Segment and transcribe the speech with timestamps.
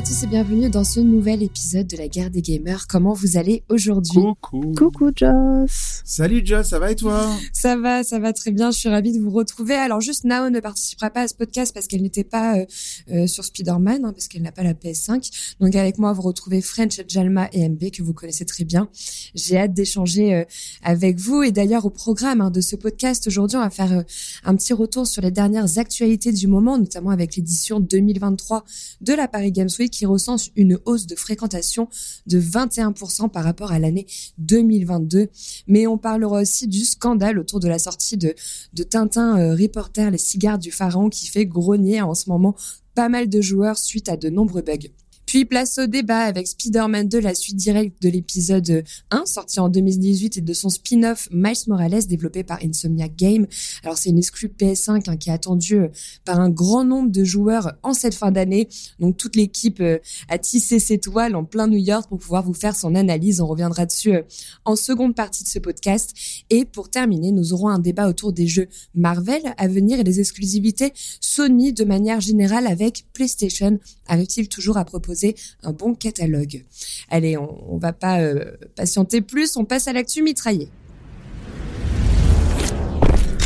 [0.00, 2.86] à tous et bienvenue dans ce nouvel épisode de la guerre des gamers.
[2.88, 4.72] Comment vous allez aujourd'hui Coucou.
[4.74, 6.00] Coucou Joss.
[6.06, 8.70] Salut Joss, ça va et toi Ça va, ça va très bien.
[8.70, 9.74] Je suis ravie de vous retrouver.
[9.74, 12.64] Alors juste Nao ne participera pas à ce podcast parce qu'elle n'était pas euh,
[13.10, 15.56] euh, sur Spider-Man, hein, parce qu'elle n'a pas la PS5.
[15.60, 18.88] Donc avec moi, vous retrouvez French, Jalma et MB que vous connaissez très bien.
[19.34, 20.44] J'ai hâte d'échanger euh,
[20.82, 21.42] avec vous.
[21.42, 24.02] Et d'ailleurs au programme hein, de ce podcast aujourd'hui, on va faire euh,
[24.44, 28.64] un petit retour sur les dernières actualités du moment, notamment avec l'édition 2023
[29.02, 31.88] de la Paris Games Week qui recense une hausse de fréquentation
[32.26, 34.06] de 21% par rapport à l'année
[34.38, 35.28] 2022.
[35.66, 38.34] Mais on parlera aussi du scandale autour de la sortie de,
[38.82, 42.54] Tintin euh, Reporter, les cigares du pharaon qui fait grogner en ce moment
[42.94, 44.88] pas mal de joueurs suite à de nombreux bugs.
[45.30, 49.68] Puis place au débat avec Spider-Man 2, la suite directe de l'épisode 1, sorti en
[49.68, 53.46] 2018, et de son spin-off Miles Morales, développé par Insomniac Game.
[53.84, 55.88] Alors c'est une exclue PS5 hein, qui est attendue euh,
[56.24, 58.68] par un grand nombre de joueurs en cette fin d'année.
[58.98, 62.52] Donc toute l'équipe euh, a tissé ses toiles en plein New York pour pouvoir vous
[62.52, 63.40] faire son analyse.
[63.40, 64.22] On reviendra dessus euh,
[64.64, 66.12] en seconde partie de ce podcast.
[66.50, 70.18] Et pour terminer, nous aurons un débat autour des jeux Marvel à venir et des
[70.18, 73.78] exclusivités Sony de manière générale avec PlayStation.
[74.08, 75.19] Arrive-t-il toujours à proposer
[75.62, 76.64] un bon catalogue.
[77.08, 80.68] Allez, on, va pas euh, patienter plus, on passe à l'actu mitraillée.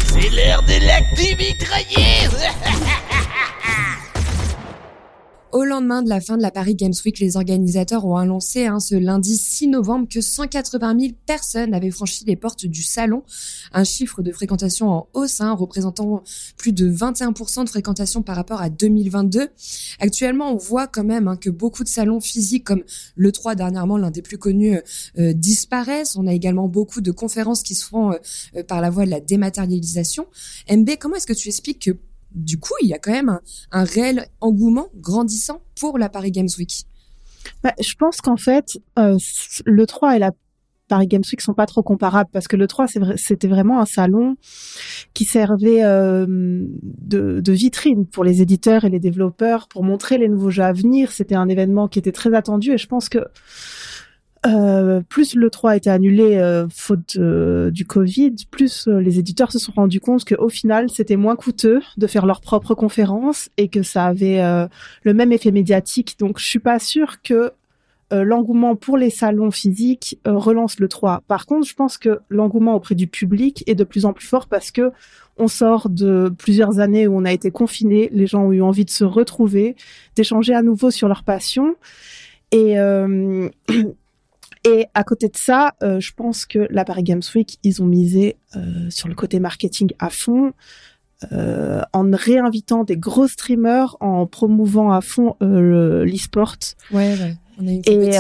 [0.06, 2.28] C'est l'heure de l'actu mitraillée
[5.54, 8.80] Au lendemain de la fin de la Paris Games Week, les organisateurs ont annoncé hein,
[8.80, 13.22] ce lundi 6 novembre que 180 000 personnes avaient franchi les portes du salon,
[13.72, 16.24] un chiffre de fréquentation en hausse, hein, représentant
[16.56, 19.46] plus de 21% de fréquentation par rapport à 2022.
[20.00, 22.82] Actuellement, on voit quand même hein, que beaucoup de salons physiques, comme
[23.14, 24.80] le 3 dernièrement, l'un des plus connus,
[25.20, 26.16] euh, disparaissent.
[26.16, 28.10] On a également beaucoup de conférences qui se font
[28.56, 30.26] euh, par la voie de la dématérialisation.
[30.68, 31.96] MB, comment est-ce que tu expliques que
[32.34, 33.38] du coup, il y a quand même
[33.70, 36.84] un, réel engouement grandissant pour la Paris Games Week.
[37.62, 39.18] Bah, je pense qu'en fait, euh,
[39.64, 40.32] le 3 et la
[40.88, 42.86] Paris Games Week sont pas trop comparables parce que le 3
[43.16, 44.36] c'était vraiment un salon
[45.14, 50.28] qui servait euh, de, de, vitrine pour les éditeurs et les développeurs pour montrer les
[50.28, 51.10] nouveaux jeux à venir.
[51.10, 53.20] C'était un événement qui était très attendu et je pense que
[54.46, 59.18] euh, plus le 3 a été annulé euh, faute euh, du Covid, plus euh, les
[59.18, 63.48] éditeurs se sont rendus compte qu'au final, c'était moins coûteux de faire leur propre conférence
[63.56, 64.66] et que ça avait euh,
[65.02, 66.16] le même effet médiatique.
[66.18, 67.52] Donc, je suis pas sûre que
[68.12, 71.24] l'engouement pour les salons physiques relance le 3.
[71.26, 74.46] Par contre, je pense que l'engouement auprès du public est de plus en plus fort
[74.46, 74.92] parce que
[75.36, 78.84] on sort de plusieurs années où on a été confinés, les gens ont eu envie
[78.84, 79.74] de se retrouver,
[80.14, 81.74] d'échanger à nouveau sur leur passion.
[82.52, 82.76] Et
[84.64, 87.86] Et à côté de ça, euh, je pense que la Paris Games Week, ils ont
[87.86, 90.52] misé euh, sur le côté marketing à fond,
[91.32, 96.56] euh, en réinvitant des gros streamers, en promouvant à fond l'e-sport.
[96.90, 97.36] Ouais, ouais.
[97.58, 98.16] On a une Et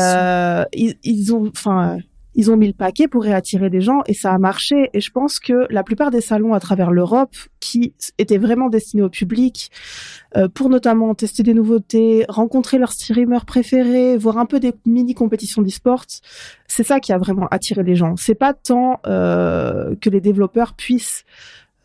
[0.74, 1.98] ils, ils, ont, enfin,
[2.34, 4.90] ils ont mis le paquet pour réattirer des gens et ça a marché.
[4.92, 9.02] Et je pense que la plupart des salons à travers l'Europe qui étaient vraiment destinés
[9.02, 9.70] au public
[10.36, 15.14] euh, pour notamment tester des nouveautés, rencontrer leurs streamers préférés, voir un peu des mini
[15.14, 16.04] compétitions d'e-sport,
[16.66, 18.16] c'est ça qui a vraiment attiré les gens.
[18.16, 21.24] C'est pas tant euh, que les développeurs puissent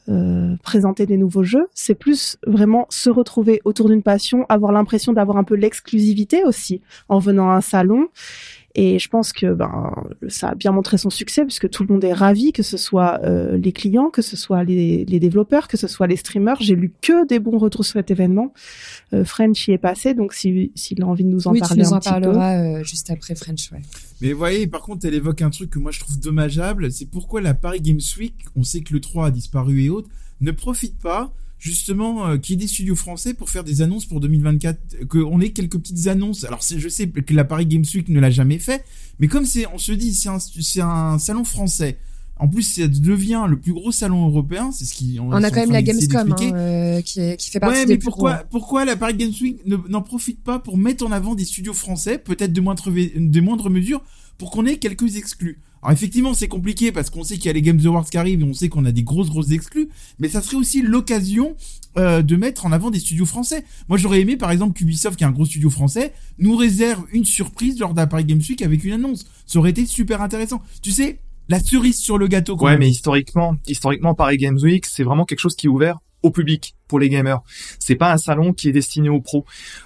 [0.09, 5.13] euh, présenter des nouveaux jeux, c'est plus vraiment se retrouver autour d'une passion, avoir l'impression
[5.13, 8.07] d'avoir un peu l'exclusivité aussi en venant à un salon
[8.75, 9.91] et je pense que ben
[10.27, 13.19] ça a bien montré son succès puisque tout le monde est ravi, que ce soit
[13.23, 16.57] euh, les clients, que ce soit les, les, développeurs, que ce soit les streamers.
[16.61, 18.53] J'ai lu que des bons retours sur cet événement.
[19.13, 21.81] Euh, French y est passé, donc s'il si, a envie de nous en oui, parler
[21.81, 23.71] tu nous un en petit parleras euh, juste après French.
[23.71, 23.81] Ouais.
[24.21, 26.91] Mais vous voyez, par contre, elle évoque un truc que moi je trouve dommageable.
[26.91, 30.09] C'est pourquoi la Paris Games Week, on sait que le 3 a disparu et autres,
[30.41, 34.19] ne profite pas justement euh, qui est des studios français pour faire des annonces pour
[34.21, 38.19] 2024 qu'on ait quelques petites annonces alors je sais que la Paris Games Week ne
[38.19, 38.85] l'a jamais fait
[39.19, 41.97] mais comme c'est on se dit c'est un c'est un salon français
[42.41, 45.19] en plus, ça devient le plus gros salon européen, c'est ce qui.
[45.21, 47.99] On, a quand même la Gamescom hein, euh, qui, qui, fait partie ouais, des mais
[47.99, 48.43] pourquoi, gros.
[48.49, 52.17] pourquoi la Paris Games Week n'en profite pas pour mettre en avant des studios français,
[52.17, 54.01] peut-être de moindre, de moindre mesure,
[54.39, 55.59] pour qu'on ait quelques exclus.
[55.81, 58.41] Alors effectivement, c'est compliqué parce qu'on sait qu'il y a les Games Awards qui arrivent
[58.41, 61.55] et on sait qu'on a des grosses grosses exclus, mais ça serait aussi l'occasion
[61.97, 63.63] euh, de mettre en avant des studios français.
[63.87, 67.25] Moi, j'aurais aimé par exemple qu'Ubisoft, qui est un gros studio français, nous réserve une
[67.25, 69.25] surprise lors la Paris Games Week avec une annonce.
[69.45, 70.61] Ça aurait été super intéressant.
[70.81, 72.57] Tu sais, la cerise sur le gâteau.
[72.57, 76.31] Ouais, mais historiquement, historiquement, Paris Games Week, c'est vraiment quelque chose qui est ouvert au
[76.31, 76.75] public.
[76.89, 77.39] Pour les gamers.
[77.79, 79.45] C'est pas un salon qui est destiné aux pros.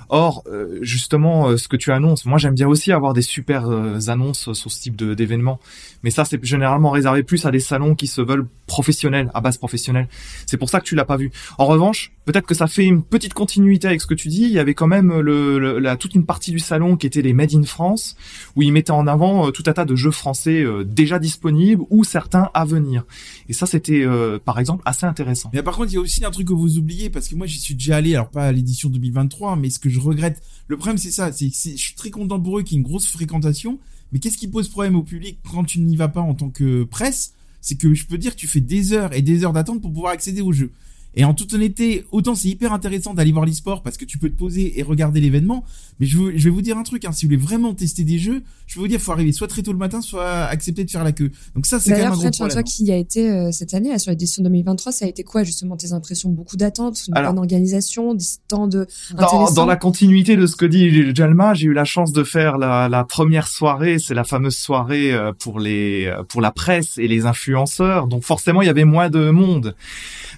[0.09, 3.67] Or, euh, justement, euh, ce que tu annonces, moi j'aime bien aussi avoir des super
[3.67, 5.59] euh, annonces sur ce type d'événements.
[6.03, 9.57] Mais ça, c'est généralement réservé plus à des salons qui se veulent professionnels, à base
[9.57, 10.07] professionnelle.
[10.45, 11.31] C'est pour ça que tu l'as pas vu.
[11.57, 14.43] En revanche, peut-être que ça fait une petite continuité avec ce que tu dis.
[14.43, 17.53] Il y avait quand même la, toute une partie du salon qui était les Made
[17.53, 18.15] in France,
[18.55, 22.49] où ils mettaient en avant tout un tas de jeux français déjà disponibles ou certains
[22.53, 23.05] à venir.
[23.49, 24.05] Et ça, c'était
[24.45, 25.49] par exemple assez intéressant.
[25.53, 27.47] Mais par contre, il y a aussi un truc que vous oubliez, parce que moi,
[27.47, 30.77] j'y suis déjà allé, alors pas à l'édition 2023, mais ce que je regrette, le
[30.77, 32.87] problème, c'est ça, c'est que je suis très content pour eux qu'il y ait une
[32.87, 33.79] grosse fréquentation,
[34.11, 36.83] mais qu'est-ce qui pose problème au public quand tu n'y vas pas en tant que
[36.83, 37.33] presse?
[37.61, 39.91] C'est que je peux dire que tu fais des heures et des heures d'attente pour
[39.91, 40.71] pouvoir accéder au jeu.
[41.15, 44.29] Et en toute honnêteté, autant c'est hyper intéressant d'aller voir l'e-sport parce que tu peux
[44.29, 45.63] te poser et regarder l'événement,
[45.99, 48.43] mais je, vais vous dire un truc, hein, si vous voulez vraiment tester des jeux,
[48.67, 51.03] je vais vous dire, faut arriver soit très tôt le matin, soit accepter de faire
[51.03, 51.31] la queue.
[51.55, 52.49] Donc ça, c'est quand même un gros problème.
[52.49, 55.23] toi qui y a été euh, cette année, là, sur l'édition 2023, ça a été
[55.23, 56.29] quoi justement tes impressions?
[56.29, 60.65] Beaucoup d'attentes, une Alors- bonne organisation, des stands de Dans, la continuité de ce que
[60.65, 64.57] dit Jalma, j'ai eu la chance de faire la, la première soirée, c'est la fameuse
[64.57, 68.07] soirée euh, pour les euh, pour la presse et les influenceurs.
[68.07, 69.75] Donc forcément, il y avait moins de monde.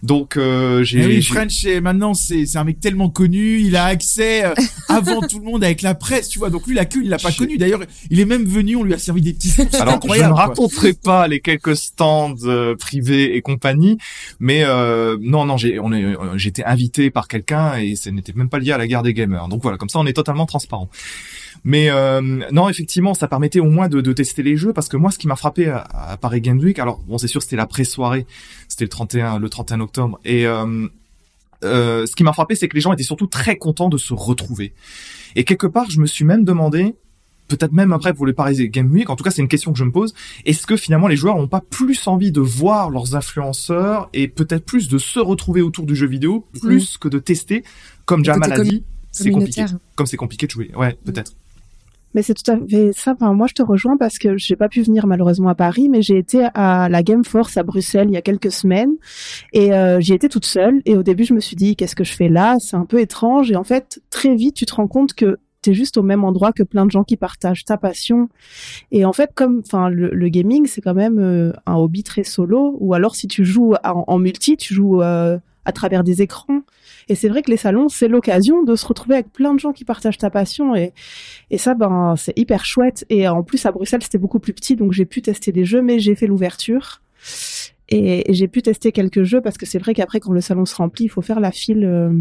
[0.04, 3.86] Donc euh, j'ai Eh oui, French, maintenant, c'est c'est un mec tellement connu, il a
[3.86, 4.54] accès euh,
[4.90, 6.50] avant tout le monde avec la presse, tu vois.
[6.50, 7.58] Donc lui, la queue, il l'a pas Je- connu.
[7.58, 10.94] D'ailleurs, il est même venu, on lui a servi des petits Alors, je ne raconterai
[10.94, 13.98] pas les quelques stands euh, privés et compagnie,
[14.40, 18.34] mais euh, non, non, j'ai, on est, euh, été invité par quelqu'un et ce n'était
[18.34, 19.48] même pas lié à la guerre des gamers.
[19.48, 20.90] Donc voilà, comme ça, on est totalement transparent.
[21.66, 22.22] Mais euh,
[22.52, 25.18] non, effectivement, ça permettait au moins de, de tester les jeux parce que moi, ce
[25.18, 28.28] qui m'a frappé à, à Paris Games Week, alors bon, c'est sûr, c'était la pré-soirée,
[28.68, 30.88] c'était le 31, le 31 octobre, et euh,
[31.64, 34.14] euh, ce qui m'a frappé, c'est que les gens étaient surtout très contents de se
[34.14, 34.74] retrouver.
[35.36, 36.94] Et quelque part, je me suis même demandé,
[37.48, 39.80] peut-être même après pour les Paris Game Week, en tout cas c'est une question que
[39.80, 40.14] je me pose,
[40.46, 44.66] est-ce que finalement les joueurs n'ont pas plus envie de voir leurs influenceurs et peut-être
[44.66, 47.64] plus de se retrouver autour du jeu vidéo, plus que de tester,
[48.06, 49.66] comme Jamal a dit, c'est compliqué.
[49.96, 51.34] Comme c'est compliqué de jouer, ouais, peut-être.
[52.16, 53.12] Mais c'est tout à fait ça.
[53.12, 56.02] Enfin, moi, je te rejoins parce que j'ai pas pu venir malheureusement à Paris, mais
[56.02, 58.94] j'ai été à la Game Force à Bruxelles il y a quelques semaines
[59.52, 60.82] et euh, j'y étais toute seule.
[60.86, 62.56] Et au début, je me suis dit, qu'est-ce que je fais là?
[62.62, 63.52] C'est un peu étrange.
[63.52, 66.54] Et en fait, très vite, tu te rends compte que t'es juste au même endroit
[66.54, 68.30] que plein de gens qui partagent ta passion.
[68.94, 72.78] Et en fait, comme, enfin, le, gaming, c'est quand même euh, un hobby très solo.
[72.80, 76.62] Ou alors, si tu joues en, en multi, tu joues euh, à travers des écrans.
[77.08, 79.74] Et c'est vrai que les salons, c'est l'occasion de se retrouver avec plein de gens
[79.74, 80.76] qui partagent ta passion.
[80.76, 80.94] Et,
[81.52, 83.06] et ça, ben, c'est hyper chouette.
[83.10, 85.82] Et en plus, à Bruxelles, c'était beaucoup plus petit, donc j'ai pu tester des jeux,
[85.82, 87.02] mais j'ai fait l'ouverture.
[87.90, 90.76] Et, j'ai pu tester quelques jeux parce que c'est vrai qu'après, quand le salon se
[90.76, 92.12] remplit, il faut faire la file euh,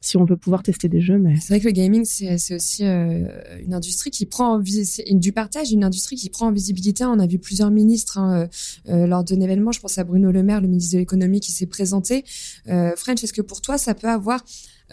[0.00, 1.18] si on veut pouvoir tester des jeux.
[1.18, 3.24] Mais C'est vrai que le gaming, c'est aussi euh,
[3.64, 7.04] une industrie qui prend en du partage, une industrie qui prend en visibilité.
[7.04, 8.46] On a vu plusieurs ministres hein, euh,
[8.88, 9.72] euh, lors d'un événement.
[9.72, 12.24] Je pense à Bruno Le Maire, le ministre de l'économie, qui s'est présenté.
[12.68, 14.42] Euh, French, est-ce que pour toi, ça peut avoir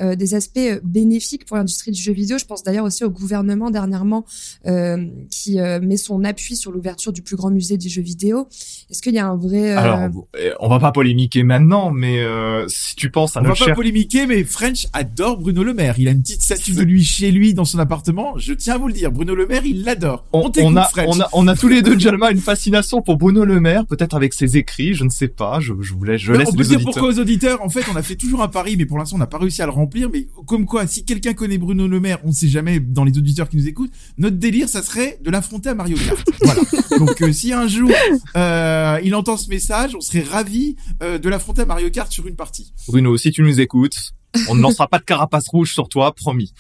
[0.02, 3.10] euh, des aspects euh, bénéfiques pour l'industrie du jeu vidéo Je pense d'ailleurs aussi au
[3.10, 4.26] gouvernement dernièrement
[4.66, 8.48] euh, qui euh, met son appui sur l'ouverture du plus grand musée du jeu vidéo.
[8.90, 10.00] Est-ce qu'il y a un vrai euh, Alors,
[10.38, 13.74] euh, on va pas polémiquer maintenant, mais euh, si tu penses à On va pas
[13.74, 15.96] polémiquer, mais French adore Bruno Le Maire.
[15.98, 18.38] Il a une petite statue de lui chez lui dans son appartement.
[18.38, 19.12] Je tiens à vous le dire.
[19.12, 20.26] Bruno Le Maire, il l'adore.
[20.34, 23.18] On, on, on a, on a, on a tous les deux, Jalma, une fascination pour
[23.18, 26.22] Bruno Le Maire, peut-être avec ses écrits, je ne sais pas, je, je vous laisse,
[26.22, 26.94] je laisse on peut les dire auditeurs.
[26.94, 27.62] pourquoi aux auditeurs.
[27.64, 29.62] En fait, on a fait toujours un pari, mais pour l'instant, on n'a pas réussi
[29.62, 30.10] à le remplir.
[30.10, 33.18] Mais comme quoi, si quelqu'un connaît Bruno Le Maire, on ne sait jamais dans les
[33.18, 33.92] auditeurs qui nous écoutent.
[34.18, 36.28] Notre délire, ça serait de l'affronter à Mario Kart.
[36.44, 36.62] voilà.
[37.00, 37.90] Donc, euh, si un jour
[38.36, 42.28] euh, il entend ce message, on serait ravi euh, de l'affronter à Mario Kart sur
[42.28, 42.74] une partie.
[42.88, 44.14] Bruno, si tu nous écoutes,
[44.50, 46.54] on ne lancera pas de carapace rouge sur toi, promis.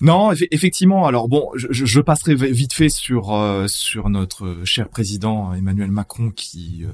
[0.00, 1.06] Non, eff- effectivement.
[1.06, 6.84] Alors bon, je, passerai vite fait sur euh, sur notre cher président Emmanuel Macron qui
[6.84, 6.90] euh,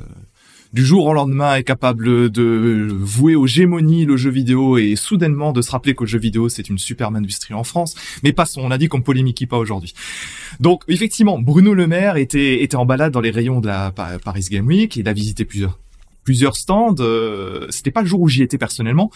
[0.72, 5.52] du jour au lendemain est capable de vouer aux gémonies le jeu vidéo et soudainement
[5.52, 7.94] de se rappeler que le jeu vidéo c'est une superbe industrie en France.
[8.22, 9.92] Mais passons, on a dit qu'on polémiquait pas aujourd'hui.
[10.60, 14.18] Donc effectivement, Bruno Le Maire était était en balade dans les rayons de la Pa-
[14.18, 15.78] Paris Game Week il a visité plusieurs
[16.24, 16.96] plusieurs stands.
[17.00, 19.10] Euh, C'était pas le jour où j'y étais personnellement.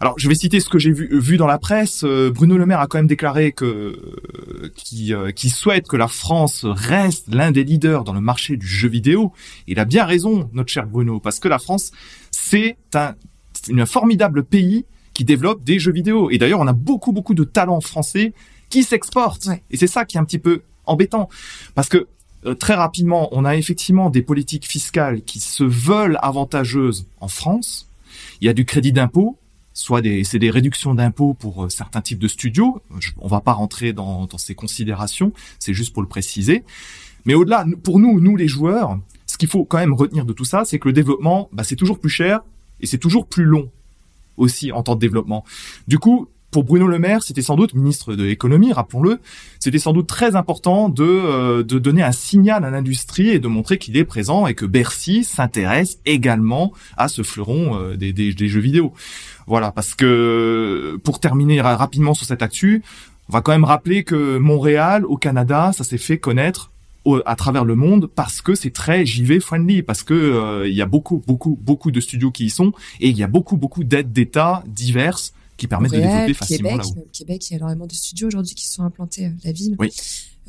[0.00, 2.04] Alors, je vais citer ce que j'ai vu, vu dans la presse.
[2.04, 5.96] Euh, Bruno Le Maire a quand même déclaré que euh, qui euh, qu'il souhaite que
[5.96, 9.32] la France reste l'un des leaders dans le marché du jeu vidéo.
[9.66, 11.92] Il a bien raison, notre cher Bruno, parce que la France,
[12.30, 13.14] c'est un,
[13.76, 16.30] un formidable pays qui développe des jeux vidéo.
[16.30, 18.32] Et d'ailleurs, on a beaucoup, beaucoup de talents français
[18.70, 19.46] qui s'exportent.
[19.46, 19.62] Ouais.
[19.70, 21.28] Et c'est ça qui est un petit peu embêtant.
[21.74, 22.06] Parce que
[22.46, 27.88] euh, très rapidement, on a effectivement des politiques fiscales qui se veulent avantageuses en France.
[28.40, 29.36] Il y a du crédit d'impôt,
[29.74, 32.80] soit c'est des réductions d'impôts pour euh, certains types de studios.
[32.98, 36.64] Je- on va pas rentrer dans, dans ces considérations, c'est juste pour le préciser.
[37.26, 40.44] Mais au-delà, pour nous, nous les joueurs, ce qu'il faut quand même retenir de tout
[40.46, 42.40] ça, c'est que le développement, bah, c'est toujours plus cher
[42.80, 43.70] et c'est toujours plus long.
[44.36, 45.44] aussi en temps de développement.
[45.86, 49.20] Du coup, pour Bruno Le Maire, c'était sans doute ministre de l'économie, rappelons-le,
[49.58, 53.48] c'était sans doute très important de euh, de donner un signal à l'industrie et de
[53.48, 58.32] montrer qu'il est présent et que Bercy s'intéresse également à ce fleuron euh, des, des,
[58.32, 58.92] des, jeux vidéo.
[59.46, 62.82] Voilà, parce que pour terminer rapidement sur cette actu,
[63.28, 66.70] on va quand même rappeler que Montréal, au Canada, ça s'est fait connaître
[67.24, 70.82] à travers le monde parce que c'est très JV friendly parce que euh, il y
[70.82, 73.84] a beaucoup beaucoup beaucoup de studios qui y sont et il y a beaucoup beaucoup
[73.84, 77.86] d'aides d'État diverses qui permettent de développer facilement Québec, là Québec, il y a énormément
[77.86, 79.76] de studios aujourd'hui qui sont implantés euh, la ville.
[79.78, 79.92] Oui.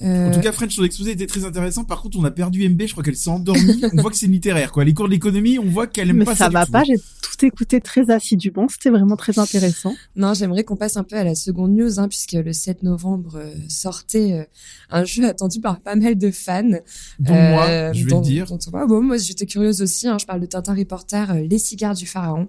[0.03, 0.29] Euh...
[0.29, 1.83] En tout cas, French, son exposé était très intéressant.
[1.83, 2.81] Par contre, on a perdu MB.
[2.87, 3.81] Je crois qu'elle s'est endormie.
[3.93, 4.83] on voit que c'est littéraire, quoi.
[4.83, 6.45] Les cours de l'économie, on voit qu'elle aime Mais pas ça.
[6.45, 6.49] ça.
[6.49, 6.83] va pas.
[6.83, 8.67] J'ai tout écouté très assidûment.
[8.69, 9.93] C'était vraiment très intéressant.
[10.15, 13.35] Non, j'aimerais qu'on passe un peu à la seconde news, hein, puisque le 7 novembre
[13.37, 14.43] euh, sortait euh,
[14.89, 16.63] un jeu attendu par pas mal de fans.
[17.19, 18.45] Dont moi, je vais dont, le dire.
[18.47, 20.07] dont- bon, moi, j'étais curieuse aussi.
[20.07, 22.47] Hein, je parle de Tintin Reporter, euh, Les cigares du pharaon.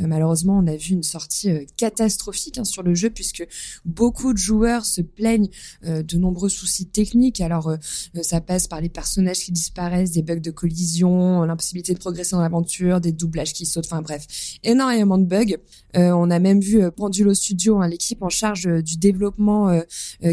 [0.00, 3.46] Euh, malheureusement, on a vu une sortie euh, catastrophique hein, sur le jeu, puisque
[3.84, 5.48] beaucoup de joueurs se plaignent
[5.84, 7.40] euh, de nombreux soucis techniques.
[7.40, 7.76] Alors, euh,
[8.16, 12.36] euh, ça passe par les personnages qui disparaissent, des bugs de collision, l'impossibilité de progresser
[12.36, 14.26] dans l'aventure, des doublages qui sautent, enfin bref,
[14.62, 15.56] énormément de bugs.
[15.96, 19.80] Euh, on a même vu Pendulo Studio, hein, l'équipe en charge du développement,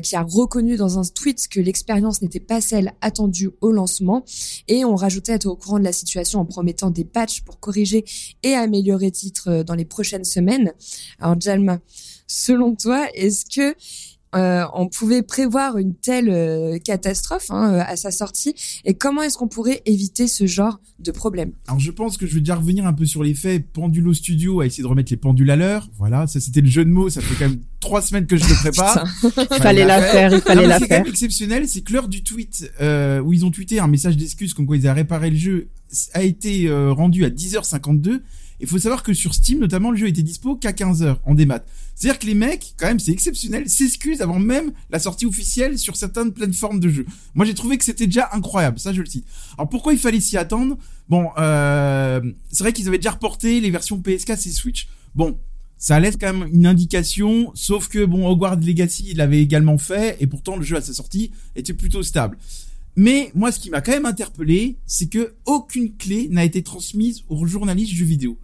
[0.03, 4.23] qui a reconnu dans un tweet que l'expérience n'était pas celle attendue au lancement.
[4.67, 8.05] Et on rajoutait être au courant de la situation en promettant des patchs pour corriger
[8.43, 10.73] et améliorer le titre dans les prochaines semaines.
[11.19, 11.79] Alors Jalma,
[12.27, 13.75] selon toi, est-ce que
[14.35, 18.53] euh, on pouvait prévoir une telle euh, catastrophe hein, euh, à sa sortie
[18.85, 21.51] et comment est-ce qu'on pourrait éviter ce genre de problème?
[21.67, 23.65] Alors, je pense que je vais déjà revenir un peu sur les faits.
[23.71, 25.89] Pendulo Studio a essayé de remettre les pendules à l'heure.
[25.97, 26.27] Voilà.
[26.27, 27.09] Ça, c'était le jeu de mots.
[27.09, 29.03] Ça fait quand même trois semaines que je le prépare.
[29.23, 30.31] Il fallait la faire.
[30.31, 31.03] Il Non, fallait la c'est quand faire.
[31.03, 34.53] même exceptionnel, c'est que l'heure du tweet euh, où ils ont tweeté un message d'excuse
[34.53, 35.69] comme quoi ils avaient réparé le jeu
[36.13, 38.21] a été euh, rendu à 10h52.
[38.61, 41.61] Il faut savoir que sur Steam, notamment, le jeu était dispo qu'à 15h en démat.
[41.99, 45.97] C'est-à-dire que les mecs, quand même, c'est exceptionnel, s'excusent avant même la sortie officielle sur
[45.97, 47.05] certaines plateformes de jeu.
[47.35, 49.25] Moi, j'ai trouvé que c'était déjà incroyable, ça je le cite.
[49.57, 50.77] Alors pourquoi il fallait s'y attendre?
[51.09, 52.21] Bon, euh,
[52.53, 54.87] c'est vrai qu'ils avaient déjà reporté les versions PS4 et Switch.
[55.13, 55.37] Bon,
[55.77, 60.15] ça laisse quand même une indication, sauf que bon, Hogwarts Legacy il l'avait également fait,
[60.21, 62.37] et pourtant le jeu à sa sortie était plutôt stable.
[62.95, 67.23] Mais moi, ce qui m'a quand même interpellé, c'est que aucune clé n'a été transmise
[67.27, 68.39] aux journalistes jeux vidéo.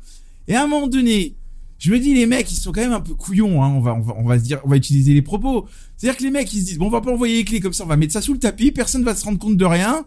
[0.49, 1.35] Et à un moment donné,
[1.77, 3.63] je me dis les mecs, ils sont quand même un peu couillons.
[3.63, 5.65] Hein, on va, on va, on va se dire, on va utiliser les propos.
[5.97, 7.73] C'est-à-dire que les mecs, ils se disent, bon, on va pas envoyer les clés comme
[7.73, 10.05] ça, on va mettre ça sous le tapis, personne va se rendre compte de rien.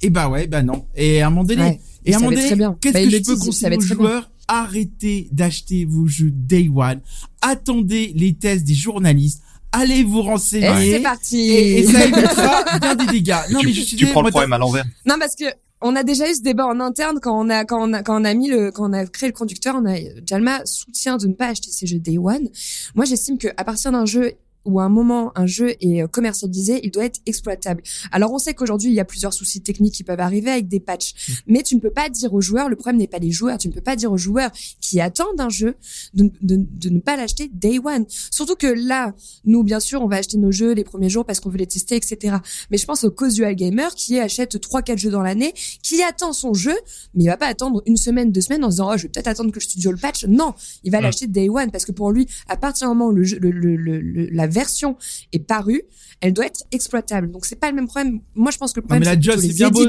[0.00, 0.86] Et bah ouais, bah non.
[0.96, 2.42] Et à un moment donné, Ouais, et à un moment donné,
[2.80, 3.86] qu'est-ce Bah, que je peux conseiller aux bien.
[3.96, 4.30] joueurs?
[4.48, 7.00] Arrêtez d'acheter vos jeux Day One.
[7.40, 9.42] Attendez les tests des journalistes.
[9.70, 10.92] Allez vous Et renseigner.
[10.92, 13.36] c'est parti Et, et ça évitera bien des dégâts.
[13.50, 14.84] Non, tu, mais je suis tu prends le problème à l'envers.
[15.06, 15.44] Non, parce que
[15.82, 18.20] on a déjà eu ce débat en interne quand on a quand on a quand
[18.20, 19.74] on a mis le quand on a créé le conducteur.
[19.76, 19.96] On a
[20.26, 22.48] Jalma soutient de ne pas acheter ces jeux Day One.
[22.94, 24.32] Moi, j'estime que à partir d'un jeu
[24.64, 27.82] où à un moment un jeu est euh, commercialisé, il doit être exploitable.
[28.12, 30.80] Alors on sait qu'aujourd'hui il y a plusieurs soucis techniques qui peuvent arriver avec des
[30.80, 31.14] patchs,
[31.46, 33.68] mais tu ne peux pas dire aux joueurs, le problème n'est pas les joueurs, tu
[33.68, 34.50] ne peux pas dire aux joueurs
[34.80, 35.74] qui attendent un jeu
[36.14, 38.04] de, de, de ne pas l'acheter day one.
[38.08, 39.14] Surtout que là,
[39.44, 41.66] nous bien sûr on va acheter nos jeux les premiers jours parce qu'on veut les
[41.66, 42.36] tester, etc.
[42.70, 45.52] Mais je pense au casual gamer qui achète trois quatre jeux dans l'année,
[45.82, 46.74] qui attend son jeu,
[47.14, 49.08] mais il va pas attendre une semaine, deux semaines en se disant oh je vais
[49.08, 50.24] peut-être attendre que le studio le patch.
[50.26, 50.54] Non,
[50.84, 51.02] il va Mm.
[51.02, 53.50] l'acheter day one parce que pour lui, à partir du moment où le, jeu- le,
[53.50, 54.96] le, le- le- la version
[55.32, 55.82] est parue,
[56.20, 57.30] elle doit être exploitable.
[57.30, 58.20] Donc c'est pas le même problème.
[58.34, 59.88] Moi je pense que le problème c'est c'est les beau.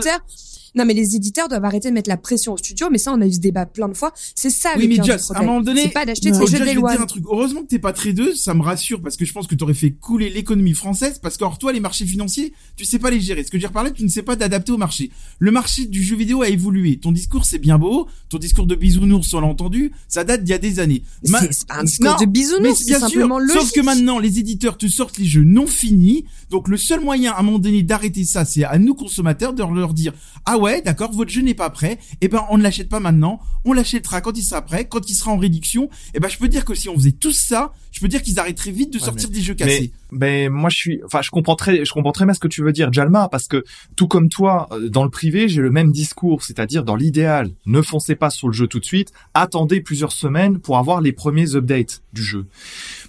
[0.75, 2.87] Non mais les éditeurs doivent arrêter de mettre la pression au studio.
[2.91, 4.11] Mais ça on a eu ce débat plein de fois.
[4.35, 6.31] C'est ça Oui, le mais cœur du Joss, à un moment donné, c'est pas d'acheter
[6.31, 6.37] Ouais.
[6.39, 7.03] ces jeux déjà, day je vais te dire one.
[7.03, 7.23] un truc.
[7.29, 9.91] Heureusement que t'es pas tradeuse, ça me rassure parce que je pense que t'aurais fait
[9.91, 13.43] couler l'économie française parce qu'or toi, les marchés financiers, tu sais pas les gérer.
[13.43, 15.09] Ce que par là, tu ne sais pas t'adapter au marché.
[15.39, 16.97] Le marché du jeu vidéo a évolué.
[16.97, 18.07] Ton discours, c'est bien beau.
[18.29, 21.03] Ton discours de bisounours, on l'a entendu, ça date d'il y a des années.
[21.27, 23.09] Ma- C'est pas un discours Non, de mais bisounours, c'est c'est bien sûr.
[23.09, 23.59] simplement logique.
[23.61, 26.25] Sauf que maintenant, les éditeurs te sortent les jeux non finis.
[26.49, 29.63] Donc, le seul moyen, à un moment donné, d'arrêter ça, c'est à nous, consommateurs, de
[29.63, 30.13] leur dire,
[30.45, 31.97] ah ouais, d'accord, votre jeu n'est pas prêt.
[32.21, 33.39] Eh ben, on ne l'achète pas maintenant.
[33.65, 35.89] On l'achètera quand il sera prêt, quand il sera en réduction.
[36.13, 38.39] Eh ben, je peux dire que si on faisait tout ça, je peux dire qu'ils
[38.39, 39.91] arrêteraient vite de Ouais, sortir des jeux cassés.
[40.11, 42.47] Mais, mais moi je suis, enfin je comprends très, je comprends très bien ce que
[42.47, 43.63] tu veux dire, Jalma, parce que
[43.95, 47.81] tout comme toi, euh, dans le privé, j'ai le même discours, c'est-à-dire dans l'idéal, ne
[47.81, 51.55] foncez pas sur le jeu tout de suite, attendez plusieurs semaines pour avoir les premiers
[51.55, 52.45] updates du jeu.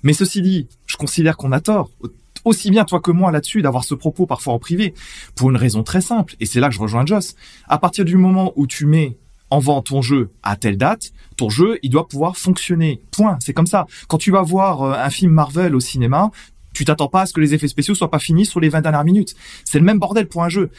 [0.03, 1.91] Mais ceci dit, je considère qu'on a tort.
[2.45, 4.95] Aussi bien toi que moi là-dessus d'avoir ce propos parfois en privé,
[5.35, 7.35] pour une raison très simple, et c'est là que je rejoins Joss.
[7.69, 9.17] À partir du moment où tu mets
[9.51, 13.03] en vente ton jeu à telle date, ton jeu, il doit pouvoir fonctionner.
[13.11, 13.39] Point.
[13.41, 13.87] C'est comme ça.
[14.09, 16.31] Quand tu vas voir euh, un film Marvel au cinéma,
[16.73, 18.81] tu t'attends pas à ce que les effets spéciaux soient pas finis sur les 20
[18.81, 19.35] dernières minutes.
[19.65, 20.71] C'est le même bordel pour un jeu.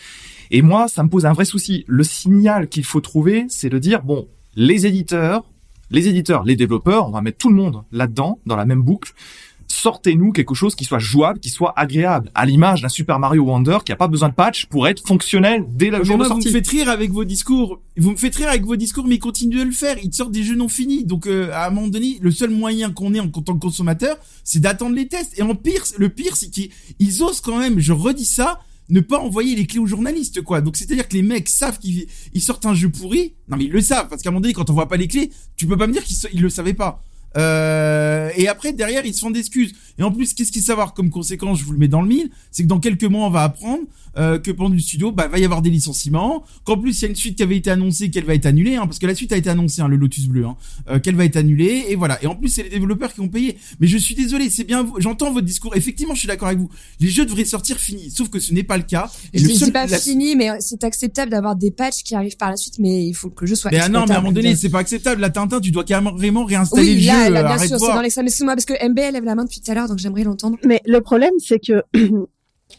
[0.52, 1.86] Et moi, ça me pose un vrai souci.
[1.88, 5.44] Le signal qu'il faut trouver, c'est de dire, bon, les éditeurs,
[5.90, 9.14] les éditeurs, les développeurs, on va mettre tout le monde là-dedans, dans la même boucle.
[9.68, 13.80] Sortez-nous quelque chose qui soit jouable, qui soit agréable, à l'image d'un Super Mario Wonder
[13.86, 16.36] qui a pas besoin de patch pour être fonctionnel dès la Mais jour de moi,
[16.36, 17.82] vous me faites rire avec vos discours.
[17.98, 19.98] Vous me faites rire avec vos discours, mais ils continuent de le faire.
[20.04, 21.04] Ils te sortent des jeux non finis.
[21.04, 24.18] Donc, euh, à un moment donné, le seul moyen qu'on ait en tant que consommateur,
[24.44, 25.38] c'est d'attendre les tests.
[25.40, 26.70] Et en pire, le pire, c'est qu'ils
[27.00, 30.62] ils osent quand même, je redis ça, ne pas envoyer les clés aux journalistes, quoi.
[30.62, 33.34] Donc, c'est-à-dire que les mecs savent qu'ils ils sortent un jeu pourri.
[33.50, 34.08] Non, mais ils le savent.
[34.10, 35.94] Parce qu'à un moment donné, quand on voit pas les clés, tu peux pas me
[35.94, 37.04] dire qu'ils ils le savaient pas.
[37.38, 39.74] Euh, et après, derrière, ils se font d'excuses.
[39.98, 42.08] Et en plus, qu'est-ce qu'il faut savoir comme conséquence, je vous le mets dans le
[42.08, 43.84] mille, c'est que dans quelques mois, on va apprendre
[44.18, 47.06] euh, que pendant le studio, bah, va y avoir des licenciements, qu'en plus, il y
[47.06, 49.16] a une suite qui avait été annoncée, qu'elle va être annulée, hein, parce que la
[49.16, 50.56] suite a été annoncée, hein, le Lotus Bleu, hein,
[50.90, 52.22] euh, qu'elle va être annulée, et voilà.
[52.24, 53.58] Et en plus, c'est les développeurs qui ont payé.
[53.80, 55.76] Mais je suis désolé, c'est bien, j'entends votre discours.
[55.76, 56.70] Effectivement, je suis d'accord avec vous.
[57.00, 59.10] Les jeux devraient sortir finis, sauf que ce n'est pas le cas.
[59.34, 62.16] Et Je le dis seul- pas la- fini, mais c'est acceptable d'avoir des patchs qui
[62.16, 63.72] arrivent par la suite, mais il faut que le jeu soit.
[63.72, 65.20] Mais ah non, mais à un moment donné, c'est pas acceptable.
[65.22, 66.14] La Tintin, tu dois carrément
[66.46, 67.34] réinstaller Oui, le là, jeu.
[67.34, 68.28] là, euh, bien arrête sûr, c'est dans l'examen.
[68.28, 70.58] Excuse-moi, parce que MB lève la main depuis tout à l'heure, donc j'aimerais l'entendre.
[70.64, 71.84] Mais le problème, c'est que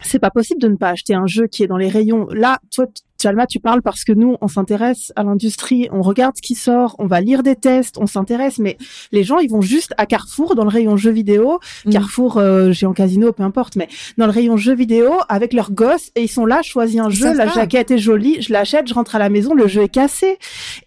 [0.03, 2.27] c'est pas possible de ne pas acheter un jeu qui est dans les rayons.
[2.31, 2.87] Là, toi,
[3.21, 6.97] Chalma, tu parles parce que nous, on s'intéresse à l'industrie, on regarde ce qui sort,
[6.99, 8.77] on va lire des tests, on s'intéresse, mais
[9.11, 11.91] les gens, ils vont juste à Carrefour, dans le rayon jeux vidéo, Mm.
[11.91, 16.11] Carrefour, euh, géant casino, peu importe, mais dans le rayon jeux vidéo, avec leurs gosses,
[16.15, 19.17] et ils sont là, choisis un jeu, la jaquette est jolie, je l'achète, je rentre
[19.17, 20.39] à la maison, le jeu est cassé.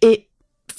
[0.02, 0.28] Et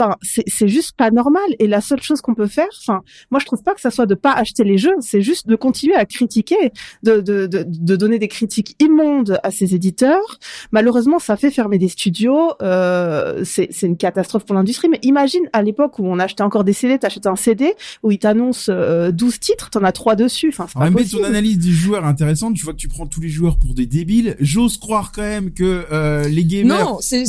[0.01, 1.43] Enfin, c'est c'est juste pas normal.
[1.59, 4.05] Et la seule chose qu'on peut faire, enfin, moi je trouve pas que ça soit
[4.05, 6.71] de pas acheter les jeux, c'est juste de continuer à critiquer,
[7.03, 10.39] de, de, de, de donner des critiques immondes à ces éditeurs.
[10.71, 12.51] Malheureusement, ça fait fermer des studios.
[12.61, 14.89] Euh, c'est c'est une catastrophe pour l'industrie.
[14.89, 18.19] Mais imagine à l'époque où on achetait encore des CD, t'achètes un CD où ils
[18.19, 20.49] t'annoncent euh, 12 titres, t'en as trois dessus.
[20.49, 21.21] Enfin, c'est pas même possible.
[21.21, 22.55] ton analyse des joueurs est intéressante.
[22.55, 24.35] Tu vois que tu prends tous les joueurs pour des débiles.
[24.39, 26.85] J'ose croire quand même que euh, les gamers.
[26.85, 27.23] Non, c'est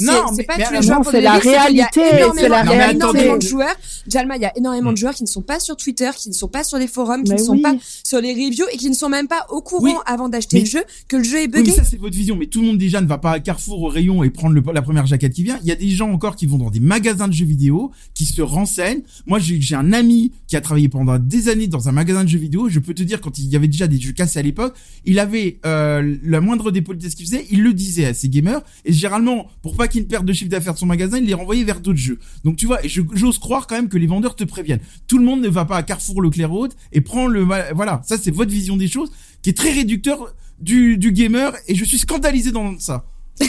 [0.46, 1.86] pas mais tous les joueurs non, pour c'est des la débiles, c'est qu'il y a
[1.86, 3.74] réalité, c'est la il y a énormément de joueurs.
[4.08, 6.34] Jalma, il y a énormément de joueurs qui ne sont pas sur Twitter, qui ne
[6.34, 7.62] sont pas sur les forums, qui ne sont oui.
[7.62, 10.60] pas sur les reviews et qui ne sont même pas au courant Oui, avant d'acheter
[10.60, 11.70] le jeu que le jeu est Oui, buggé.
[11.70, 13.82] mais ça c'est votre vision, mais tout le monde déjà ne va pas à Carrefour
[13.82, 15.58] au rayon et prendre le- la première jaquette qui vient.
[15.62, 18.24] Il y a des gens encore qui vont dans des magasins de jeux vidéo, qui
[18.26, 19.02] se renseignent.
[19.26, 22.28] Moi j'ai j'ai un ami qui a travaillé pendant des années dans un magasin de
[22.28, 22.68] jeux vidéo.
[22.68, 25.18] Je peux te dire quand il y avait déjà des jeux cassés à l'époque, il
[25.18, 28.60] avait euh, la moindre dépolitesse qu'il faisait, il le disait à ses gamers.
[28.84, 31.34] Et généralement, pour pas qu'il ne perde de chiffre d'affaires de son magasin, il les
[31.34, 32.18] renvoyait vers d'autres jeux.
[32.44, 34.80] Donc tu vois, j'ose croire quand même que les vendeurs te préviennent.
[35.06, 38.02] Tout le monde ne va pas à Carrefour Leclerc Haute et prend le ma- voilà.
[38.04, 39.10] Ça c'est votre vision des choses
[39.42, 43.04] qui est très réducteur du, du gamer et je suis scandalisé dans ça.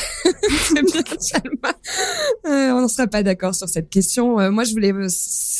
[2.45, 4.39] Euh, on n'en sera pas d'accord sur cette question.
[4.39, 5.07] Euh, moi, je voulais, euh,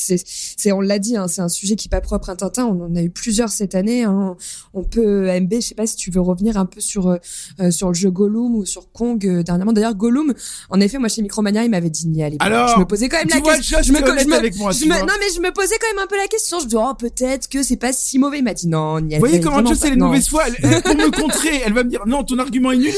[0.06, 2.66] c'est, c'est, on l'a dit, hein, c'est un sujet qui est pas propre à Tintin.
[2.66, 4.04] On en a eu plusieurs cette année.
[4.04, 4.36] Hein.
[4.74, 7.18] On peut, MB, je sais pas si tu veux revenir un peu sur euh,
[7.60, 9.74] euh, sur le jeu Gollum ou sur Kong euh, dernièrement.
[9.74, 10.34] D'ailleurs, Gollum,
[10.70, 12.38] en effet, moi chez Micromania, il m'avait dit ni aller.
[12.40, 13.78] Alors, je me posais quand même la question.
[13.82, 16.08] Je me, je avec moi, je me- non, mais je me posais quand même un
[16.08, 16.60] peu la question.
[16.60, 18.40] Je dis, oh, peut-être que c'est pas si mauvais.
[18.40, 19.16] Il m'a dit non, ni aller.
[19.16, 21.84] Vous voyez comment tu sais les mauvaises fois, elle- elle- pour me contrer, elle va
[21.84, 22.92] me dire non, ton argument est nul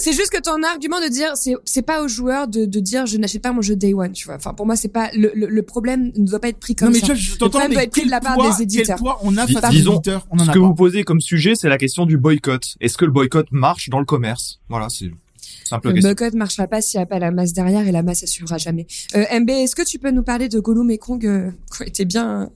[0.00, 3.06] c'est juste que ton argument de dire c'est c'est pas aux joueurs de, de dire
[3.06, 4.36] je n'achète pas mon jeu day one, tu vois.
[4.36, 6.88] Enfin pour moi c'est pas le, le, le problème ne doit pas être pris comme
[6.88, 7.06] Non mais ça.
[7.06, 8.86] tu vois, je t'entends problème mais doit être pris de la part poids- des éditeurs.
[8.86, 10.26] Quel poids on a face aux disons, éditeurs?
[10.30, 10.66] On en Ce a que pas.
[10.66, 12.76] vous posez comme sujet, c'est la question du boycott.
[12.80, 14.60] Est-ce que le boycott marche dans le commerce?
[14.68, 15.10] Voilà, c'est
[15.64, 16.08] simple Le question.
[16.14, 18.58] boycott marchera pas s'il n'y a pas la masse derrière et la masse elle suivra
[18.58, 18.86] jamais.
[19.14, 21.86] Euh, MB, est-ce que tu peux nous parler de Gollum et Kong euh, qui ont
[21.86, 22.50] été bien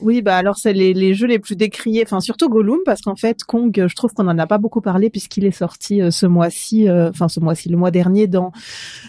[0.00, 3.16] Oui, bah alors c'est les, les jeux les plus décriés, enfin surtout Gollum parce qu'en
[3.16, 6.26] fait Kong, je trouve qu'on en a pas beaucoup parlé puisqu'il est sorti euh, ce
[6.26, 8.52] mois-ci, euh, enfin ce mois-ci, le mois dernier dans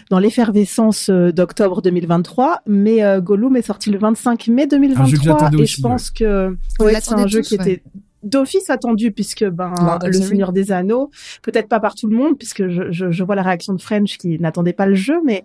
[0.08, 4.68] dans l'effervescence euh, d'octobre 2023, mais euh, Gollum est sorti le 25 mai Un jeu
[4.68, 7.72] que 2023 j'attendais et aussi, je pense que ouais, c'est un jeu tous, qui ouais.
[7.72, 7.82] était
[8.22, 11.10] d'office attendu puisque ben Lord of le Seigneur des Anneaux,
[11.42, 14.18] peut-être pas par tout le monde puisque je, je, je vois la réaction de French
[14.18, 15.44] qui n'attendait pas le jeu, mais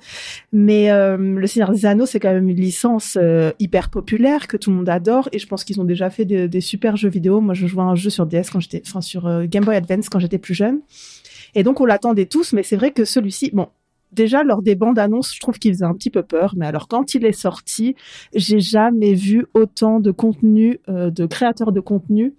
[0.51, 4.57] mais euh, le Seigneur des Anneaux c'est quand même une licence euh, hyper populaire que
[4.57, 7.09] tout le monde adore et je pense qu'ils ont déjà fait des, des super jeux
[7.09, 7.41] vidéo.
[7.41, 9.75] Moi je jouais à un jeu sur DS quand j'étais, enfin sur euh, Game Boy
[9.75, 10.81] Advance quand j'étais plus jeune
[11.55, 13.67] et donc on l'attendait tous, mais c'est vrai que celui-ci, bon.
[14.12, 16.53] Déjà, lors des bandes annonces, je trouve qu'il faisait un petit peu peur.
[16.55, 17.95] Mais alors, quand il est sorti,
[18.36, 22.36] j'ai jamais vu autant de contenu, euh, de créateurs de contenu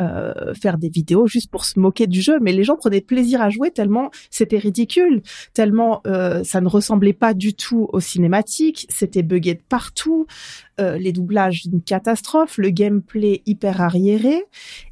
[0.00, 3.42] euh, faire des vidéos juste pour se moquer du jeu, mais les gens prenaient plaisir
[3.42, 8.86] à jouer tellement c'était ridicule, tellement euh, ça ne ressemblait pas du tout aux cinématiques,
[8.88, 10.26] c'était buggé de partout,
[10.80, 14.44] euh, les doublages une catastrophe, le gameplay hyper arriéré.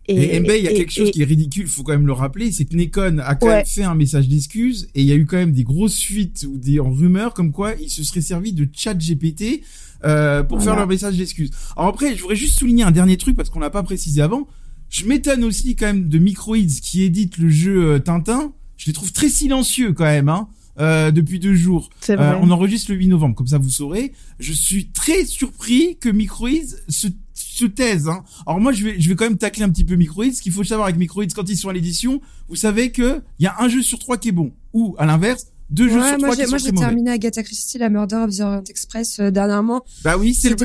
[0.06, 2.06] Et, MB, il y a et- quelque chose et- qui est ridicule, faut quand même
[2.06, 3.56] le rappeler, c'est que Nekon a quand Ouais.
[3.56, 6.46] même fait un message d'excuse et il y a eu quand même des grosses fuites
[6.48, 9.62] ou des en rumeurs comme quoi il se serait servi de chat GPT
[10.04, 10.72] euh, pour Voilà.
[10.72, 11.50] faire leur message d'excuse.
[11.76, 14.46] Alors après, je voudrais juste souligner un dernier truc parce qu'on l'a pas précisé avant.
[14.90, 18.52] Je m'étonne aussi quand même de Microids qui édite le jeu euh, Tintin.
[18.76, 20.28] Je les trouve très silencieux quand même.
[20.28, 20.48] Hein.
[20.80, 21.90] euh, depuis deux jours.
[22.08, 24.12] Euh, on enregistre le 8 novembre, comme ça vous saurez.
[24.38, 26.50] Je suis très surpris que Microids
[26.88, 28.08] se, se taise.
[28.08, 28.22] Hein.
[28.46, 30.32] Alors moi, je vais, je vais quand même tacler un petit peu Microids.
[30.32, 33.44] Ce qu'il faut savoir avec Microids, quand ils sont à l'édition, vous savez que il
[33.44, 34.52] y a un jeu sur trois qui est bon.
[34.72, 36.86] Ou, à l'inverse, deux jeux sur moi trois j'ai qui moi sont j'ai très mauvais.
[36.86, 39.84] terminé Agatha Christie, la Murder of the Orient Express euh, dernièrement.
[40.04, 40.56] Bah oui, c'est le,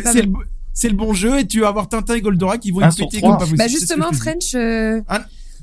[0.74, 3.10] c'est le, bon jeu et tu vas avoir Tintin et Goldorak qui vont être trois.
[3.22, 3.58] comme pas possible.
[3.58, 4.12] Bah ce que justement.
[4.12, 5.02] French euh,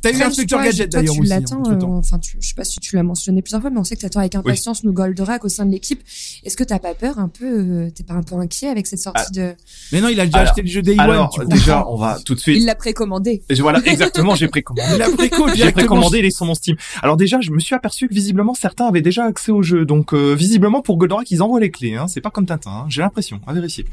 [0.02, 1.28] T'as eu l'inspecteur Gadget d'ailleurs tu aussi.
[1.28, 1.92] l'attends, entre temps.
[1.96, 3.96] euh, enfin, tu, je sais pas si tu l'as mentionné plusieurs fois, mais on sait
[3.96, 6.00] que t'attends avec impatience nous Goldorak au sein de l'équipe.
[6.42, 9.00] Est-ce que t'as pas peur un peu, euh, t'es pas un peu inquiet avec cette
[9.00, 9.30] sortie Ah.
[9.30, 9.52] de,
[9.92, 11.00] Mais non, il a déjà Alors- acheté le jeu Day One.
[11.00, 12.56] Alors, tu déjà, on va tout de suite.
[12.56, 13.42] il l'a précommandé.
[13.50, 14.88] Et Voilà, exactement, j'ai précommandé.
[14.94, 16.76] il a préco J'ai précommandé les sur mon Steam.
[17.02, 19.84] Alors déjà, je me suis aperçu que visiblement certains avaient déjà accès au jeu.
[19.84, 21.96] Donc euh, visiblement pour Goldorak, ils envoient les clés.
[21.96, 22.06] Hein.
[22.08, 22.70] C'est pas comme Tintin.
[22.70, 22.86] Hein.
[22.88, 23.84] J'ai l'impression, à vérifier.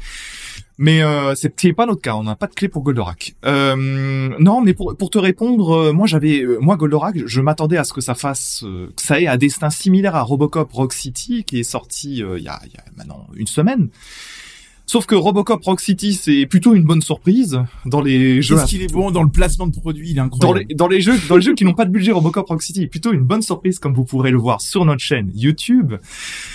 [0.78, 2.14] Mais euh, c'est pas notre cas.
[2.14, 3.34] On n'a pas de clé pour Goldorak.
[3.44, 3.74] Euh,
[4.38, 7.84] non, mais pour pour te répondre, euh, moi j'avais, euh, moi Goldorak, je m'attendais à
[7.84, 11.42] ce que ça fasse, euh, que ça ait un destin similaire à Robocop Rock City
[11.42, 13.88] qui est sorti il y, a, il y a maintenant une semaine.
[14.90, 18.56] Sauf que Robocop Rock City, c'est plutôt une bonne surprise dans les jeux.
[18.56, 20.64] Qu'est-ce qu'il est bon dans le placement de produits, il est Dans incroyable.
[20.66, 22.84] les, dans les jeux, dans les jeux qui n'ont pas de budget, Robocop Rock City
[22.84, 25.92] est plutôt une bonne surprise, comme vous pourrez le voir sur notre chaîne YouTube.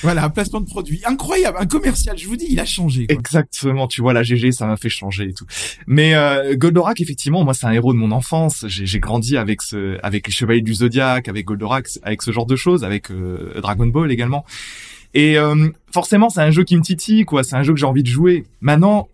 [0.01, 2.17] Voilà, un placement de produits incroyable, un commercial.
[2.17, 3.05] Je vous dis, il a changé.
[3.05, 3.15] Quoi.
[3.15, 5.45] Exactement, tu vois, la GG, ça m'a fait changer et tout.
[5.85, 8.65] Mais euh, Goldorak, effectivement, moi, c'est un héros de mon enfance.
[8.67, 12.47] J'ai j'ai grandi avec ce, avec les Chevaliers du Zodiaque, avec Goldorak, avec ce genre
[12.47, 14.43] de choses, avec euh, Dragon Ball également.
[15.13, 17.43] Et euh, forcément, c'est un jeu qui me titille, quoi.
[17.43, 18.45] C'est un jeu que j'ai envie de jouer.
[18.62, 19.08] Maintenant,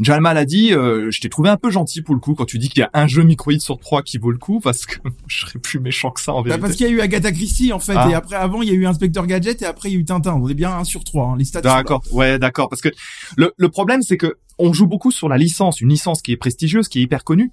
[0.00, 2.58] Jalma l'a dit, euh, je t'ai trouvé un peu gentil pour le coup quand tu
[2.58, 4.96] dis qu'il y a un jeu microïde sur trois qui vaut le coup, parce que
[5.26, 6.60] je serais plus méchant que ça en Bah, vérité.
[6.62, 8.08] parce qu'il y a eu Agatha Christie en fait, Ah.
[8.10, 10.04] et après avant il y a eu Inspecteur Gadget et après il y a eu
[10.04, 10.32] Tintin.
[10.34, 11.26] On est bien un sur trois.
[11.26, 11.36] Hein.
[11.38, 11.60] Les stats.
[11.60, 12.68] D'accord, ouais, d'accord.
[12.70, 12.88] Parce que
[13.36, 16.36] le, le problème, c'est que on joue beaucoup sur la licence, une licence qui est
[16.36, 17.50] prestigieuse, qui est hyper connue,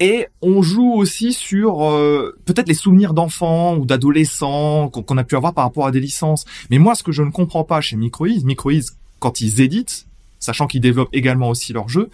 [0.00, 5.36] et on joue aussi sur euh, peut-être les souvenirs d'enfants ou d'adolescents qu'on a pu
[5.36, 6.44] avoir par rapport à des licences.
[6.70, 8.72] Mais moi, ce que je ne comprends pas chez Microids, Microids,
[9.18, 10.06] quand ils éditent,
[10.38, 12.08] sachant qu'ils développent également aussi leurs jeux,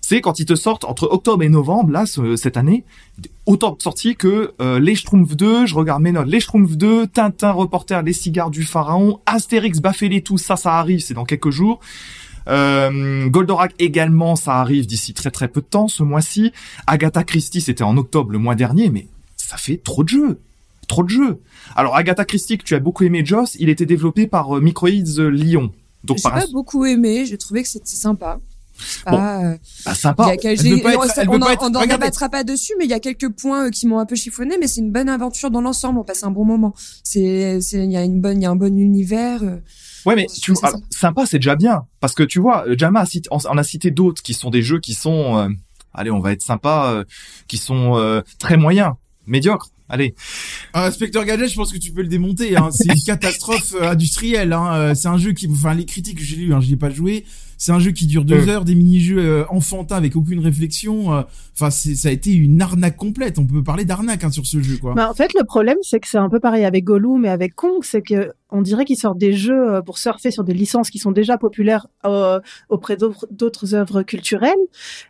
[0.00, 2.84] c'est quand ils te sortent entre octobre et novembre, là, ce- cette année,
[3.44, 7.08] autant de sorties que euh, Les Schtroumpfs 2, je regarde mes notes, Les Schtroumpfs 2,
[7.08, 11.50] Tintin, Reporter, Les Cigares du Pharaon, Astérix, Baffelé, tout ça, ça arrive, c'est dans quelques
[11.50, 11.80] jours.
[12.48, 16.52] Euh, Goldorak également, ça arrive d'ici très très peu de temps, ce mois-ci.
[16.86, 19.06] Agatha Christie, c'était en octobre le mois dernier, mais
[19.36, 20.40] ça fait trop de jeux.
[20.86, 21.38] Trop de jeux.
[21.76, 24.90] Alors Agatha Christie, que tu as beaucoup aimé, Joss, il était développé par euh, Microids
[25.18, 25.70] euh, Lyon.
[26.04, 26.30] Donc J'ai un...
[26.30, 28.38] pas beaucoup aimé, j'ai trouvé que c'était sympa.
[29.06, 29.16] Bon.
[29.16, 30.26] pas, euh, bah, il sympa.
[30.28, 31.88] y a quelques- on- être- être- n'en regardez.
[31.88, 34.56] débattra pas dessus, mais il y a quelques points euh, qui m'ont un peu chiffonné,
[34.60, 35.98] mais c'est une bonne aventure dans l'ensemble.
[35.98, 36.74] On passe un bon moment.
[37.02, 39.42] C'est, il y a une bonne, il y a un bon univers.
[40.06, 40.10] Euh.
[40.10, 41.86] Ouais, mais tu ça vois, sympa, c'est déjà bien.
[42.00, 44.62] Parce que tu vois, Jama a cité, en, en a cité d'autres qui sont des
[44.62, 45.48] jeux qui sont, euh,
[45.94, 47.04] allez, on va être sympa, euh,
[47.46, 48.92] qui sont euh, très moyens,
[49.26, 49.68] médiocres.
[49.90, 50.14] Allez,
[50.74, 52.56] Ah, Inspecteur Gadget, je pense que tu peux le démonter.
[52.58, 52.68] Hein.
[52.70, 54.52] C'est une catastrophe euh, industrielle.
[54.52, 54.74] Hein.
[54.74, 56.90] Euh, C'est un jeu qui, enfin, les critiques que j'ai lues, hein, je l'ai pas
[56.90, 57.24] joué.
[57.58, 58.48] C'est un jeu qui dure deux Mm.
[58.48, 61.12] heures, des mini-jeux euh, enfantins avec aucune réflexion.
[61.12, 61.22] euh,
[61.54, 63.38] Enfin, c'est ça a été une arnaque complète.
[63.40, 64.94] On peut parler d'arnaque hein, sur ce jeu, quoi.
[64.94, 67.56] Bah, en fait, le problème, c'est que c'est un peu pareil avec Gollum et avec
[67.56, 70.88] Kong, c'est que on dirait qu'ils sortent des jeux euh, pour surfer sur des licences
[70.88, 72.38] qui sont déjà populaires euh,
[72.70, 74.54] auprès d'autres- d'autres œuvres culturelles,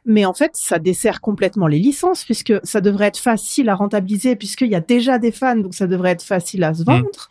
[0.07, 4.35] mais en fait, ça dessert complètement les licences puisque ça devrait être facile à rentabiliser
[4.37, 7.29] puisqu'il y a déjà des fans, donc ça devrait être facile à se vendre.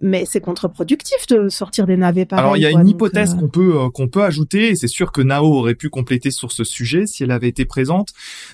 [0.00, 2.42] Mais c'est contre-productif de sortir des navets pareils.
[2.42, 4.74] Alors il y a quoi, une hypothèse euh, qu'on peut euh, qu'on peut ajouter et
[4.74, 8.08] c'est sûr que Nao aurait pu compléter sur ce sujet si elle avait été présente,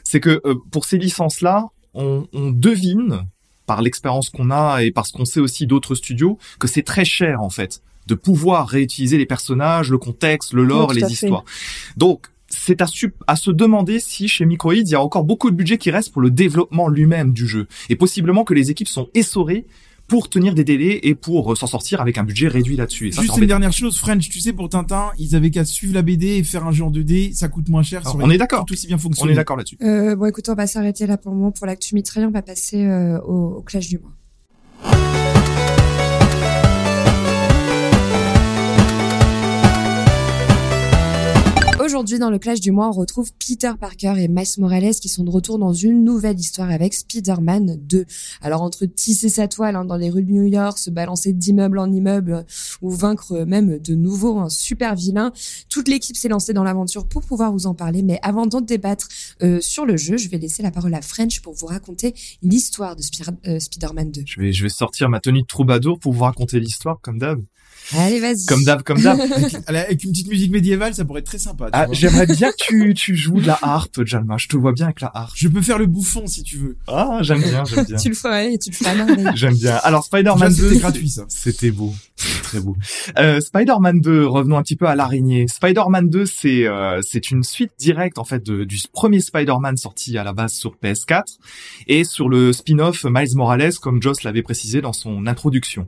[0.04, 3.22] c'est que euh, pour ces licences là, on, on devine
[3.66, 7.42] par l'expérience qu'on a et parce qu'on sait aussi d'autres studios que c'est très cher
[7.42, 11.44] en fait de pouvoir réutiliser les personnages, le contexte, le lore, Oui, les histoires.
[11.96, 12.86] Donc c'est à,
[13.26, 16.12] à se demander si chez Microids il y a encore beaucoup de budget qui reste
[16.12, 19.66] pour le développement lui-même du jeu et possiblement que les équipes sont essorées
[20.08, 23.12] pour tenir des délais et pour euh, s'en sortir avec un budget réduit là-dessus.
[23.12, 26.38] Juste une dernière chose, French, tu sais, pour Tintin, ils avaient qu'à suivre la BD
[26.38, 28.00] et faire un jeu en 2D, ça coûte moins cher.
[28.06, 28.64] Alors, on est d'accord.
[28.64, 29.76] Tout aussi bien On est d'accord là-dessus.
[29.82, 32.24] Euh, bon, écoute, on va s'arrêter là pour le moment pour l'actu mitraille.
[32.24, 35.37] On va passer euh, au, au clash du mois.
[41.88, 45.24] Aujourd'hui, dans le clash du mois, on retrouve Peter Parker et Miles Morales qui sont
[45.24, 48.04] de retour dans une nouvelle histoire avec Spider-Man 2.
[48.42, 51.78] Alors, entre tisser sa toile hein, dans les rues de New York, se balancer d'immeuble
[51.78, 52.42] en immeuble euh,
[52.82, 55.32] ou vaincre euh, même de nouveau un super vilain,
[55.70, 58.02] toute l'équipe s'est lancée dans l'aventure pour pouvoir vous en parler.
[58.02, 59.08] Mais avant d'en débattre
[59.42, 62.96] euh, sur le jeu, je vais laisser la parole à French pour vous raconter l'histoire
[62.96, 64.24] de Spider-Man 2.
[64.26, 67.40] Je vais, je vais sortir ma tenue de troubadour pour vous raconter l'histoire comme d'hab.
[67.96, 68.44] Allez, vas-y.
[68.46, 69.18] Comme d'hab, comme d'hab.
[69.66, 71.68] avec, avec une petite musique médiévale, ça pourrait être très sympa.
[71.72, 74.36] Ah, j'aimerais bien que tu, tu joues de la harpe, Jalma.
[74.36, 75.32] Je te vois bien avec la harpe.
[75.34, 76.76] Je peux faire le bouffon si tu veux.
[76.86, 77.96] Ah, j'aime bien, j'aime bien.
[77.96, 79.34] Tu le ferais et tu le feras.
[79.34, 79.76] J'aime bien.
[79.76, 80.68] Alors, Spider-Man Déjà, 2.
[80.68, 81.24] c'était gratuit ça.
[81.28, 81.94] C'était beau.
[82.16, 82.76] C'était très beau.
[83.18, 85.46] Euh, Spider-Man 2, revenons un petit peu à l'araignée.
[85.48, 90.18] Spider-Man 2, c'est euh, c'est une suite directe en fait de- du premier Spider-Man sorti
[90.18, 91.22] à la base sur PS4
[91.86, 95.86] et sur le spin-off Miles Morales comme Joss l'avait précisé dans son introduction.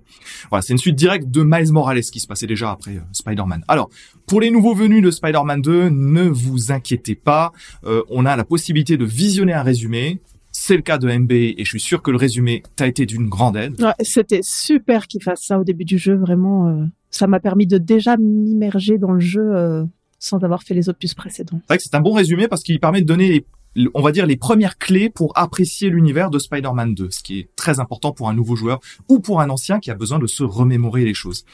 [0.51, 3.65] Voilà, c'est une suite directe de Miles Morales qui se passait déjà après euh, Spider-Man.
[3.69, 3.91] Alors,
[4.27, 7.53] pour les nouveaux venus de Spider-Man 2, ne vous inquiétez pas,
[7.85, 10.21] euh, on a la possibilité de visionner un résumé.
[10.53, 13.29] C'est le cas de MB et je suis sûr que le résumé t'a été d'une
[13.29, 13.81] grande aide.
[13.81, 16.69] Ouais, C'était super qu'il fasse ça au début du jeu, vraiment.
[16.69, 19.87] euh, ça m'a permis de déjà m'immerger dans le jeu
[20.21, 21.59] sans avoir fait les opus précédents.
[21.63, 23.47] C'est vrai que c'est un bon résumé parce qu'il permet de donner, les,
[23.95, 27.49] on va dire, les premières clés pour apprécier l'univers de Spider-Man 2, ce qui est
[27.57, 30.43] très important pour un nouveau joueur ou pour un ancien qui a besoin de se
[30.43, 31.45] remémorer les choses.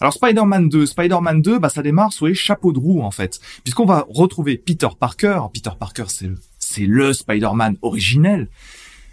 [0.00, 3.38] Alors Spider-Man 2, Spider-Man 2, bah ça démarre sur les chapeaux de roue en fait,
[3.62, 5.40] puisqu'on va retrouver Peter Parker.
[5.52, 8.48] Peter Parker, c'est le, c'est le Spider-Man originel.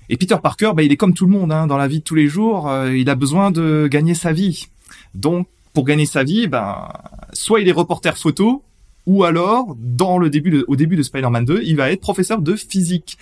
[0.10, 2.04] Et Peter Parker, bah, il est comme tout le monde hein, dans la vie de
[2.04, 2.67] tous les jours.
[2.67, 4.67] euh, il a besoin de gagner sa vie.
[5.15, 6.89] Donc, pour gagner sa vie, ben,
[7.32, 8.63] soit il est reporter photo,
[9.05, 12.41] ou alors, dans le début de- au début de Spider-Man 2, il va être professeur
[12.41, 13.17] de physique.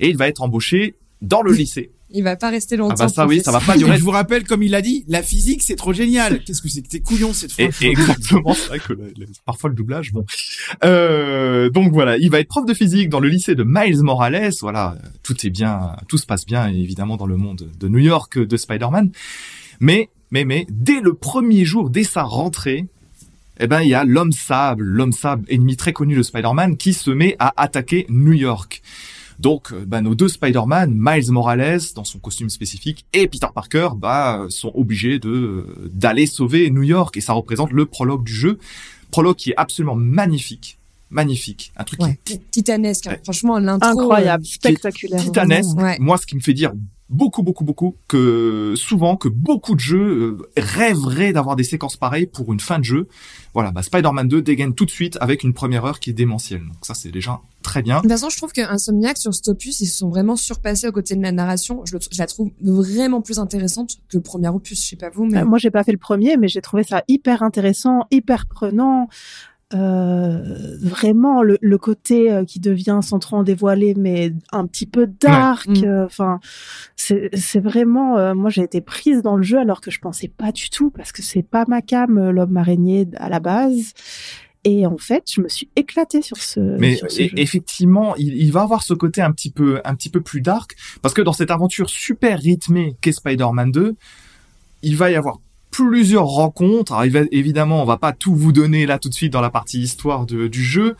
[0.00, 1.90] Et il va être embauché dans le lycée.
[2.12, 2.94] Il va pas rester longtemps.
[2.98, 3.96] Ah bah ça oui, ça va pas durer.
[3.96, 6.40] je vous rappelle, comme il l'a dit, la physique c'est trop génial.
[6.44, 9.12] Qu'est-ce que c'est que t'es couillon cette Et, fois et exactement, c'est vrai que le-
[9.16, 10.24] le- parfois le doublage, bon.
[10.84, 14.50] Euh, donc voilà, il va être prof de physique dans le lycée de Miles Morales.
[14.60, 17.98] Voilà, euh, tout est bien, tout se passe bien évidemment dans le monde de New
[17.98, 19.10] York de Spider-Man.
[19.80, 22.86] Mais, mais, mais, dès le premier jour, dès sa rentrée,
[23.60, 26.92] eh ben il y a l'homme sable, l'homme sable, ennemi très connu de Spider-Man, qui
[26.94, 28.82] se met à attaquer New York.
[29.38, 33.90] Donc, euh, bah, nos deux Spider-Man, Miles Morales dans son costume spécifique et Peter Parker,
[33.96, 38.34] bah, sont obligés de euh, d'aller sauver New York et ça représente le prologue du
[38.34, 38.58] jeu,
[39.10, 43.06] prologue qui est absolument magnifique, magnifique, un truc Ouais, qui est titanesque.
[43.06, 43.12] hein.
[43.12, 43.20] Ouais.
[43.24, 43.88] Franchement, l'intro.
[43.88, 45.22] Incroyable, est spectaculaire.
[45.22, 45.74] titanesque.
[45.78, 45.96] Ouais.
[46.00, 46.72] Moi, ce qui me fait dire
[47.10, 52.26] beaucoup, beaucoup, beaucoup que souvent que beaucoup de jeux euh, rêveraient d'avoir des séquences pareilles
[52.26, 53.08] pour une fin de jeu.
[53.52, 56.60] Voilà, bah, Spider-Man 2 dégaine tout de suite avec une première heure qui est démentielle.
[56.62, 57.96] Donc ça, c'est déjà très bien.
[57.96, 60.86] De toute façon, je trouve que Insomniac sur cet opus, ils se sont vraiment surpassés
[60.88, 61.82] aux côtés de la narration.
[61.84, 64.80] Je, le- je la trouve vraiment plus intéressante que le premier opus.
[64.82, 66.84] Je sais pas vous, mais Euh, Moi, j'ai pas fait le premier, mais j'ai trouvé
[66.84, 69.08] ça hyper intéressant, hyper prenant.
[69.72, 74.86] Euh, vraiment le, le côté euh, qui devient sans trop en dévoiler, mais un petit
[74.86, 75.66] peu dark.
[75.68, 75.84] Ouais.
[75.86, 76.40] Euh, Enfin,
[76.96, 78.34] c'est c'est vraiment.
[78.34, 81.12] moi, j'ai été prise dans le jeu alors que je pensais pas du tout parce
[81.12, 83.92] que c'est pas ma cam, l'homme araignée à la base.
[84.64, 86.60] Et en fait, je me suis éclatée sur ce.
[86.60, 87.34] Mais sur ce e- jeu.
[87.38, 90.72] effectivement, il, il va avoir ce côté un petit peu, un petit peu plus dark,
[91.00, 93.94] parce que dans cette aventure super rythmée qu'est Spider-Man 2,
[94.82, 95.38] il va y avoir
[95.70, 96.92] plusieurs rencontres.
[96.92, 99.80] Alors, évidemment, on va pas tout vous donner là tout de suite dans la partie
[99.80, 100.96] histoire de- du jeu,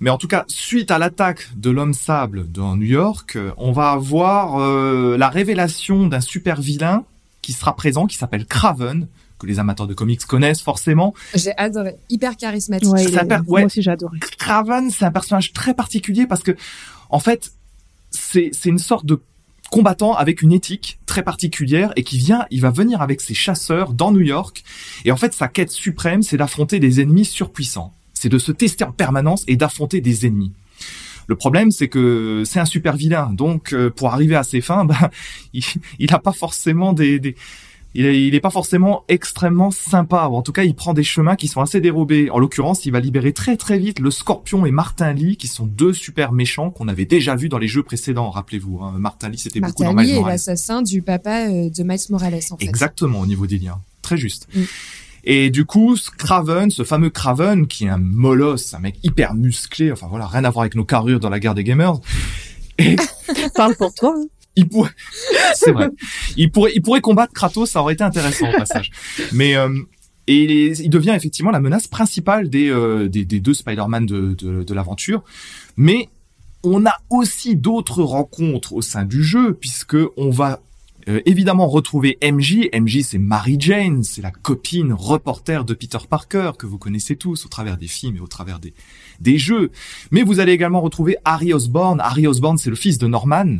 [0.00, 3.90] mais en tout cas, suite à l'attaque de l'homme sable dans New York, on va
[3.90, 7.04] avoir euh, la révélation d'un super vilain
[7.42, 9.06] qui sera présent, qui s'appelle Craven,
[9.38, 11.12] que les amateurs de comics connaissent forcément.
[11.34, 11.96] j'ai adoré.
[12.08, 12.92] Hyper charismatique.
[12.92, 13.60] Ouais, il ça est- per- ouais.
[13.62, 14.18] Moi aussi, j'ai adoré.
[14.38, 16.52] Craven, c'est un personnage très particulier parce que,
[17.10, 17.52] en fait,
[18.10, 19.20] c'est une sorte de
[19.70, 23.92] combattant avec une éthique très particulière et qui vient, il va venir avec ses chasseurs
[23.92, 24.62] dans New York.
[25.04, 27.92] Et en fait, sa quête suprême, c'est d'affronter des ennemis surpuissants.
[28.12, 30.52] C'est de se tester en permanence et d'affronter des ennemis.
[31.26, 33.30] Le problème, c'est que c'est un super vilain.
[33.32, 35.10] Donc, euh, pour arriver à ses fins, bah,
[35.52, 35.64] il,
[35.98, 37.34] il a pas forcément des, des
[37.94, 40.26] il est, il est pas forcément extrêmement sympa.
[40.30, 42.30] Ou en tout cas, il prend des chemins qui sont assez dérobés.
[42.30, 45.66] En l'occurrence, il va libérer très très vite le Scorpion et Martin Lee, qui sont
[45.66, 48.30] deux super méchants qu'on avait déjà vus dans les jeux précédents.
[48.30, 48.94] Rappelez-vous, hein.
[48.98, 50.32] Martin Lee, c'était beaucoup Martin dans Lee Miles est Morales.
[50.34, 52.64] l'assassin du papa euh, de Miles Morales, en fait.
[52.64, 53.78] Exactement, au niveau des liens.
[54.02, 54.48] Très juste.
[54.54, 54.62] Mm.
[55.26, 59.34] Et du coup, ce Craven, ce fameux Craven, qui est un molosse, un mec hyper
[59.34, 61.98] musclé, enfin voilà, rien à voir avec nos carrures dans la guerre des gamers.
[62.78, 62.96] Et
[63.54, 64.12] Parle pour toi.
[64.14, 64.26] hein.
[64.56, 64.90] Il pourrait,
[65.54, 65.88] c'est vrai,
[66.36, 68.90] il pourrait, il pourrait combattre Kratos, ça aurait été intéressant au passage.
[69.32, 69.68] Mais euh,
[70.26, 74.06] et il, est- il devient effectivement la menace principale des euh, des, des deux Spider-Man
[74.06, 75.22] de, de, de l'aventure.
[75.76, 76.08] Mais
[76.62, 80.60] on a aussi d'autres rencontres au sein du jeu, puisque on va
[81.08, 82.70] euh, évidemment retrouver MJ.
[82.72, 87.44] MJ, c'est Mary Jane, c'est la copine reporter de Peter Parker que vous connaissez tous
[87.44, 88.72] au travers des films et au travers des
[89.20, 89.70] des jeux.
[90.10, 92.00] Mais vous allez également retrouver Harry Osborn.
[92.00, 93.58] Harry Osborn, c'est le fils de Norman.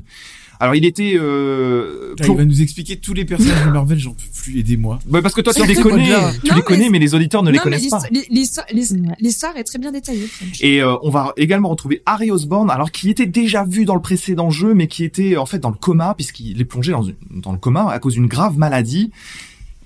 [0.61, 4.13] Alors il était euh, Putain, Il va nous expliquer tous les personnages de Marvel, j'en
[4.13, 4.99] peux plus, aidez-moi.
[5.11, 7.43] Ouais, parce que toi tu les connais, tu Non, les mais connais, mais les auditeurs
[7.43, 8.03] ne les Non, connaissent pas.
[8.31, 10.27] l'histoire- est très bien détaillée.
[10.61, 14.01] Et euh, on va également retrouver Harry Osborn, alors qui était déjà vu dans le
[14.01, 17.15] précédent jeu, mais qui était en fait dans le coma puisqu'il est plongé dans, une-
[17.31, 19.11] dans le coma à cause d'une grave maladie.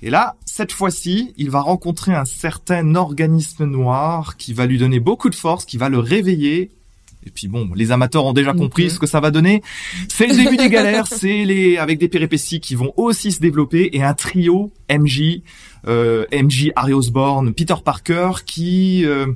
[0.03, 5.01] Et là, cette fois-ci, il va rencontrer un certain organisme noir qui va lui donner
[5.01, 6.71] beaucoup de force, qui va le réveiller.
[7.27, 9.63] Et puis bon, les amateurs ont déjà compris ce que ça va donner.
[10.09, 13.91] C'est le début des galères, c'est les avec des péripéties qui vont aussi se développer
[13.93, 15.43] et un trio MJ,
[15.87, 19.27] euh, MJ, Harry Osborn, Peter Parker qui euh,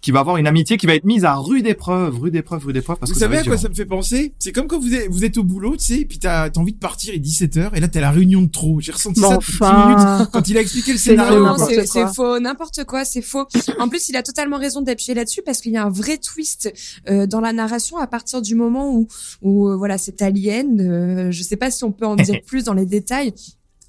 [0.00, 2.76] qui va avoir une amitié qui va être mise à rude épreuve, rude épreuve, rude
[2.76, 4.34] épreuve parce Vous que savez à quoi ça me fait penser?
[4.38, 6.58] C'est comme quand vous êtes, vous êtes au boulot, tu sais, et puis t'as as
[6.58, 8.80] envie de partir, il est 17h, et là t'as la réunion de trop.
[8.80, 11.46] J'ai ressenti ça depuis 10 minutes quand il a expliqué le scénario.
[11.56, 13.46] c'est faux, n'importe quoi, c'est faux.
[13.78, 16.72] En plus, il a totalement raison d'appuyer là-dessus parce qu'il y a un vrai twist
[17.08, 19.08] euh, dans la narration à partir du moment où,
[19.42, 22.64] où euh, voilà, cet alien, euh, je sais pas si on peut en dire plus
[22.64, 23.32] dans les détails,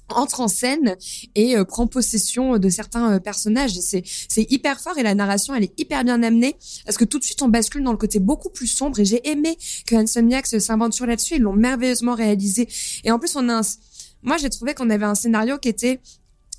[0.08, 0.96] entre en scène
[1.34, 3.76] et euh, prend possession de certains euh, personnages.
[3.76, 7.04] Et c'est c'est hyper fort et la narration elle est hyper bien amenée parce que
[7.04, 8.98] tout de suite on bascule dans le côté beaucoup plus sombre.
[9.00, 11.36] Et j'ai aimé que Insomniac s'aventure là-dessus.
[11.36, 12.68] Ils l'ont merveilleusement réalisé.
[13.04, 13.62] Et en plus on a un,
[14.22, 16.00] moi j'ai trouvé qu'on avait un scénario qui était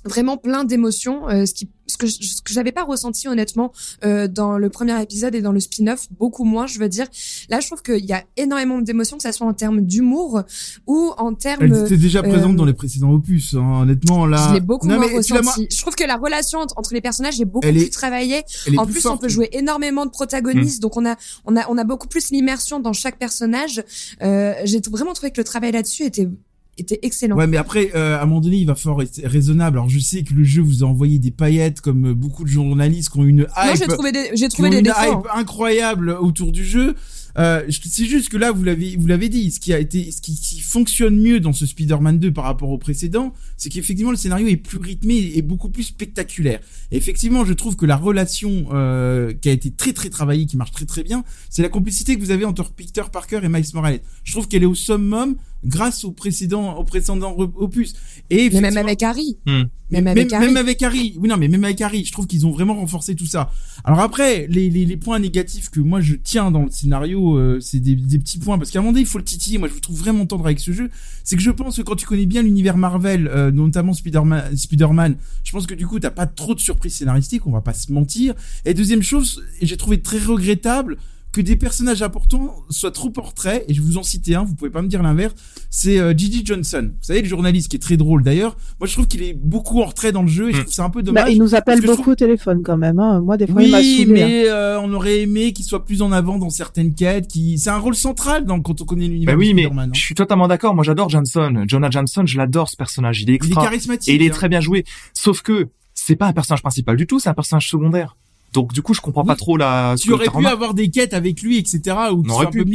[0.04, 3.72] vraiment plein d'émotions, euh, ce qui ce que ce que j'avais pas ressenti honnêtement
[4.04, 7.06] euh, dans le premier épisode et dans le spin-off, beaucoup moins, je veux dire.
[7.50, 10.42] Là, je trouve qu'il y a énormément d'émotions, que ça soit en termes d'humour
[10.86, 14.46] ou en termes Elle était déjà présente euh, dans les précédents opus, hein, honnêtement là.
[14.48, 15.66] je l'ai beaucoup Non, moins ressenti.
[15.70, 18.42] Je trouve que la relation entre, les personnages est beaucoup Elle plus est- travaillée.
[18.66, 21.56] elle est En plus plus, on peut jouer énormément de protagonistes, donc on a, on
[21.56, 23.82] a, on a beaucoup plus l'immersion dans chaque personnage.
[24.22, 26.28] Euh, J'ai vraiment trouvé que le travail là-dessus était,
[26.78, 27.36] était excellent.
[27.36, 29.78] Ouais, mais après, euh, à un moment donné, il va falloir rester raisonnable.
[29.78, 32.48] Alors, je sais que le jeu vous a envoyé des paillettes, comme euh, beaucoup de
[32.48, 33.64] journalistes qui ont une hype.
[33.64, 35.00] Moi, j'ai trouvé des, j'ai trouvé des une défauts.
[35.02, 36.94] hype incroyable autour du jeu.
[37.38, 40.20] Euh, c'est juste que là, vous l'avez, vous l'avez dit, ce qui a été, ce
[40.20, 44.16] qui, qui fonctionne mieux dans ce Spider-Man 2 par rapport au précédent, c'est qu'effectivement le
[44.16, 46.60] scénario est plus rythmé et beaucoup plus spectaculaire.
[46.90, 50.56] Et effectivement, je trouve que la relation euh, qui a été très très travaillée, qui
[50.56, 53.64] marche très très bien, c'est la complicité que vous avez entre Peter Parker et Miles
[53.74, 54.00] Morales.
[54.24, 57.94] Je trouve qu'elle est au summum grâce au précédent, au précédent opus.
[58.30, 59.38] Et Mais même avec Harry.
[59.46, 59.64] Hmm.
[59.90, 60.46] Même même, avec Harry.
[60.46, 61.16] même avec Harry.
[61.18, 63.50] Oui, non, mais même avec Harry, je trouve qu'ils ont vraiment renforcé tout ça.
[63.82, 67.58] Alors après, les, les, les points négatifs que moi je tiens dans le scénario, euh,
[67.60, 69.58] c'est des, des petits points, parce qu'à un moment donné, il faut le titiller.
[69.58, 70.90] Moi, je vous trouve vraiment tendre avec ce jeu.
[71.24, 75.16] C'est que je pense que quand tu connais bien l'univers Marvel, euh, notamment Spider-Man, Spider-Man,
[75.42, 77.92] je pense que du coup, t'as pas trop de surprises scénaristiques, on va pas se
[77.92, 78.34] mentir.
[78.64, 80.98] Et deuxième chose, et j'ai trouvé très regrettable
[81.32, 84.54] que des personnages importants soient trop portraits, et je vais vous en citer un, vous
[84.54, 85.34] pouvez pas me dire l'inverse,
[85.70, 86.90] c'est euh, Gigi Johnson.
[86.92, 88.56] Vous savez, le journaliste qui est très drôle d'ailleurs.
[88.80, 90.62] Moi, je trouve qu'il est beaucoup en retrait dans le jeu, et je Mm.
[90.62, 91.24] trouve ça un peu dommage.
[91.24, 92.98] bah, il nous appelle beaucoup au téléphone quand même.
[92.98, 93.20] Hein.
[93.20, 94.22] Moi, des fois, il m'a Oui, saoulé.
[94.22, 94.26] hein.
[94.26, 97.28] mais euh, on aurait aimé qu'il soit plus en avant dans certaines quêtes.
[97.28, 99.34] Qui, c'est un rôle central dans quand on connaît l'univers.
[99.34, 99.88] Bah oui, mais hein.
[99.92, 100.74] je suis totalement d'accord.
[100.74, 101.64] Moi, j'adore Johnson.
[101.68, 103.22] Jonah Johnson, je l'adore ce personnage.
[103.22, 103.62] Il est Il est extra.
[103.62, 104.08] charismatique.
[104.08, 104.32] et il est hein.
[104.32, 104.84] très bien joué.
[105.14, 108.16] Sauf que c'est pas un personnage principal du tout, c'est un personnage secondaire.
[108.52, 109.94] Donc du coup, je comprends pas trop la.
[109.98, 111.80] Tu aurais pu avoir des quêtes avec lui, etc.
[112.12, 112.64] Ou On aurait pu.
[112.64, 112.70] peu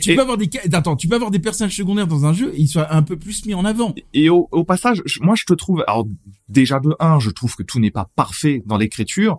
[0.00, 2.32] Tu Et- peux avoir des quêtes- attends, tu peux avoir des personnages secondaires dans un
[2.32, 3.94] jeu et ils soient un peu plus mis en avant.
[4.14, 5.84] Et au, au passage, moi, je te trouve.
[5.86, 6.06] Alors
[6.48, 9.38] déjà de un, je trouve que tout n'est pas parfait dans l'écriture.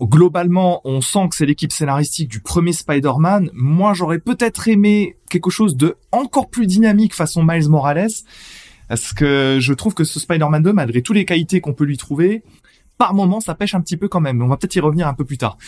[0.00, 3.48] Globalement, on sent que c'est l'équipe scénaristique du premier Spider-Man.
[3.54, 8.10] Moi, j'aurais peut-être aimé quelque chose de encore plus dynamique façon Miles Morales.
[8.88, 11.96] Parce que je trouve que ce Spider-Man 2, malgré toutes les qualités qu'on peut lui
[11.96, 12.42] trouver,
[12.98, 14.40] par moment, ça pêche un petit peu quand même.
[14.42, 15.58] On va peut-être y revenir un peu plus tard.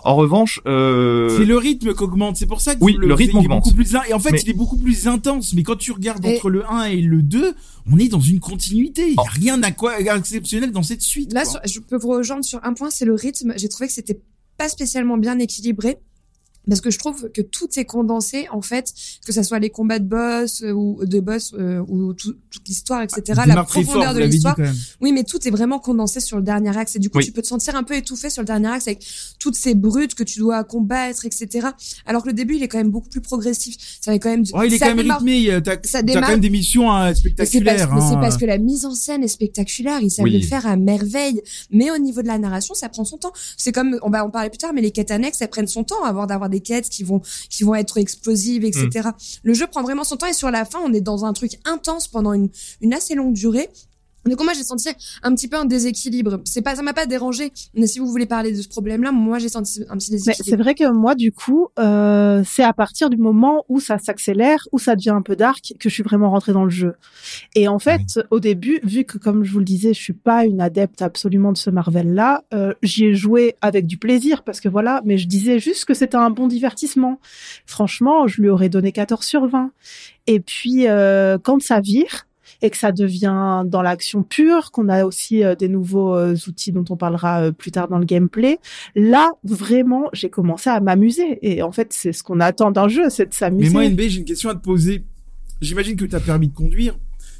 [0.00, 1.34] En revanche, euh...
[1.36, 2.36] C'est le rythme qu'augmente.
[2.36, 3.64] C'est pour ça que Oui, le rythme il est augmente.
[3.64, 5.54] beaucoup plus in- Et en fait, Mais- il est beaucoup plus intense.
[5.54, 7.54] Mais quand tu regardes Et- entre le 1 et le 2,
[7.90, 9.06] on est dans une continuité.
[9.08, 9.22] Il y Oh.
[9.26, 11.32] a rien d'inqua- exceptionnel dans cette suite.
[11.32, 11.52] Là, quoi.
[11.52, 13.54] sur- je peux vous rejoindre sur un point, c'est le rythme.
[13.56, 14.20] J'ai trouvé que c'était
[14.58, 15.96] pas spécialement bien équilibré.
[16.68, 18.92] Parce que je trouve que tout est condensé, en fait,
[19.24, 22.66] que ça soit les combats de boss euh, ou de boss euh, ou tout- toute
[22.66, 23.22] l'histoire, etc.
[23.46, 24.56] La fort, profondeur de l'histoire.
[25.00, 27.24] Oui, mais tout est vraiment condensé sur le dernier axe et du coup, Oui.
[27.24, 29.06] tu peux te sentir un peu étouffé sur le dernier axe avec
[29.38, 31.68] toutes ces brutes que tu dois combattre, etc.
[32.06, 33.76] Alors que le début, il est quand même beaucoup plus progressif.
[34.00, 34.44] Ça va quand même.
[34.52, 35.50] Ouais, il est ça quand même rythmé.
[35.52, 37.88] euh, T'as quand même des missions Mais c'est spectaculaires.
[37.88, 38.20] parce, mais c'est hein.
[38.20, 40.38] parce que la mise en scène est spectaculaire, ils savent Oui.
[40.38, 41.40] le faire à merveille.
[41.70, 43.32] Mais au niveau de la narration, ça prend son temps.
[43.56, 45.84] C'est comme, on va en parler plus tard, mais les quêtes annexes, elles prennent son
[45.84, 49.10] temps avant d'avoir des quêtes qui vont, qui vont être explosives, etc.
[49.42, 51.58] Le jeu prend vraiment son temps et sur la fin, on est dans un truc
[51.64, 52.48] intense pendant une,
[52.80, 53.68] une assez longue durée.
[54.34, 54.88] Coup, moi, j'ai senti
[55.22, 56.40] un petit peu un déséquilibre.
[56.44, 57.52] C'est pas, ça m'a pas dérangé.
[57.74, 60.48] Mais si vous voulez parler de ce problème-là, moi, j'ai senti un petit Mais déséquilibre.
[60.48, 64.66] c'est vrai que moi, du coup, euh, c'est à partir du moment où ça s'accélère,
[64.72, 66.94] où ça devient un peu dark, que je suis vraiment rentrée dans le jeu.
[67.54, 70.44] Et en fait, au début, vu que, comme je vous le disais, je suis pas
[70.44, 74.68] une adepte absolument de ce Marvel-là, euh, j'y ai joué avec du plaisir, parce que
[74.68, 77.20] voilà, mais je disais juste que c'était un bon divertissement.
[77.66, 79.70] Franchement, je lui aurais donné 14 sur 20.
[80.26, 82.25] Et puis, euh, quand ça vire,
[82.62, 86.72] et que ça devient dans l'action pure, qu'on a aussi euh, des nouveaux euh, outils
[86.72, 88.58] dont on parlera euh, plus tard dans le gameplay,
[88.94, 91.38] là, vraiment, j'ai commencé à m'amuser.
[91.42, 93.68] Et en fait, c'est ce qu'on attend d'un jeu, c'est de s'amuser.
[93.68, 95.04] Mais moi, NB, j'ai une question à te poser.
[95.60, 96.96] J'imagine que tu as permis de conduire.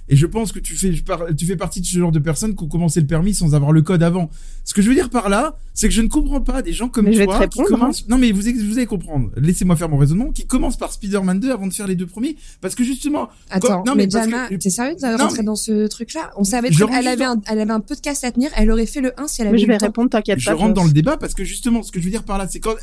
[0.08, 0.92] Et je pense que tu fais,
[1.36, 3.72] tu fais partie de ce genre de personnes qui ont commencé le permis sans avoir
[3.72, 4.30] le code avant.
[4.64, 6.88] Ce que je veux dire par là, c'est que je ne comprends pas des gens
[6.88, 7.78] comme Mais je vais te toi qui répondre, hein.
[7.80, 8.08] commencent.
[8.08, 9.30] Non, mais vous, vous allez comprendre.
[9.36, 10.30] Laissez-moi faire mon raisonnement.
[10.32, 13.28] Qui commence par Spider-Man 2 avant de faire les deux premiers, parce que justement.
[13.50, 16.30] Attends, non, mais, Jalma, que- t'es sérieux de rentrer mais- dans ce truc-là?
[16.36, 18.70] On savait Je très rentre elle avait, un, elle avait un podcast à tenir, elle
[18.70, 20.54] aurait fait le 1 si elle avait Mais je vais répondre, t'inquiète Je pas.
[20.54, 20.74] rentre Joss.
[20.76, 22.74] dans le débat parce que justement, ce que je veux dire par là, c'est quand,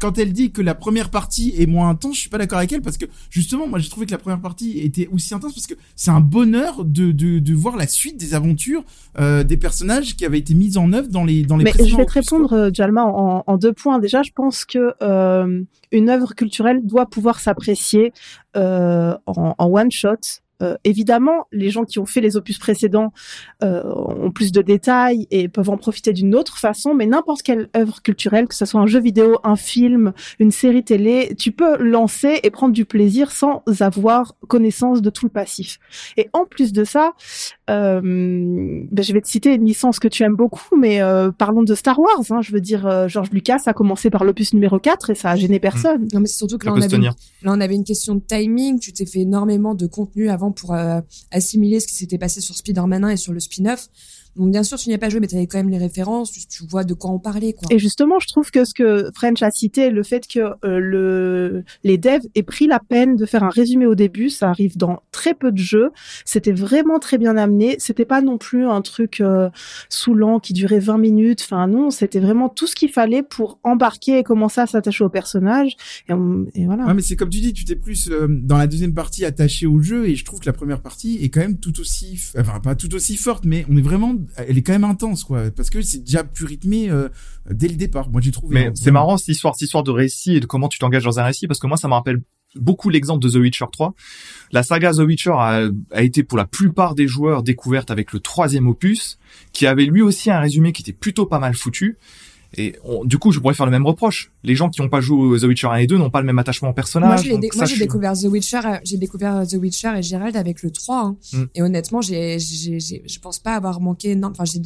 [0.00, 2.72] quand elle dit que la première partie est moins intense, je suis pas d'accord avec
[2.72, 5.66] elle parce que justement, moi, j'ai trouvé que la première partie était aussi intense parce
[5.66, 8.84] que c'est un bonheur de, de, de voir la suite des aventures
[9.18, 11.96] euh, des personnages qui avaient été mis en œuvre dans les dans les Mais je
[11.96, 13.98] vais te répondre, euh, Jalma, en, en deux points.
[13.98, 18.12] Déjà, je pense que euh, une œuvre culturelle doit pouvoir s'apprécier
[18.54, 20.40] en, en one shot.
[20.62, 23.12] Euh, évidemment, les gens qui ont fait les opus précédents
[23.62, 27.68] euh, ont plus de détails et peuvent en profiter d'une autre façon, mais n'importe quelle
[27.76, 31.76] œuvre culturelle, que ce soit un jeu vidéo, un film, une série télé, tu peux
[31.82, 35.78] lancer et prendre du plaisir sans avoir connaissance de tout le passif.
[36.16, 37.12] Et en plus de ça,
[37.70, 41.62] euh, ben, je vais te citer une licence que tu aimes beaucoup, mais euh, parlons
[41.62, 42.22] de Star Wars.
[42.30, 45.30] Hein, je veux dire, euh, George Lucas a commencé par l'opus numéro 4 et ça
[45.30, 46.08] a gêné personne.
[46.12, 48.78] Non, mais c'est surtout que on, avait là, on avait une question de timing.
[48.78, 51.00] Tu t'es fait énormément de contenu avant pour euh,
[51.30, 53.88] assimiler ce qui s'était passé sur Spider-Man 1 et sur le spin-off.
[54.36, 56.32] Donc, bien sûr, tu n'y as pas joué, mais tu avais quand même les références.
[56.32, 57.68] Tu, tu vois de quoi on parlait, quoi.
[57.70, 61.64] Et justement, je trouve que ce que French a cité, le fait que euh, le,
[61.84, 65.02] les devs aient pris la peine de faire un résumé au début, ça arrive dans
[65.12, 65.90] très peu de jeux.
[66.24, 67.76] C'était vraiment très bien amené.
[67.78, 69.50] C'était pas non plus un truc euh,
[69.88, 71.42] saoulant qui durait 20 minutes.
[71.44, 75.08] Enfin non, c'était vraiment tout ce qu'il fallait pour embarquer et commencer à s'attacher au
[75.08, 75.76] personnage.
[76.08, 76.86] Et, on- et voilà.
[76.86, 79.66] Ouais, mais c'est comme tu dis, tu t'es plus euh, dans la deuxième partie attaché
[79.66, 82.60] au jeu et je trouve que la première partie est quand même tout aussi, enfin
[82.60, 85.70] pas tout aussi forte, mais on est vraiment, elle est quand même intense quoi, parce
[85.70, 87.08] que c'est déjà plus rythmé euh,
[87.50, 88.10] dès le départ.
[88.10, 88.54] Moi j'ai trouvé.
[88.54, 91.04] Mais hein, c'est marrant cette histoire, cette histoire de récit et de comment tu t'engages
[91.04, 92.22] dans un récit, parce que moi, ça me rappelle
[92.54, 93.94] beaucoup l'exemple de The Witcher 3.
[94.52, 98.20] La saga The Witcher a, a été pour la plupart des joueurs découverte avec le
[98.20, 99.18] troisième opus,
[99.52, 101.98] qui avait lui aussi un résumé qui était plutôt pas mal foutu.
[102.58, 104.30] Et on- du coup, je pourrais faire le même reproche.
[104.42, 106.38] Les gens qui n'ont pas joué The Witcher 1 et 2 n'ont pas le même
[106.38, 107.08] attachement au personnage.
[107.08, 110.62] Moi, dé- j'ai suis- découvert The Witcher, euh, j'ai découvert The Witcher et Gérald avec
[110.62, 111.00] le 3.
[111.04, 111.16] hein.
[111.32, 111.42] Mm.
[111.54, 114.60] Et honnêtement, j'ai- je pense pas avoir manqué, non, enfin, j'ai,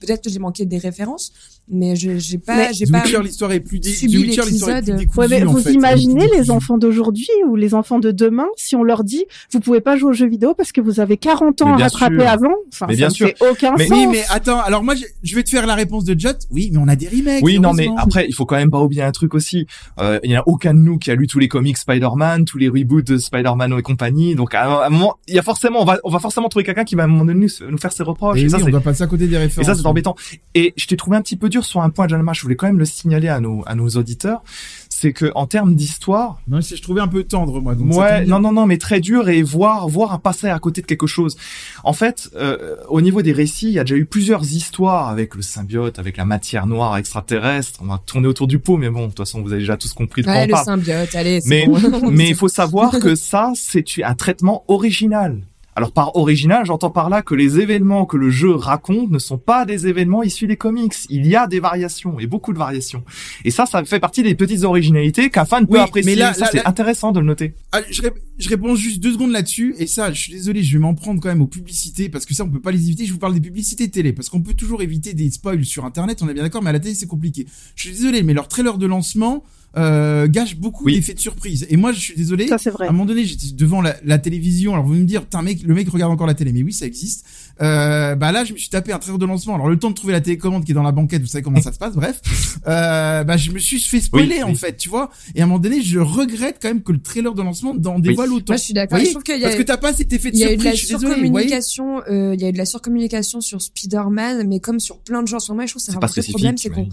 [0.00, 1.32] peut-être que j'ai manqué des références,
[1.70, 3.02] mais je, j'ai pas, Mais j'ai The pas.
[3.04, 3.90] Witcher, l'histoire est plus dé...
[3.90, 4.98] subi The Witcher, l'histoire est plus l'épisode.
[4.98, 5.72] décousue, Ouais, mais en vous fait.
[5.72, 9.80] Imaginez les enfants d'aujourd'hui ou les enfants de demain si on leur dit vous pouvez
[9.80, 12.28] pas jouer aux jeux vidéo parce que vous avez 40 ans à rattraper sûr.
[12.28, 12.54] avant?
[12.72, 13.26] Enfin, Mais ça bien ne sûr.
[13.28, 13.96] fait aucun Mais- sens.
[13.98, 16.30] Oui, mais attends, alors moi, je, je vais te faire la réponse de Jot.
[16.50, 17.42] Oui, mais on a des remakes.
[17.44, 19.66] Oui, non, mais après, il faut quand même pas oublier un truc aussi.
[20.00, 22.58] Euh, Il y a aucun de nous qui a lu tous les comics Spider-Man, tous
[22.58, 24.34] les reboots de Spider-Man et compagnie.
[24.34, 26.84] Donc, à un, moment, il y a forcément, on va, on va forcément trouver quelqu'un
[26.84, 28.38] qui va à un moment donné nous, nous faire ses reproches.
[28.38, 29.66] Et Et, ça, oui, on c'est- doit passer à côté des et références.
[29.76, 30.14] ça, c'est embêtant.
[30.54, 32.32] Et je t'ai trouvé un petit peu dur sur un point, Jalma.
[32.32, 34.42] Je voulais quand même le signaler à nos, à nos auditeurs.
[34.88, 37.74] C'est que, en termes d'histoire, Non, c'est- je trouvais un peu tendre, moi.
[37.74, 40.58] donc ça ouais, non, non, non, mais très dur et voir, voir un passer à
[40.60, 41.36] côté de quelque chose.
[41.82, 45.34] En fait, euh, au niveau des récits, il y a déjà eu plusieurs histoires avec
[45.34, 47.80] le symbiote, avec la matière noire extraterrestre.
[47.82, 49.92] On va tourner autour du pot, mais bon, de toute façon, vous avez déjà tous
[49.92, 50.64] compris de quoi Ouais, on le parle.
[50.66, 52.10] symbiote, allez, c'est Mais, bon.
[52.12, 55.40] mais il faut savoir que ça, c'est un traitement original.
[55.74, 59.38] Alors par original, j'entends par là que les événements que le jeu raconte ne sont
[59.38, 60.92] pas des événements issus des comics.
[61.08, 63.04] Il y a des variations et beaucoup de variations.
[63.46, 66.12] Et ça, ça fait partie des petites originalités qu'un fan peut apprécier.
[66.12, 67.54] mais là- ça, là- c'est là- intéressant de le noter.
[67.72, 70.74] Ah, je, rép- je réponds juste deux secondes là-dessus et ça, je suis désolé, je
[70.74, 73.06] vais m'en prendre quand même aux publicités parce que ça, on peut pas les éviter.
[73.06, 76.20] Je vous parle des publicités télé parce qu'on peut toujours éviter des spoils sur Internet.
[76.22, 77.46] On est bien d'accord, mais à la télé c'est compliqué.
[77.76, 79.42] Je suis désolé, mais leur trailer de lancement
[79.76, 80.94] euh, gâche beaucoup Oui.
[80.94, 81.66] d'effets de surprise.
[81.70, 82.48] Et moi, je suis désolé.
[82.48, 82.86] Ça c'est vrai.
[82.86, 84.72] À un moment donné, j'étais devant la, la télévision.
[84.74, 86.52] Alors vous me dire, putain, mec, le mec regarde encore la télé.
[86.52, 87.24] Mais oui, ça existe.
[87.60, 89.54] Euh, bah là, je me suis tapé un trailer de lancement.
[89.54, 91.60] Alors le temps de trouver la télécommande qui est dans la banquette, vous savez comment
[91.60, 91.94] ça se passe.
[91.94, 92.20] Bref,
[92.66, 94.54] euh, bah je me suis fait spoiler Oui, en oui.
[94.56, 95.10] fait, tu vois.
[95.34, 97.98] Et à un moment donné, je regrette quand même que le trailer de lancement d'en
[97.98, 98.52] dévoile autant.
[98.52, 98.98] Moi, je suis d'accord.
[98.98, 100.40] Vous Je voyez trouve qu'il y a, Parce que t'as pas cet effet de il
[100.40, 100.92] y a eu de surprise.
[100.92, 104.98] la surcommunication, euh, il y a eu de la surcommunication sur Spider-Man, mais comme sur
[105.00, 105.38] plein de gens.
[105.40, 106.88] Sur moi, je trouve que c'est un vrai problème, c'est qu'on,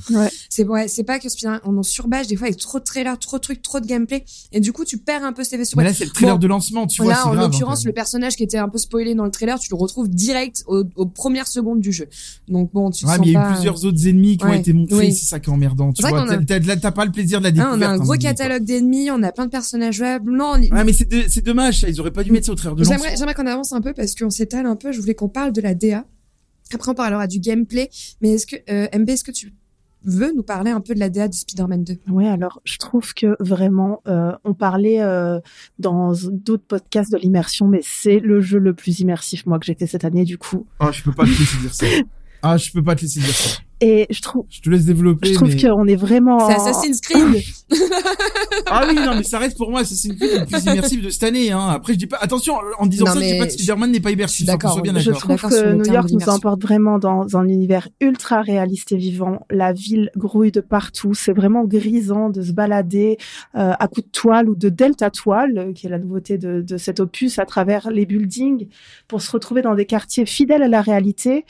[0.49, 3.17] c'est ouais, c'est pas que Spider-Man, on en surbâche des fois avec trop de trailers,
[3.17, 5.72] trop de trucs, trop de gameplay, et du coup, tu perds un peu cet effet
[5.76, 6.39] Mais là, c'est le trailer Bon.
[6.39, 7.11] de lancement, tu vois.
[7.13, 9.70] Là, en hein, l'occurrence, le personnage qui était un peu spoilé dans le trailer, tu
[9.72, 12.07] le retrouves direct au- aux premières secondes du jeu.
[12.47, 14.53] Donc bon, tu Ouais, sens mais il y a eu plusieurs autres ennemis qui ont
[14.53, 15.13] été montrés, Oui.
[15.13, 16.26] c'est ça qui est emmerdant, tu vois.
[16.47, 17.78] T'as- pas le plaisir de la Hein, découverte.
[17.78, 20.32] on a un à gros catalogue d'ennemis, on a plein de personnages jouables.
[20.32, 21.86] Non, Ouais, mais c'est dommage.
[21.88, 22.97] Ils auraient pas dû mettre ça au trailer de lancement.
[22.97, 24.91] J'aimerais, j'aimerais qu'on avance un peu parce qu'on s'étale un peu.
[24.91, 26.05] Je voulais qu'on parle de la DA.
[26.74, 27.89] Après, on parlera du gameplay.
[28.22, 29.53] Mais est-ce que, euh, MB, est-ce que tu
[30.03, 33.13] veux nous parler un peu de la DA du Spider-Man 2 Ouais, alors je trouve
[33.13, 35.39] que vraiment, euh, on parlait euh,
[35.77, 39.75] dans d'autres podcasts de l'immersion, mais c'est le jeu le plus immersif moi que j'ai
[39.75, 40.65] fait cette année du coup.
[40.79, 41.85] Ah, je peux pas te laisser dire ça.
[42.41, 43.59] Ah, je peux pas te laisser dire ça.
[43.81, 45.27] Et je trouve, Je te laisse développer.
[45.27, 45.61] je trouve mais...
[45.61, 46.47] qu'on est vraiment.
[46.47, 47.43] C'est Assassin's Creed.
[48.67, 51.24] Ah oui, non, mais ça reste pour moi, c'est une le plus immersif de cette
[51.24, 51.51] année.
[51.51, 51.67] Hein.
[51.70, 53.99] Après, je dis pas, attention, en disant Non, ça, je dis pas que Spider-Man n'est
[53.99, 54.47] pas immersif.
[54.49, 58.41] hein, d'accord, bien je trouve que New York nous emporte vraiment dans un univers ultra
[58.41, 59.45] réaliste et vivant.
[59.49, 61.13] La ville grouille de partout.
[61.13, 63.17] C'est vraiment grisant de se balader
[63.55, 66.61] euh, à coups de toile ou de delta toile, euh, qui est la nouveauté de,
[66.61, 68.67] de cet opus, à travers les buildings,
[69.07, 71.45] pour se retrouver dans des quartiers fidèles à la réalité.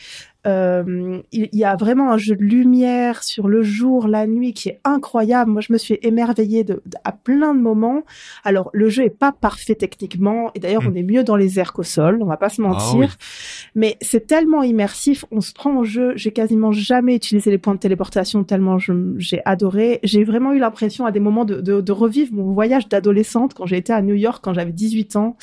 [0.47, 4.53] Euh, il il y a vraiment un jeu de lumière sur le jour, la nuit
[4.53, 5.51] qui est incroyable.
[5.51, 8.03] Moi, je me suis émerveillée de, de- à plein de moments.
[8.43, 10.91] Alors, le jeu est pas parfait techniquement, et d'ailleurs, Mm.
[10.91, 12.19] on est mieux dans les airs qu'au sol.
[12.21, 12.87] On va pas se mentir.
[12.91, 13.07] Ah oui.
[13.75, 16.13] Mais c'est tellement immersif, on se prend au jeu.
[16.15, 18.77] J'ai quasiment jamais utilisé les points de téléportation tellement
[19.17, 19.99] j'ai adoré.
[20.03, 23.65] J'ai vraiment eu l'impression à des moments de, de, de revivre mon voyage d'adolescente quand
[23.65, 25.37] j'ai été à New York quand j'avais 18 ans,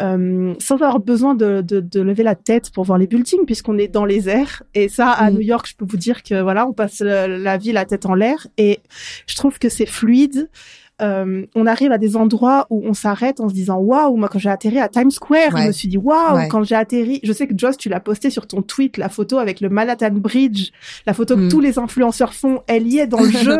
[0.00, 1.64] euh, sans avoir besoin de,
[2.00, 4.62] lever la tête pour voir les buildings puisqu'on est dans les airs.
[4.74, 5.34] Et ça, à Mm.
[5.34, 8.06] New York, je peux vous dire que voilà, on passe la, la vie la tête
[8.06, 8.80] en l'air et
[9.26, 10.48] je trouve que c'est fluide.
[11.02, 14.38] Euh, on arrive à des endroits où on s'arrête en se disant waouh moi quand
[14.38, 15.62] j'ai atterri à Times Square Ouais.
[15.62, 16.48] je me suis dit waouh Ouais.
[16.48, 19.38] quand j'ai atterri je sais que Joss tu l'as posté sur ton tweet la photo
[19.38, 20.70] avec le Manhattan Bridge
[21.06, 21.48] la photo que Mm.
[21.48, 23.58] tous les influenceurs font elle y est dans le jeu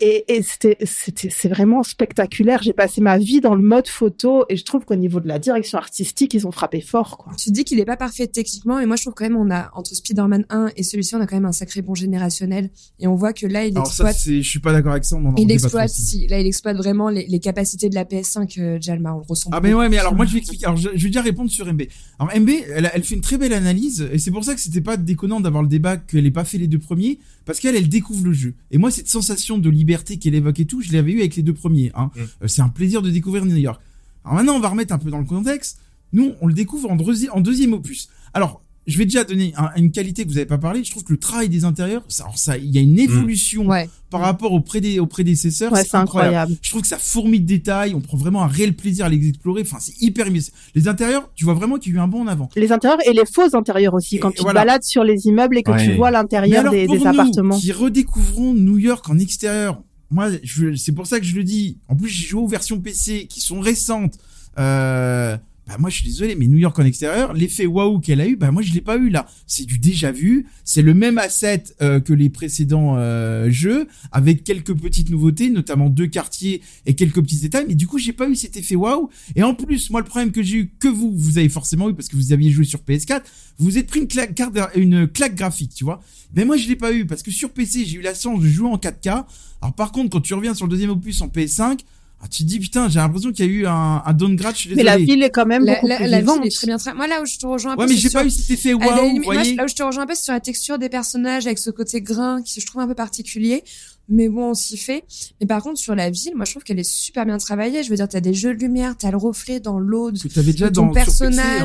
[0.00, 4.44] et, et c'était c'était c'est vraiment spectaculaire j'ai passé ma vie dans le mode photo
[4.48, 7.50] et je trouve qu'au niveau de la direction artistique ils ont frappé fort quoi Tu
[7.50, 9.94] dis qu'il est pas parfait techniquement, et moi je trouve quand même on a entre
[9.94, 13.32] Spider-Man 1 et celui-ci, on a quand même un sacré bon générationnel, et on voit
[13.32, 15.34] que là il Alors ça, exploite, c'est, je suis pas d'accord avec ça, on en
[15.36, 19.14] il exploite, si, là il exploite vraiment les, les capacités de la PS5 euh, Jalma,
[19.14, 19.50] on le ressent.
[19.52, 21.50] Ah mais ouais mais alors moi je vais expliquer alors je, je vais déjà répondre
[21.50, 21.82] sur MB.
[22.18, 24.96] Alors MB elle, fait une très belle analyse et c'est pour ça que c'était pas
[24.96, 28.24] déconnant d'avoir le débat qu'elle ait pas fait les deux premiers parce qu'elle elle découvre
[28.24, 28.54] le jeu.
[28.70, 31.42] Et moi cette sensation de liberté qu'elle évoque et tout, je l'avais eu avec les
[31.42, 32.10] deux premiers hein.
[32.14, 32.20] Mm.
[32.20, 33.80] Euh, c'est un plaisir de découvrir New York.
[34.24, 35.78] Alors maintenant on va remettre un peu dans le contexte.
[36.12, 38.08] Nous on le découvre en, deuxi- en deuxième opus.
[38.34, 40.84] Alors je vais déjà donner un- une qualité que vous avez pas parlé.
[40.84, 43.66] Je trouve que le travail des intérieurs, ça, alors ça, il y a une évolution
[43.66, 43.88] Ouais.
[44.10, 45.72] par rapport aux, prédé- aux prédécesseurs.
[45.72, 48.74] ouais c'est incroyable Je trouve que ça fourmille de détails, on prend vraiment un réel
[48.76, 49.62] plaisir à les explorer.
[49.62, 50.40] Enfin, c'est hyper mieux.
[50.74, 52.48] Les intérieurs, tu vois vraiment qu'il y a eu un bond en avant.
[52.56, 54.60] les intérieurs et les faux intérieurs aussi Et quand tu voilà.
[54.62, 57.08] te balades sur les immeubles et que tu vois l'intérieur alors des, pour des nous,
[57.08, 60.28] appartements qui redécouvrons New York en extérieur, moi,
[60.76, 61.78] c'est pour ça que je le dis.
[61.88, 64.14] En plus, j'ai joué aux versions PC qui sont récentes.
[64.58, 68.26] Euh, bah moi, je suis désolé, mais New York en extérieur, l'effet waouh qu'elle a
[68.28, 69.26] eu, bah moi, je l'ai pas eu là.
[69.48, 70.46] C'est du déjà vu.
[70.64, 75.88] C'est le même asset euh, que les précédents euh, jeux, avec quelques petites nouveautés, notamment
[75.90, 77.64] deux quartiers et quelques petits détails.
[77.66, 79.10] Mais du coup, j'ai pas eu cet effet waouh.
[79.34, 81.94] Et en plus, moi, le problème que j'ai eu, que vous, vous avez forcément eu
[81.94, 83.22] parce que vous aviez joué sur PS4,
[83.58, 86.00] vous êtes pris une claque, carte- une claque graphique, tu vois.
[86.32, 88.46] Ben moi, je l'ai pas eu parce que sur PC, j'ai eu la chance de
[88.48, 89.24] jouer en 4K.
[89.62, 91.80] Alors par contre, quand tu reviens sur le deuxième opus en PS5,
[92.22, 94.54] ah, tu te dis putain, j'ai l'impression qu'il y a eu un, un downgrade.
[94.54, 96.54] Je suis mais la ville est quand même La, beaucoup la, plus la ville est
[96.54, 96.96] très bien travaillée.
[96.96, 98.30] Moi là où je te rejoins un Ouais, peu, mais c'est j'ai sur- pas eu
[98.30, 99.02] cet effet waouh.
[99.06, 100.78] limite, Vous moi, voyez là où je te rejoins un peu, c'est sur la texture
[100.78, 103.62] des personnages avec ce côté grain qui je trouve un peu particulier.
[104.08, 105.04] Mais bon, on s'y fait.
[105.40, 107.82] Mais par contre, sur la ville, moi, je trouve qu'elle est super bien travaillée.
[107.82, 110.28] Je veux dire, t'as des jeux de lumière, t'as le reflet dans l'eau de que
[110.28, 111.64] t'avais déjà de ton dans sur PC, hein.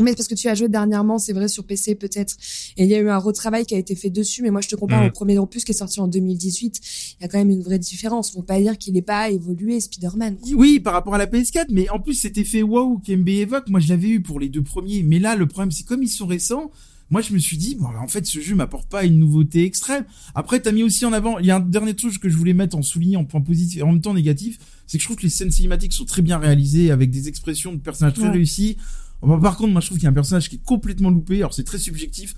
[0.00, 2.36] Mais parce que tu as joué dernièrement, c'est vrai, sur PC peut-être.
[2.76, 4.42] Et il y a eu un retravail qui a été fait dessus.
[4.42, 5.08] Mais moi, je te compare Mhm.
[5.08, 6.80] au premier opus qui est sorti en 2018.
[7.20, 8.32] Il y a quand même une vraie différence.
[8.36, 10.36] On peut pas dire qu'il n'est pas évolué, Spider-Man.
[10.54, 13.80] Oui, par rapport à la PS4, mais en plus cet effet waouh qu'MB évoque, moi
[13.80, 15.02] je l'avais eu pour les deux premiers.
[15.02, 16.70] Mais là, le problème, c'est comme ils sont récents.
[17.10, 20.04] Moi, je me suis dit, bon, en fait, ce jeu m'apporte pas une nouveauté extrême.
[20.34, 22.52] Après, t'as mis aussi en avant, il y a un dernier truc que je voulais
[22.52, 25.16] mettre en soulignant en point positif et en même temps négatif, c'est que je trouve
[25.16, 28.30] que les scènes cinématiques sont très bien réalisées avec des expressions de personnages très Ouais.
[28.32, 28.76] réussis.
[29.22, 31.38] Bon, par contre, moi, je trouve qu'il y a un personnage qui est complètement loupé.
[31.38, 32.34] Alors, c'est très subjectif.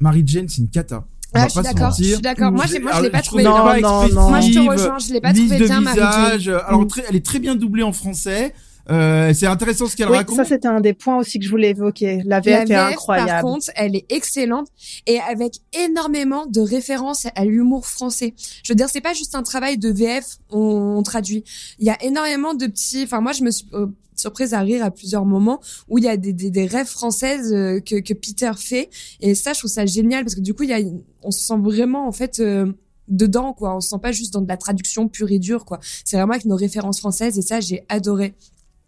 [0.00, 1.06] Marie Jane, c'est une cata.
[1.34, 1.94] On Ah, je suis pas d'accord.
[1.98, 2.52] Je suis d'accord.
[2.52, 3.44] Moi, Je j'ai, l'ai- moi, je l'ai pas trouve trouvé.
[3.44, 4.28] Non, pas non, expressive, non.
[4.28, 4.98] Moi, je te rejoins.
[4.98, 6.24] Je l'ai pas trouvé de bien, Mary Jane.
[6.36, 6.48] visage.
[6.66, 6.86] Alors, Mm.
[6.88, 8.52] très, elle est très bien doublée en français.
[8.90, 10.36] Euh, c'est intéressant ce qu'elle oui raconte.
[10.36, 13.28] ça c'était un des points aussi que je voulais évoquer la La VF, est incroyable
[13.30, 14.66] par contre, elle est excellente
[15.06, 18.34] et avec énormément de références à l'humour français.
[18.64, 20.58] Je veux dire, c'est pas juste un travail de VF, on,
[20.98, 21.44] on traduit.
[21.78, 23.02] Il y a énormément de petits.
[23.04, 26.08] Enfin, moi, je me suis euh, surprise à rire à plusieurs moments où il y
[26.08, 29.70] a des, des, des rêves françaises euh, que, que Peter fait et ça, je trouve
[29.70, 32.12] ça génial parce que du coup, il y a, une- on se sent vraiment en
[32.12, 32.40] fait.
[32.40, 32.66] euh,
[33.08, 35.80] dedans quoi on se sent pas juste dans de la traduction pure et dure quoi
[36.04, 38.32] c'est vraiment avec nos références françaises et ça j'ai adoré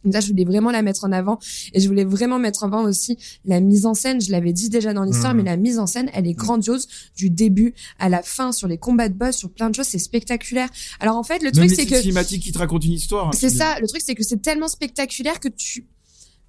[0.04, 1.38] donc ça, je voulais vraiment la mettre en avant.
[1.72, 4.20] Et je voulais vraiment mettre en avant aussi la mise en scène.
[4.20, 5.42] Je l'avais dit déjà dans l'histoire, Mhm.
[5.42, 6.86] mais la mise en scène, elle est grandiose
[7.16, 9.86] du début à la fin, sur les combats de boss, sur plein de choses.
[9.86, 10.68] C'est spectaculaire.
[11.00, 13.28] Alors en fait, le Même truc, c'est que cinématiques qui te racontent une histoire.
[13.28, 13.76] hein, c'est ça.
[13.80, 15.86] Le truc, c'est que c'est tellement spectaculaire que tu.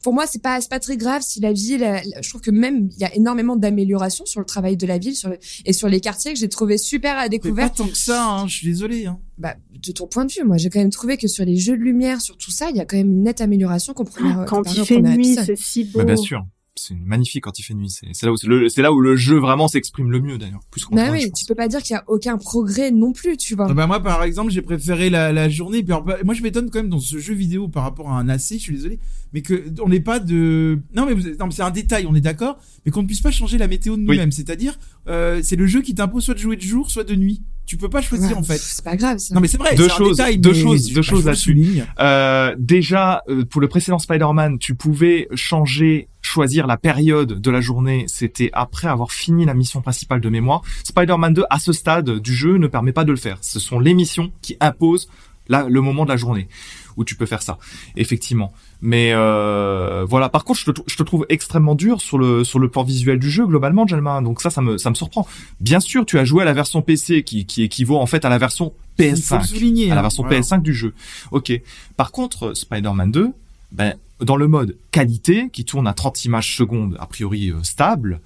[0.05, 1.83] Pour moi, c'est pas c'est pas très grave si la ville.
[2.21, 5.15] Je trouve que même il y a énormément d'améliorations sur le travail de la ville,
[5.15, 7.71] sur le, et sur les quartiers que j'ai trouvé super à Mais pas découvrir.
[7.71, 9.07] tant que ça, hein, je suis désolé.
[9.07, 9.17] Hein.
[9.39, 11.75] Bah, de ton point de vue, moi, j'ai quand même trouvé que sur les jeux
[11.75, 14.45] de lumière, sur tout ça, il y a quand même une nette amélioration qu'on première.
[14.45, 16.45] quand il fait nuit c'est si beau Bah, bien sûr.
[16.77, 17.89] C'est magnifique quand il fait nuit.
[17.89, 20.37] C'est c'est là où c'est le- c'est là où le jeu vraiment s'exprime le mieux
[20.37, 20.59] d'ailleurs.
[20.71, 23.55] Plus Bah oui, tu peux pas dire qu'il y a aucun progrès non plus, tu
[23.55, 23.67] vois.
[23.69, 26.69] Ah bah moi par exemple j'ai préféré la, la journée puis alors, moi je m'étonne
[26.69, 28.99] quand même dans ce jeu vidéo par rapport à un AC je suis désolé
[29.33, 31.27] mais que on n'ait pas de non mais, vous...
[31.39, 33.67] non, mais c'est un détail on est d'accord mais qu'on ne puisse pas changer la
[33.67, 36.89] météo de nous-mêmes c'est-à-dire euh, c'est le jeu qui t'impose soit de jouer de jour
[36.91, 39.33] soit de nuit tu peux pas choisir Ouais, en fait C'est pas grave, ça.
[39.33, 41.81] non mais c'est vrai Deux c'est un choses- détail, deux choses- deux choses là-dessus.
[41.99, 47.61] Euh, déjà, euh, pour le précédent Spider-Man, tu pouvais changer, choisir la période de la
[47.61, 48.03] journée.
[48.07, 50.63] C'était après avoir fini la mission principale de mémoire.
[50.83, 53.37] Spider-Man 2, à ce stade du jeu, ne permet pas de le faire.
[53.39, 55.07] Ce sont les missions qui imposent
[55.47, 56.49] là le moment de la journée
[56.97, 57.57] où tu peux faire ça.
[57.95, 58.51] Effectivement.
[58.81, 60.27] Mais euh, voilà.
[60.27, 63.17] Par contre, je te, je te trouve extrêmement dur sur le sur le plan visuel
[63.17, 64.21] du jeu globalement, Jalma.
[64.21, 65.25] Donc ça, ça me ça me surprend.
[65.61, 68.29] Bien sûr, tu as joué à la version PC qui qui équivaut en fait à
[68.29, 70.39] la version il faut le PS5 souligner à la hein, version voilà.
[70.41, 70.93] PS5 du jeu.
[71.31, 71.51] Ok.
[71.97, 73.31] Par contre, Spider-Man 2,
[73.71, 78.21] ben, dans le mode qualité, qui tourne à 30 images secondes, a priori euh, stable,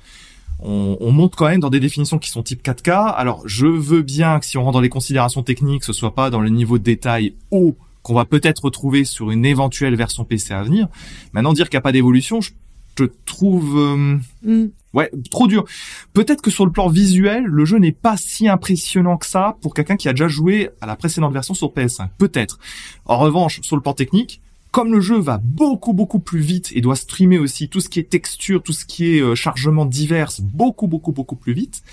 [0.59, 3.13] on, on monte quand même dans des définitions qui sont type 4K.
[3.13, 6.29] Alors, je veux bien que si on rentre dans les considérations techniques, ce soit pas
[6.29, 10.53] dans le niveau de détail haut qu'on va peut-être retrouver sur une éventuelle version PC
[10.53, 10.87] à venir.
[11.33, 12.51] Maintenant, dire qu'il n'y a pas d'évolution, je
[12.95, 13.77] te trouve...
[13.77, 14.67] euh, Mm.
[14.93, 15.65] Ouais, trop dur.
[16.13, 19.73] Peut-être que sur le plan visuel, le jeu n'est pas si impressionnant que ça pour
[19.75, 22.09] quelqu'un qui a déjà joué à la précédente version sur PS5.
[22.17, 22.57] Peut-être.
[23.05, 24.41] En revanche, sur le plan technique,
[24.71, 27.99] comme le jeu va beaucoup beaucoup plus vite et doit streamer aussi tout ce qui
[27.99, 31.83] est texture, tout ce qui est euh, chargement divers, beaucoup beaucoup beaucoup plus vite,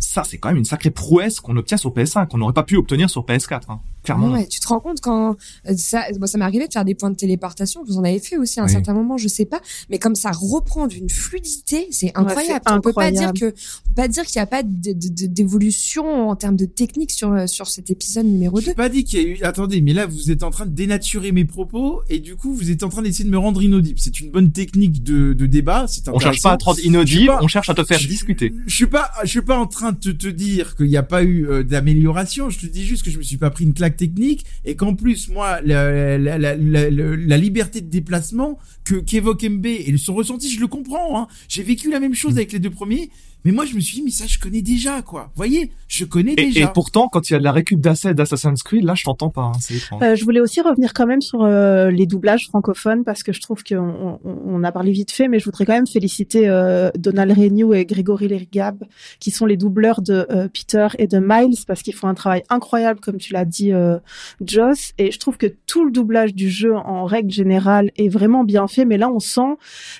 [0.00, 2.76] ça c'est quand même une sacrée prouesse qu'on obtient sur PS5, qu'on n'aurait pas pu
[2.76, 3.62] obtenir sur PS4.
[3.68, 3.80] Hein.
[4.02, 4.30] Clairement.
[4.32, 5.36] Ouais, tu te rends compte quand
[5.68, 7.82] euh, ça, moi, ça m'est arrivé de faire des points de téléportation.
[7.84, 8.72] Vous en avez fait aussi à un Oui.
[8.72, 9.60] certain moment, je sais pas.
[9.90, 12.62] Mais comme ça reprend d'une fluidité, c'est incroyable.
[12.68, 13.38] on peut pas dire incroyable.
[13.40, 17.32] que, on peut pas dire qu'il n'y a pas d'évolution en termes de technique sur
[17.32, 19.42] euh, sur cet épisode numéro 2 J'ai pas dit qu'il y a eu.
[19.42, 22.70] Attendez, mais là vous êtes en train de dénaturer mes propos et du coup vous
[22.70, 23.98] êtes en train d'essayer de me rendre inaudible.
[24.00, 25.86] C'est une bonne technique de, de débat.
[25.88, 28.08] C'est On cherche pas à te rendre inaudible, pas- on cherche à te faire Je-
[28.08, 28.52] discuter.
[28.66, 31.02] Je suis pas, je suis pas en train de te, te dire qu'il n'y a
[31.02, 32.50] pas eu euh, d'amélioration.
[32.50, 34.94] Je te dis juste que je me suis pas pris une claque technique et qu'en
[34.94, 39.96] plus moi la, la, la, la, la- la liberté de déplacement que qu'évoque MB et
[39.98, 41.20] son ressenti, je le comprends.
[41.20, 41.26] Hein.
[41.48, 42.38] J'ai vécu la même chose Mm.
[42.38, 43.10] avec les deux premiers,
[43.46, 45.22] mais moi je me suis dit mais ça je connais déjà quoi.
[45.26, 46.60] Vous voyez, je connais Et, déjà.
[46.62, 49.30] et pourtant, quand il y a de la récup d'assets d'Assassin's Creed, là, je t'entends
[49.30, 49.42] pas.
[49.42, 50.02] hein, c'est étrange.
[50.02, 53.40] Euh, je voulais aussi revenir quand même sur euh, les doublages francophones parce que je
[53.40, 56.90] trouve qu'on on, on a parlé vite fait, mais je voudrais quand même féliciter euh,
[56.98, 58.82] Donald Renew et Grégory Lergab
[59.20, 62.42] qui sont les doubleurs de euh, Peter et de Miles parce qu'ils font un travail
[62.50, 63.98] incroyable comme tu l'as dit euh,
[64.44, 68.42] Joss et je trouve que tout le doublage du jeu en règle générale est vraiment
[68.42, 69.54] bien fait, mais là on sent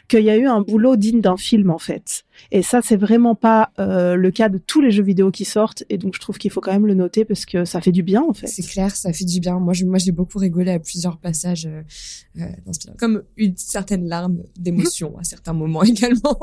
[0.08, 2.24] qu'il y a eu un boulot digne d'un film en fait.
[2.52, 5.84] Et ça c'est vraiment pas euh, le cas de tous les jeux vidéo qui sortent
[5.90, 8.02] et donc je trouve qu'il faut quand même le noter parce que ça fait du
[8.02, 8.46] bien en fait.
[8.46, 9.58] C'est clair, ça fait du bien.
[9.58, 11.82] Moi, je, moi, j'ai beaucoup rigolé à plusieurs passages euh,
[12.40, 12.94] euh, dans ce film.
[12.98, 16.38] comme une certaine larme d'émotion à certains moments également.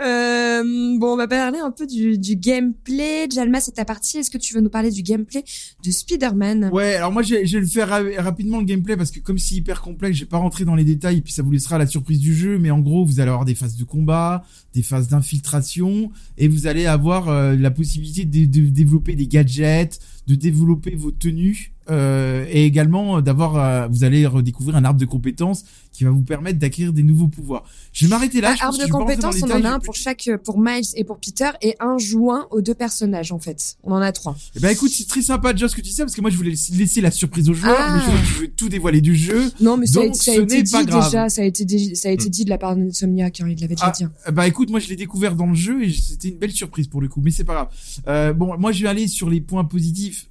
[0.00, 0.62] Euh,
[0.98, 3.28] bon, on va parler un peu du, du gameplay.
[3.30, 4.18] Jalma, c'est ta partie.
[4.18, 5.44] Est-ce que tu veux nous parler du gameplay
[5.84, 6.70] de Spider-Man?
[6.72, 9.20] Ouais, alors moi je vais, je vais le faire ra- rapidement le gameplay parce que
[9.20, 11.78] comme c'est hyper complexe, j'ai pas rentré dans les détails et puis ça vous laissera
[11.78, 12.58] la surprise du jeu.
[12.58, 14.44] Mais en gros, vous allez avoir des phases de combat,
[14.74, 15.35] des phases d'infiltration
[16.38, 21.10] et vous allez avoir euh, la possibilité de, de développer des gadgets, de développer vos
[21.10, 26.04] tenues euh, et également euh, d'avoir, euh, vous allez redécouvrir un arbre de compétences qui
[26.04, 27.64] va vous permettre d'acquérir des nouveaux pouvoirs.
[27.92, 28.50] Je vais m'arrêter là.
[28.50, 31.04] Ah, je pense arbre de compétences, on en a un pour chaque, pour Miles et
[31.04, 33.76] pour Peter, et un joint aux deux personnages en fait.
[33.82, 34.36] On en a trois.
[34.56, 36.36] Eh ben écoute, c'est très sympa Joss que tu dis ça parce que moi je
[36.36, 37.96] voulais laisser la surprise aux joueurs, Ah.
[37.96, 39.50] mais je tu veux tout dévoiler du jeu.
[39.60, 41.28] Non, mais ça, a- Donc, ça a ce été dit déjà.
[41.30, 43.40] Ça a été, dé- ça a été dit de la part d'Insomniac.
[43.40, 44.04] Hein, il l'avait déjà Ah, dit.
[44.04, 46.88] Euh, Bah écoute, moi je l'ai découvert dans le jeu et c'était une belle surprise
[46.88, 47.68] pour le coup, mais c'est pas grave.
[48.08, 50.28] Euh, bon, moi je vais aller sur les points positifs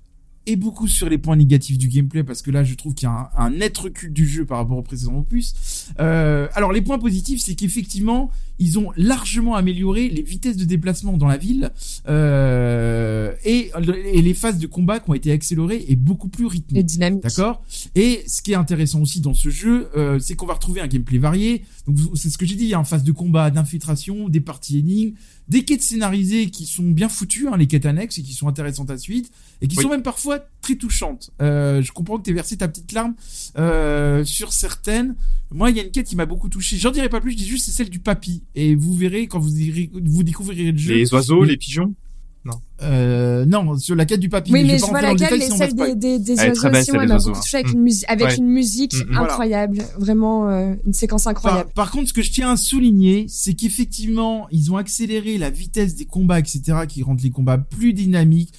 [0.47, 3.11] et beaucoup sur les points négatifs du gameplay parce que là je trouve qu'il y
[3.11, 5.53] a un, un net recul du jeu par rapport au précédent opus.
[5.99, 11.17] Euh, alors les points positifs, c'est qu'effectivement ils ont largement amélioré les vitesses de déplacement
[11.17, 11.71] dans la ville
[12.07, 13.71] euh, et,
[14.13, 16.79] et les phases de combat qui ont été accélérées et beaucoup plus rythmées.
[16.79, 17.23] Les dynamiques.
[17.23, 17.63] D'accord?
[17.95, 20.87] Et ce qui est intéressant aussi dans ce jeu, euh, c'est qu'on va retrouver un
[20.87, 21.63] gameplay varié.
[21.85, 24.41] Donc c'est ce que j'ai dit, il y a une phase de combat, d'infiltration, des
[24.41, 25.15] parties énigmes,
[25.47, 28.89] des quêtes scénarisées qui sont bien foutues, hein, les quêtes annexes, et qui sont intéressantes
[28.89, 29.31] à suite,
[29.61, 29.83] et qui Oui.
[29.83, 31.29] sont même parfois très touchantes.
[31.41, 33.13] Euh, je comprends que tu versé ta petite larme
[33.57, 35.15] euh, sur certaines.
[35.51, 36.77] Moi, il y a une quête qui m'a beaucoup touché.
[36.77, 38.41] J'en dirai pas plus, je dis juste c'est celle du papy.
[38.55, 40.95] Et vous verrez quand vous, irez- vous découvrirez le jeu.
[40.95, 41.93] Les oiseaux, les pigeons?
[42.81, 44.51] Euh, non, sur la quête du papy.
[44.51, 46.91] Oui, je mais je pas vois laquelle, mais celle des, des, des Elle oiseaux aussi,
[47.29, 47.71] beaucoup touché avec, hein.
[47.73, 48.35] une, musique avec Ouais.
[48.35, 49.05] une musique Mm, mm.
[49.11, 49.23] Voilà.
[49.23, 49.77] incroyable.
[49.97, 51.69] Vraiment, euh, une séquence incroyable.
[51.73, 55.49] Par, par contre, ce que je tiens à souligner, c'est qu'effectivement, ils ont accéléré la
[55.49, 58.53] vitesse des combats, etc., qui rendent les combats plus dynamiques.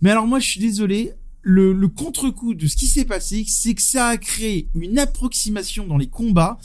[0.00, 1.12] Mais alors moi, je suis désolé,
[1.42, 5.86] le, le contre-coup de ce qui s'est passé, c'est que ça a créé une approximation
[5.86, 6.58] dans les combats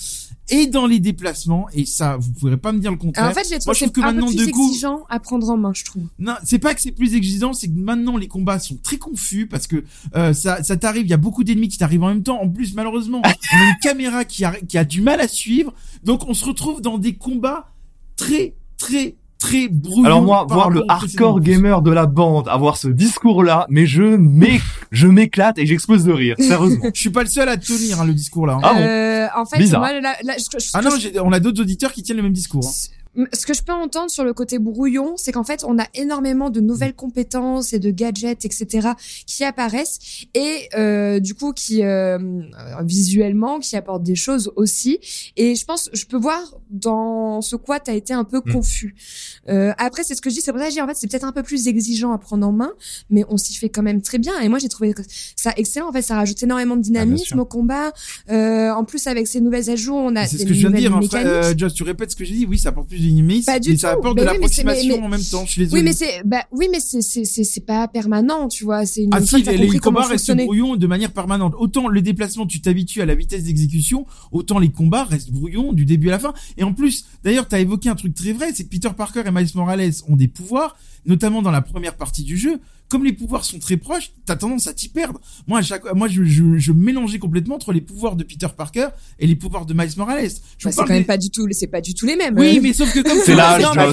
[0.49, 1.67] et dans les déplacements.
[1.73, 3.25] Et ça, vous pourrez pas me dire le contraire.
[3.25, 5.05] Alors, en fait, je Moi, trouve je trouve que un peu maintenant, plus de exigeant
[5.09, 6.03] à prendre en main, je trouve.
[6.19, 9.47] Non, c'est pas que c'est plus exigeant, c'est que maintenant les combats sont très confus
[9.47, 9.83] parce que
[10.15, 12.41] euh, ça, ça t'arrive, il y a beaucoup d'ennemis qui t'arrivent en même temps.
[12.41, 13.21] En plus, malheureusement,
[13.53, 15.73] on a une caméra qui a, qui a du mal à suivre,
[16.03, 17.71] donc on se retrouve dans des combats
[18.15, 20.05] très, très, très brouillons.
[20.05, 24.17] Alors moi, voir le hardcore gamer de la bande avoir ce discours-là, mais je
[24.91, 26.85] je m'éclate et j'explose de rire, sérieusement.
[26.93, 28.53] Je suis pas le seul à tenir hein, le discours là.
[28.55, 28.59] hein.
[28.63, 29.81] Ah bon Euh, en fait, Bizarre.
[29.81, 30.89] moi, là, là, je- je- Ah non,
[31.23, 32.65] on a d'autres auditeurs qui tiennent le même discours.
[32.65, 32.71] hein.
[33.33, 36.49] Ce que je peux entendre sur le côté brouillon, c'est qu'en fait, on a énormément
[36.49, 38.89] de nouvelles compétences et de gadgets, etc.,
[39.25, 39.99] qui apparaissent
[40.33, 42.17] et euh, du coup qui euh,
[42.83, 44.99] visuellement qui apportent des choses aussi.
[45.35, 46.39] Et je pense, je peux voir
[46.69, 48.51] dans ce quoi tu as été un peu Mm.
[48.53, 48.95] confus.
[49.49, 50.95] Euh, après, c'est ce que je dis, c'est pour ça que je dis en fait,
[50.95, 52.71] c'est peut-être un peu plus exigeant à prendre en main,
[53.09, 54.39] mais on s'y fait quand même très bien.
[54.41, 54.93] Et moi, j'ai trouvé
[55.35, 55.89] ça excellent.
[55.89, 57.39] En fait, ça rajoute énormément de dynamisme sûr.
[57.39, 57.91] au combat.
[58.29, 60.75] Euh, en plus, avec ces nouvelles ajouts, on a C'est ce que je viens de
[60.77, 61.01] dire, frère.
[61.01, 61.27] mécaniques.
[61.27, 62.45] Euh, Joss, tu répètes ce que j'ai dit.
[62.45, 62.97] Oui, ça apporte plus
[63.45, 63.99] Pas du mais ça tout.
[63.99, 65.45] apporte de oui, mais- l'approximation mais- en même temps.
[65.45, 65.81] Je suis désolé.
[65.81, 68.85] Oui, mais c'est bah oui, mais c'est c'est c'est pas permanent, tu vois.
[68.85, 71.53] C'est une Ah si, les, les combats restent brouillons de manière permanente.
[71.57, 75.85] Autant le déplacement, tu t'habitues à la vitesse d'exécution, autant les combats restent brouillons du
[75.85, 76.33] début à la fin.
[76.57, 79.31] Et en plus, d'ailleurs, t'as évoqué un truc très vrai, c'est que Peter Parker et
[79.31, 82.59] Miles Morales ont des pouvoirs, notamment dans la première partie du jeu.
[82.89, 85.19] Comme les pouvoirs sont très proches, t'as tendance à t'y perdre.
[85.45, 88.87] Moi, à chaque, moi, je, je, je mélangeais complètement entre les pouvoirs de Peter Parker
[89.19, 90.29] et les pouvoirs de Miles Morales.
[90.57, 92.37] Je Bah, c'est quand même pas du tout, c'est pas du tout les mêmes.
[92.37, 93.33] Oui, Euh, mais sauf que comme C'est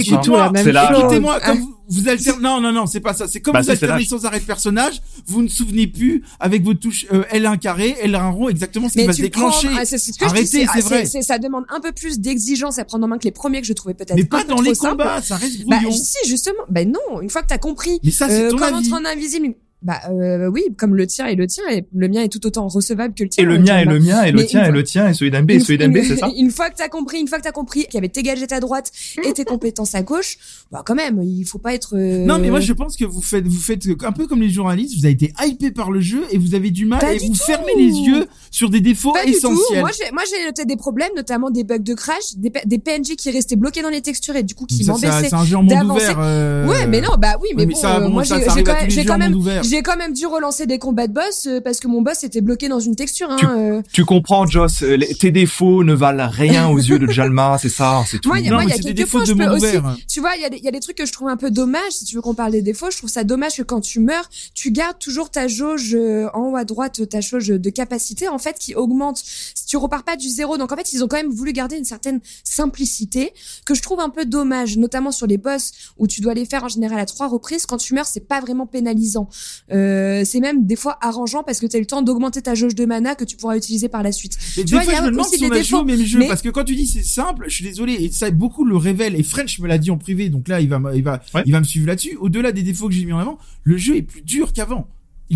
[0.00, 0.52] écoutez-moi, hein.
[0.54, 0.96] C'est l'âge.
[0.98, 1.46] écoutez-moi, Ah.
[1.50, 3.28] comme vous, vous alternez, non, non, non, c'est pas ça.
[3.28, 6.80] C'est comme Bah vous alternez sans arrêt de personnage, vous ne souvenez plus avec votre
[6.80, 9.68] touche euh, L1 carré, L1 rond, exactement ce qui mais va se déclencher.
[9.68, 11.06] prends- ah, c'est ce que je dis, Arrêtez, c'est- ah, vrai.
[11.22, 13.72] ça demande un peu plus d'exigence à prendre en main que les premiers que je
[13.72, 15.92] trouvais peut-être mais pas dans les combats, ça reste Bah brouillon.
[15.96, 16.62] si, justement.
[16.68, 18.00] Bah non, une fois que t'as compris.
[18.02, 18.88] mais ça, c'est Euh, ton comment avis.
[18.92, 19.54] entrer en invisible
[19.84, 22.66] Bah euh, oui, comme le tien et le tien, et le mien est tout autant
[22.68, 23.44] recevable que le tien.
[23.44, 25.50] Et le mien, et le mien, et le tien, et le tien, et celui d'MB,
[25.50, 27.44] et Une- celui d'MB, une- c'est ça Une fois que t'as compris, une fois que
[27.44, 28.90] t'as compris qu'il y avait tes gadgets à droite
[29.22, 30.38] et tes compétences à gauche,
[30.72, 31.96] bah quand même, il faut pas être.
[31.96, 34.48] euh, Non, mais moi, je pense que vous faites, vous faites un peu comme les
[34.50, 37.18] journalistes, vous avez été hypé par le jeu et vous avez du mal Pas et
[37.18, 37.44] du vous tout.
[37.44, 39.36] fermez les yeux sur des défauts Pas du tout.
[39.38, 39.80] essentiels.
[39.80, 43.16] Moi, j'ai, moi, j'ai noté des problèmes, notamment des bugs de crash, des, des PNJ
[43.16, 45.28] qui restaient bloqués dans les textures et du coup qui m'embêtaient.
[45.28, 46.04] c'est un jeu en monde d'avancer.
[46.06, 46.16] ouvert.
[46.20, 49.18] euh, Ouais, mais non, bah oui, mais, mais bon, ça, euh, bon, moi, j'ai, quand,
[49.18, 49.34] même-
[49.74, 52.40] j'ai quand même, dû relancer des combats de boss euh, parce que mon boss était
[52.40, 53.30] bloqué dans une texture.
[53.30, 53.82] Hein, Tu- euh.
[53.92, 57.68] Tu comprends, Joss, euh, les- tes défauts ne valent rien aux yeux de Jalma, c'est
[57.68, 58.28] ça, c'est tout.
[58.28, 59.20] Moi, il y a- Non, moi, mais il y a c'est des quelques défauts fois,
[59.22, 59.96] de je peux aussi- ouvert.
[60.08, 61.36] Tu vois, il y, a des- il y a des trucs que je trouve un
[61.36, 61.90] peu dommages.
[61.92, 64.28] Si tu veux qu'on parle des défauts, je trouve ça dommage que quand tu meurs,
[64.54, 68.38] tu gardes toujours ta jauge euh, en haut à droite, ta jauge de capacité, en
[68.38, 69.18] fait, qui augmente.
[69.24, 70.56] Si tu repars pas du zéro.
[70.58, 73.32] Donc, en fait, ils ont quand même voulu garder une certaine simplicité
[73.66, 76.64] que je trouve un peu dommage, notamment sur les boss où tu dois les faire
[76.64, 77.66] en général à trois reprises.
[77.66, 79.28] Quand tu meurs, c'est pas vraiment pénalisant.
[79.72, 82.54] Euh, c'est même des fois arrangeant parce que tu as eu le temps d'augmenter ta
[82.54, 84.36] jauge de mana que tu pourras utiliser par la suite.
[84.56, 85.62] Mais Tu des vois, fois, il y a je me demande si on des a
[85.62, 87.64] joué au défauts, même jeu, mais- parce que quand tu dis c'est simple, je suis
[87.64, 90.60] désolé, et ça beaucoup le révèle, et French me l'a dit en privé, donc là,
[90.60, 91.42] il va, me- il va, Ouais.
[91.46, 92.16] il va me suivre là-dessus.
[92.20, 94.86] Au-delà des défauts que j'ai mis en avant, le jeu est plus dur qu'avant.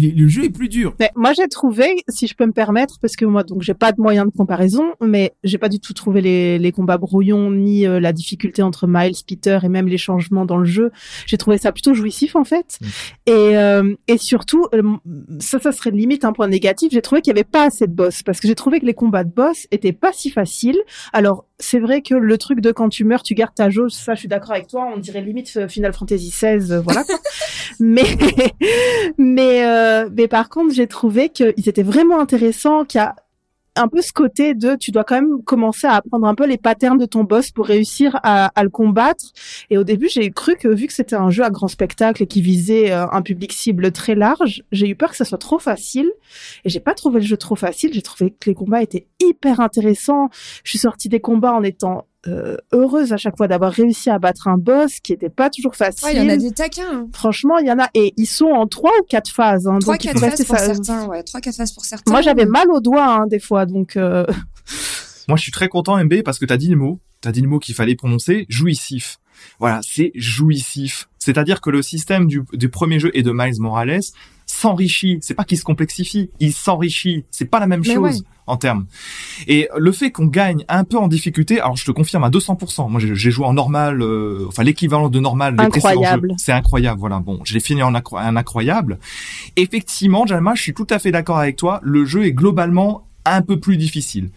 [0.05, 0.95] Est, le jeu est plus dur.
[1.01, 3.93] Mais moi, j'ai trouvé, si je peux me permettre, parce que moi, donc, j'ai pas
[3.93, 7.87] de moyen de comparaison, mais j'ai pas du tout trouvé les, les combats brouillons ni
[7.87, 10.91] euh, la difficulté entre Miles, Peter et même les changements dans le jeu.
[11.27, 12.79] J'ai trouvé ça plutôt jouissif en fait.
[12.81, 12.87] Mm.
[13.27, 14.83] Et euh, et surtout, euh,
[15.41, 16.93] ça, ça serait limite un point négatif.
[16.93, 18.95] J'ai trouvé qu'il y avait pas assez de boss parce que j'ai trouvé que les
[18.95, 20.81] combats de boss étaient pas si faciles.
[21.13, 24.15] Alors c'est vrai que le truc de quand tu meurs, tu gardes ta jauge, ça,
[24.15, 24.89] je suis d'accord avec toi.
[24.95, 27.05] On dirait limite euh, Final Fantasy XVI, voilà.
[27.81, 28.05] mais
[29.19, 33.15] mais euh, mais par contre, j'ai trouvé qu'ils étaient vraiment intéressants, qu'il y a
[33.79, 36.59] un peu ce côté de tu dois quand même commencer à apprendre un peu les
[36.59, 39.25] patterns de ton boss pour réussir à, à le combattre.
[39.71, 42.27] Et au début, j'ai cru que vu que c'était un jeu à grand spectacle et
[42.27, 45.59] qui visait euh, un public cible très large, j'ai eu peur que ça soit trop
[45.59, 46.11] facile.
[46.65, 47.93] Et j'ai pas trouvé le jeu trop facile.
[47.95, 50.29] J'ai trouvé que les combats étaient hyper intéressants.
[50.65, 54.19] Je suis sortie des combats en étant euh, heureuse à chaque fois d'avoir réussi à
[54.19, 56.05] battre un boss qui était pas toujours facile.
[56.09, 56.83] Ouais, il y en a des taquins.
[56.93, 57.09] hein.
[57.13, 59.67] Franchement, il y en a et ils sont en trois ou quatre phases.
[59.69, 61.07] Hein, Trois, donc quatre phases pour ça- certains.
[61.07, 62.11] Ouais, trois, quatre phases pour certains.
[62.11, 64.27] Moi, j'avais mal aux doigts hein, des fois, donc euh,
[65.29, 67.49] Moi, je suis très content, MB, parce que t'as dit le mot, t'as dit le
[67.49, 69.19] mot qu'il fallait prononcer, jouissif.
[69.61, 71.09] Voilà, c'est jouissif.
[71.19, 74.01] C'est-à-dire que le système du, du premier jeu et de Miles Morales
[74.47, 75.19] s'enrichit.
[75.21, 77.25] C'est pas qu'il se complexifie, il s'enrichit.
[77.31, 78.27] C'est pas la même Mais chose ouais.
[78.49, 78.87] En termes.
[79.47, 82.89] Et le fait qu'on gagne un peu en difficulté, alors je te confirme à 200%.
[82.91, 86.35] Moi, j'ai joué en normal, euh, enfin l'équivalent de normal des Incroyable.
[86.39, 86.99] C'est incroyable.
[87.01, 87.19] Voilà.
[87.21, 88.99] Bon, je l'ai fini en accro- un incroyable.
[89.57, 91.81] Effectivement, Jalma, je suis tout à fait d'accord avec toi.
[91.83, 94.31] Le jeu est globalement un peu plus difficile.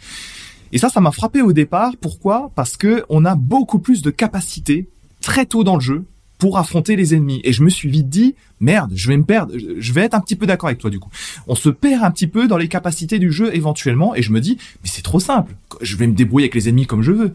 [0.73, 1.91] Et ça, ça m'a frappé au départ.
[1.99, 2.51] Pourquoi?
[2.55, 4.89] Parce que on a beaucoup plus de capacités
[5.21, 6.05] très tôt dans le jeu
[6.41, 7.39] pour affronter les ennemis.
[7.43, 9.53] Et je me suis vite dit, merde, je vais me perdre.
[9.77, 11.11] Je vais être un petit peu d'accord avec toi du coup.
[11.45, 14.41] On se perd un petit peu dans les capacités du jeu éventuellement, et je me
[14.41, 15.53] dis, mais c'est trop simple.
[15.81, 17.33] Je vais me débrouiller avec les ennemis comme je veux.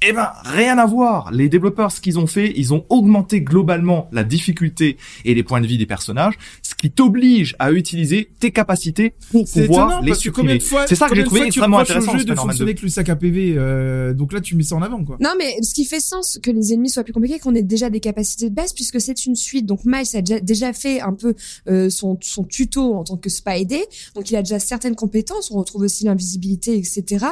[0.00, 1.32] Eh ben, rien à voir.
[1.32, 5.60] Les développeurs, ce qu'ils ont fait, ils ont augmenté globalement la difficulté et les points
[5.60, 10.14] de vie des personnages, ce qui t'oblige à utiliser tes capacités pour C'est pouvoir les
[10.14, 10.60] supprimer.
[10.86, 12.12] C'est ça que j'ai trouvé extrêmement intéressant.
[12.12, 12.50] jeu de Spider-Man 2.
[12.50, 15.16] fonctionner avec le sac à PV, euh, donc là tu mets ça en avant quoi.
[15.18, 17.90] Non, mais ce qui fait sens que les ennemis soient plus compliqués, qu'on ait déjà
[17.90, 19.66] des capacités de base, puisque c'est une suite.
[19.66, 21.34] Donc Miles a déjà, déjà fait un peu
[21.68, 23.84] euh, son, son tuto en tant que Spidey,
[24.14, 25.50] donc il a déjà certaines compétences.
[25.50, 27.26] On retrouve aussi l'invisibilité, etc.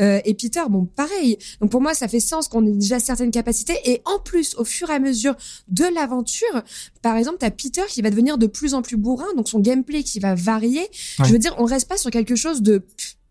[0.00, 1.38] Euh, et Peter, bon, pareil.
[1.62, 3.74] Donc pour moi, ça fait sens qu'on ait déjà certaines capacités.
[3.86, 5.34] Et en plus, au fur et à mesure
[5.68, 6.62] de l'aventure,
[7.00, 10.02] par exemple, t'as Peter qui va devenir de plus en plus bourrin, donc son gameplay
[10.02, 10.80] qui va varier.
[10.80, 11.24] Ouais.
[11.26, 12.82] Je veux dire, on reste pas sur quelque chose de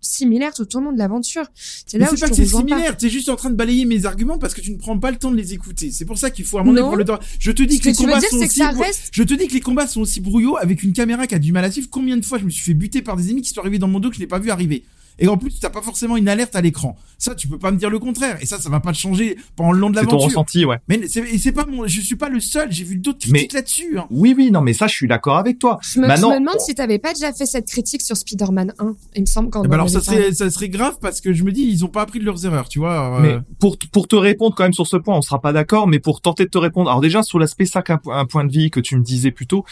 [0.01, 1.43] similaire tout au long de l'aventure.
[1.55, 3.83] C'est là où je pas te que c'est similaire, t'es juste en train de balayer
[3.83, 5.91] mes arguments parce que tu ne prends pas le temps de les écouter.
[5.91, 6.87] C'est pour ça qu'il faut à mon avis Non.
[6.87, 7.19] prendre le temps.
[7.37, 9.33] Je te dis Ce que les tu combats dire, sont aussi brou- reste Je te
[9.33, 11.71] dis que les combats sont aussi brouillots avec une caméra qui a du mal à
[11.71, 11.89] suivre.
[11.91, 13.89] Combien de fois je me suis fait buter par des ennemis qui sont arrivés dans
[13.89, 14.85] mon dos que je n'ai pas vu arriver?
[15.19, 16.95] Et en plus, t'as pas forcément une alerte à l'écran.
[17.17, 18.37] Ça, tu peux pas me dire le contraire.
[18.41, 20.27] Et ça, ça va pas te changer pendant le long de C'est ton l'aventure.
[20.29, 20.77] ressenti, ouais.
[20.87, 22.71] Mais c'est, pas mon, je suis pas le seul.
[22.71, 23.97] J'ai vu d'autres critiques là-dessus.
[23.99, 24.07] hein.
[24.09, 25.79] Oui, oui, non, mais ça, je suis d'accord avec toi.
[25.81, 28.15] Je me, Maintenant, je me demande on- si t'avais pas déjà fait cette critique sur
[28.17, 28.95] Spider-Man 1.
[29.15, 31.43] Il me semble qu'en Eh ben alors, ça serait, ça serait grave parce que je
[31.43, 33.17] me dis, ils ont pas appris de leurs erreurs, tu vois.
[33.17, 35.87] euh, Mais pour, pour te répondre quand même sur ce point, on sera pas d'accord,
[35.87, 38.51] mais pour tenter de te répondre, alors déjà sur l'aspect sac à un point de
[38.51, 39.65] vie que tu me disais plus tôt,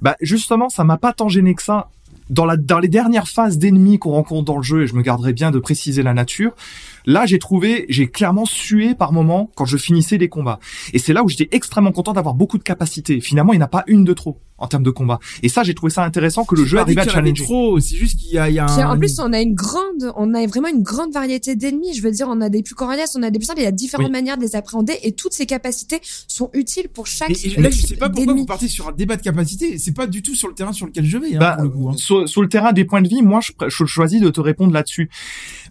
[0.00, 1.88] bah justement ça m'a pas tant gêné que ça.
[2.32, 5.02] Dans, la, dans les dernières phases d'ennemis qu'on rencontre dans le jeu, et je me
[5.02, 6.54] garderai bien de préciser la nature,
[7.06, 10.58] là j'ai trouvé, j'ai clairement sué par moment quand je finissais les combats.
[10.92, 13.20] Et c'est là où j'étais extrêmement content d'avoir beaucoup de capacités.
[13.20, 15.18] Finalement, il n'y en a pas une de trop en termes de combat.
[15.42, 17.42] Et ça, j'ai trouvé ça intéressant que le jeu arrive à challenger.
[17.42, 17.80] trop.
[17.80, 18.90] C'est juste qu'il y a, il y a Puis, un...
[18.90, 21.94] en plus, on a une grande, on a vraiment une grande variété d'ennemis.
[21.94, 23.58] Je veux dire, on a des plus coriaces, on a des plus simples.
[23.60, 24.12] Il y a différentes Oui.
[24.12, 25.98] manières de les appréhender et toutes ces capacités
[26.28, 28.92] sont utiles pour chaque Mais et là, je sais pas pourquoi vous partez sur un
[28.92, 29.78] débat de capacité.
[29.78, 31.70] C'est pas du tout sur le terrain sur lequel je vais, hein, Bah, pour le
[31.70, 31.88] coup.
[31.88, 31.94] hein.
[31.96, 34.72] sur, sur le terrain des points de vie, moi, je, je choisis de te répondre
[34.72, 35.10] là-dessus.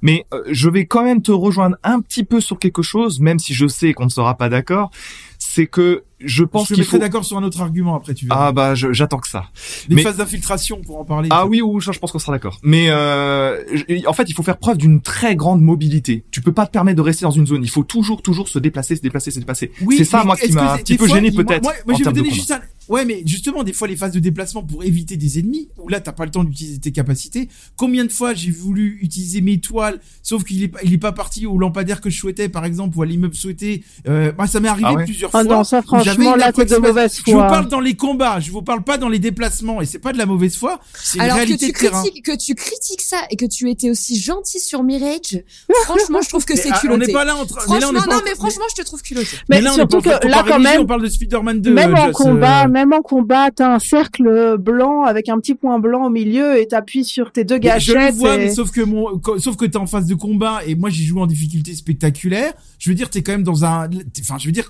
[0.01, 3.39] Mais euh, je vais quand même te rejoindre un petit peu sur quelque chose, même
[3.39, 4.91] si je sais qu'on ne sera pas d'accord.
[5.37, 7.01] C'est que je pense qu'il mettrai faut.
[7.01, 8.47] d'accord sur un autre argument après, tu verras.
[8.47, 9.45] Ah bah, j'attends que ça.
[9.89, 11.29] Les mais- phases d'infiltration pour en parler.
[11.31, 12.59] Ah oui, ou ça, je pense qu'on sera d'accord.
[12.63, 13.63] Mais euh,
[14.07, 16.23] en fait, il faut faire preuve d'une très grande mobilité.
[16.31, 17.63] Tu peux pas te permettre de rester dans une zone.
[17.63, 19.71] Il faut toujours, toujours se déplacer, se déplacer, se déplacer.
[19.81, 21.97] Oui, c'est ça, moi, qui m'a un petit peu fois, gêné peut-être Moi, moi, en
[21.97, 22.35] je vais termes vous de donner combat.
[22.35, 22.61] juste un...
[22.89, 26.01] Ouais, mais justement, des fois, les phases de déplacement pour éviter des ennemis, où là,
[26.01, 27.47] t'as pas le temps d'utiliser tes capacités.
[27.77, 31.11] Combien de fois j'ai voulu utiliser mes toiles, sauf qu'il est, pas- il est pas
[31.13, 33.83] parti au lampadaire que je souhaitais, par exemple, ou à l'immeuble souhaité.
[34.07, 35.55] Euh, moi, ça m'est arrivé Ah ouais plusieurs Ah fois.
[35.57, 35.81] non, ça
[36.13, 37.47] franchement, là, t'es de mauvaise Je vous foi.
[37.47, 40.17] parle dans les combats, je vous parle pas dans les déplacements, et c'est pas de
[40.17, 42.01] la mauvaise foi, c'est une Alors que réalité tu de terrain.
[42.01, 45.43] critiques, que tu critiques ça et que tu étais aussi gentil sur Mirage,
[45.83, 47.07] franchement, je trouve que c'est ah, on culotté.
[47.07, 47.55] n'est pas là entre.
[47.69, 49.37] mais là, on Franchement, n'est pas non, en- mais franchement, je te trouve culotté.
[49.49, 51.73] Mais, on surtout en train que là, quand même, on parle de Spider-Man 2.
[51.73, 55.39] même euh, en Joss, combat, euh, même en combat, t'as un cercle blanc avec un
[55.39, 58.13] petit point blanc au milieu et t'appuies sur tes deux Mais Je gâchettes.
[58.13, 60.89] le vois, mais sauf que mon, sauf que t'es en phase de combat et moi
[60.89, 62.53] j'ai joué en difficulté spectaculaire.
[62.79, 63.89] Je veux dire, t'es quand même dans un,
[64.21, 64.69] enfin, je veux dire,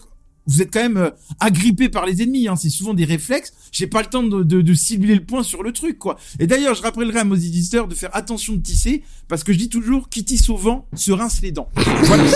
[0.52, 2.48] vous êtes quand même euh, agrippé par les ennemis.
[2.48, 2.56] Hein.
[2.56, 3.54] C'est souvent des réflexes.
[3.72, 6.18] J'ai pas le temps de, cibler le point sur le truc, quoi.
[6.40, 9.58] Et d'ailleurs, je rappellerai à nos éditeurs de faire attention de tisser parce que je
[9.58, 11.70] dis toujours, qui tisse au vent se rince les dents.
[11.76, 12.24] Voilà.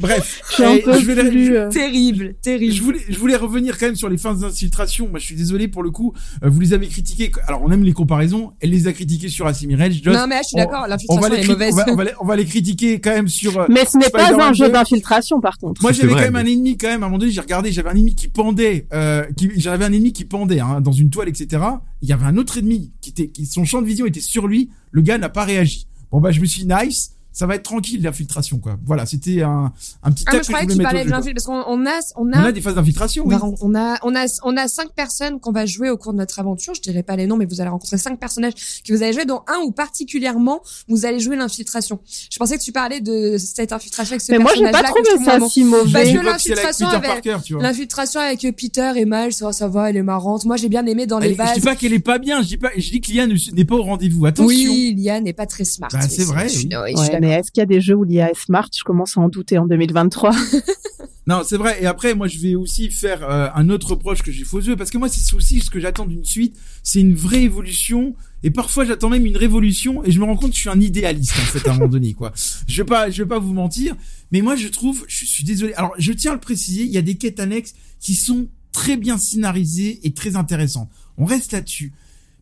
[0.00, 2.72] Bref, Je suis un Et peu je vais plus, euh, Terrible, terrible.
[2.72, 5.08] je voulais, je voulais revenir quand même sur les fins d'infiltration.
[5.08, 6.12] Moi, je suis désolé pour le coup.
[6.42, 7.30] euh, vous les avez critiquées.
[7.46, 8.52] Alors, on aime les comparaisons.
[8.60, 10.00] Elle les a critiquées sur Asimirage.
[10.02, 10.14] Joss.
[10.16, 11.74] Non, mais là, je suis d'accord, on va, l'infiltration les est mauvaise.
[11.74, 13.58] on, va, on va les, on va les critiquer quand même sur.
[13.60, 14.72] euh, Mais ce n'est pas un jeu 2.
[14.72, 15.82] d'infiltration, par contre.
[15.82, 17.02] Moi, j'avais quand même un ennemi quand même.
[17.02, 17.70] À un moment donné, j'ai regardé.
[17.72, 18.86] J'avais un ennemi qui pendait.
[18.92, 21.62] Euh, qui, j'avais un ennemi qui pendait hein, dans une toile, etc.
[22.02, 24.46] Il y avait un autre ennemi qui était, qui son champ de vision était sur
[24.48, 24.70] lui.
[24.90, 25.86] Le gars n'a pas réagi.
[26.10, 27.10] Bon bah, je me suis dit, nice.
[27.34, 28.76] Ça va être tranquille l'infiltration quoi.
[28.86, 29.72] Voilà, c'était un,
[30.04, 31.66] un petit Ah, mais que je croyais que voulais tu mettre parlais de l'infiltration, parce
[31.66, 33.34] qu'on on a, on a, a des phases d'infiltration, oui.
[33.34, 36.38] on a, on a, on a, cinq personnes qu'on va jouer au cours de notre
[36.38, 36.74] aventure.
[36.74, 38.52] Je dirais pas les noms, mais vous allez rencontrer cinq personnages
[38.86, 41.98] que vous allez jouer, dont un où particulièrement vous allez jouer l'infiltration.
[42.30, 45.00] Je pensais que tu parlais de cette infiltration avec ce Mais moi, j'ai personnage-là pas
[45.00, 45.92] que trouvé ça si Parce mauvais.
[45.92, 47.62] que celle avec l'infiltration Peter avec- Parker, tu vois.
[47.62, 50.44] L'infiltration avec Peter et Miles, ça, ça va, elle est marrante.
[50.44, 51.54] Moi, j'ai bien aimé dans les Elle- je bases.
[51.54, 53.64] dis pas qu'elle est pas bien, je dis pas, je dis que Liane ne- n'est
[53.64, 54.24] pas au rendez-vous.
[54.26, 54.46] Attention.
[54.46, 55.88] Oui, Liane n'est pas très smart.
[55.92, 56.68] Bah, c'est vrai, Je oui.
[56.94, 57.23] Ouais.
[57.24, 58.68] Mais est-ce qu'il y a des jeux où l'IA est smart?
[58.76, 60.32] Je commence à en douter en 2023.
[61.26, 61.82] Non, c'est vrai.
[61.82, 64.76] Et après, moi, je vais aussi faire euh, un autre reproche que j'ai faux yeux,
[64.76, 68.14] parce que moi, c'est aussi ce que j'attends d'une suite, c'est une vraie évolution.
[68.42, 70.82] Et parfois, j'attends même une révolution, et je me rends compte que je suis un
[70.82, 72.34] idéaliste en fait à un moment donné, quoi.
[72.66, 73.96] Je vais pas, je vais pas vous mentir,
[74.32, 75.72] mais moi, je trouve, je suis désolé.
[75.76, 78.98] Alors, je tiens à le préciser, il y a des quêtes annexes qui sont très
[78.98, 80.90] bien scénarisées et très intéressantes.
[81.16, 81.94] On reste là-dessus.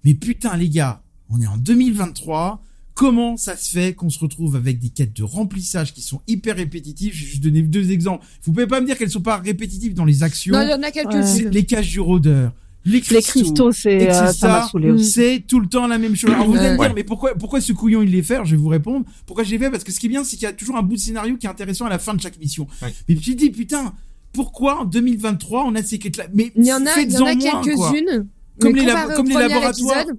[0.02, 2.60] Mais putain, les gars, on est en 2023.
[2.94, 6.56] Comment ça se fait qu'on se retrouve avec des quêtes de remplissage qui sont hyper
[6.56, 7.14] répétitives?
[7.14, 8.24] Je vais juste donner deux exemples.
[8.42, 10.52] Vous pouvez pas me dire qu'elles sont pas répétitives dans les actions?
[10.54, 11.48] Non, il y en a quelques-unes.
[11.50, 12.52] Les cages du rôdeur,
[12.84, 13.72] les cristaux.
[13.72, 16.30] C'est euh, c'est tout le temps la même chose.
[16.32, 16.86] Alors vous allez me Ouais.
[16.88, 18.34] dire, mais pourquoi, pourquoi ce couillon il les fait?
[18.34, 19.06] Alors, Je vais vous répondre.
[19.26, 19.70] Pourquoi je les fais?
[19.70, 21.36] Parce que ce qui est bien, c'est qu'il y a toujours un bout de scénario
[21.38, 22.66] qui est intéressant à la fin de chaque mission.
[22.82, 22.92] Ouais.
[23.08, 23.94] Mais je me dis, putain,
[24.34, 26.26] pourquoi en 2023 on a ces quêtes-là?
[26.34, 27.92] Mais Il y en a, il y en faites-en a moins, quoi.
[27.92, 28.26] quelques-unes.
[28.60, 28.84] Comme les
[29.16, 29.70] comme laboratoires.
[30.02, 30.18] épisode-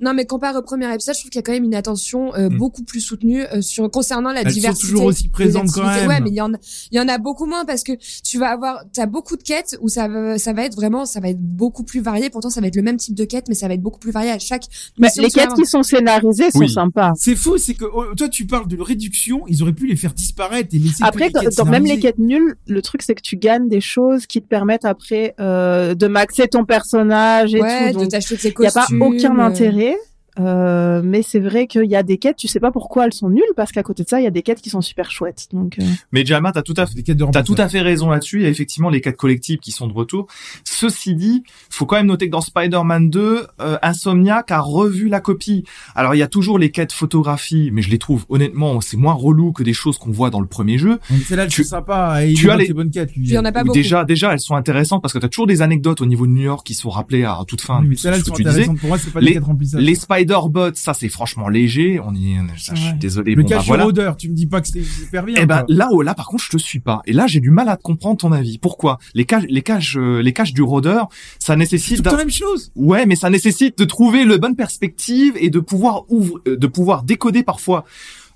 [0.00, 2.34] non, mais comparé au premier épisode, je trouve qu'il y a quand même une attention
[2.34, 2.56] euh, Hmm.
[2.56, 4.88] beaucoup plus soutenue euh, sur concernant la Elles sont diversité.
[4.88, 6.08] toujours aussi des présentes quand même.
[6.08, 6.56] Ouais, mais il y en a,
[6.92, 7.92] il y en a beaucoup moins parce que
[8.24, 11.20] tu vas avoir, t'as beaucoup de quêtes où ça va, ça va être vraiment, ça
[11.20, 12.30] va être beaucoup plus varié.
[12.30, 14.12] Pourtant, ça va être le même type de quête, mais ça va être beaucoup plus
[14.12, 14.64] varié à chaque.
[14.98, 16.68] Mais les quêtes qui sont scénarisées sont Oui.
[16.70, 17.12] sympas.
[17.16, 20.14] C'est faux, c'est que oh, toi tu parles de réduction, ils auraient pu les faire
[20.14, 23.22] disparaître et laisser que Après, les dans, même les quêtes nulles, le truc c'est que
[23.22, 27.88] tu gagnes des choses qui te permettent après euh, de maxer ton personnage et Ouais,
[27.92, 27.98] tout.
[27.98, 29.02] de Donc, t'acheter tes il n'y a pas costumes.
[29.02, 29.87] aucun euh, intérêt.
[30.38, 33.28] Euh, mais c'est vrai qu'il y a des quêtes, tu sais pas pourquoi elles sont
[33.30, 35.48] nulles, parce qu'à côté de ça, il y a des quêtes qui sont super chouettes.
[35.52, 37.80] Donc, euh, Mais Jalma, t'as tout à fait Des quêtes de T'as tout à fait
[37.80, 38.38] raison là-dessus.
[38.38, 40.26] Il y a effectivement les quêtes collectives qui sont de retour.
[40.64, 45.20] Ceci dit, faut quand même noter que dans Spider-Man 2, euh, Insomniac a revu la
[45.20, 45.64] copie.
[45.94, 49.12] Alors il y a toujours les quêtes photographie, mais je les trouve honnêtement, c'est moins
[49.14, 50.98] relou que des choses qu'on voit dans le premier jeu.
[51.10, 52.24] Donc, Celle-là, Tu- sympa.
[52.24, 53.14] Et tu as les- bonnes quêtes.
[53.16, 53.28] lui.
[53.28, 53.74] Y en a pas beaucoup.
[53.74, 56.42] déjà, déjà, elles sont intéressantes parce que t'as toujours des anecdotes au niveau de New
[56.42, 57.80] York qui sont rappelées à toute fin.
[57.80, 58.50] Oui, mais ce celles-là, sont tu disais.
[58.50, 59.82] intéressantes pour moi, c'est pas Les- les quêtes remplissage.
[59.82, 59.94] Les
[60.28, 62.00] Spider-Bots, ça c'est franchement léger.
[62.04, 63.34] On y, ça, je suis désolé.
[63.34, 63.86] Le bon, bah, cache voilà.
[63.86, 65.36] odeur, tu me dis pas que c'est super bien.
[65.38, 67.02] Eh ben là, oh, là par contre, je te suis pas.
[67.06, 68.58] Et là, j'ai du mal à comprendre ton avis.
[68.58, 68.98] Pourquoi?
[69.14, 71.08] Les cages, les cages, euh, les cages du rôdeur,
[71.38, 72.02] ça c'est nécessite.
[72.02, 72.70] temps la même chose.
[72.76, 76.66] Ouais, mais ça nécessite de trouver le bonne perspective et de pouvoir ouvre, euh, de
[76.66, 77.84] pouvoir décoder parfois.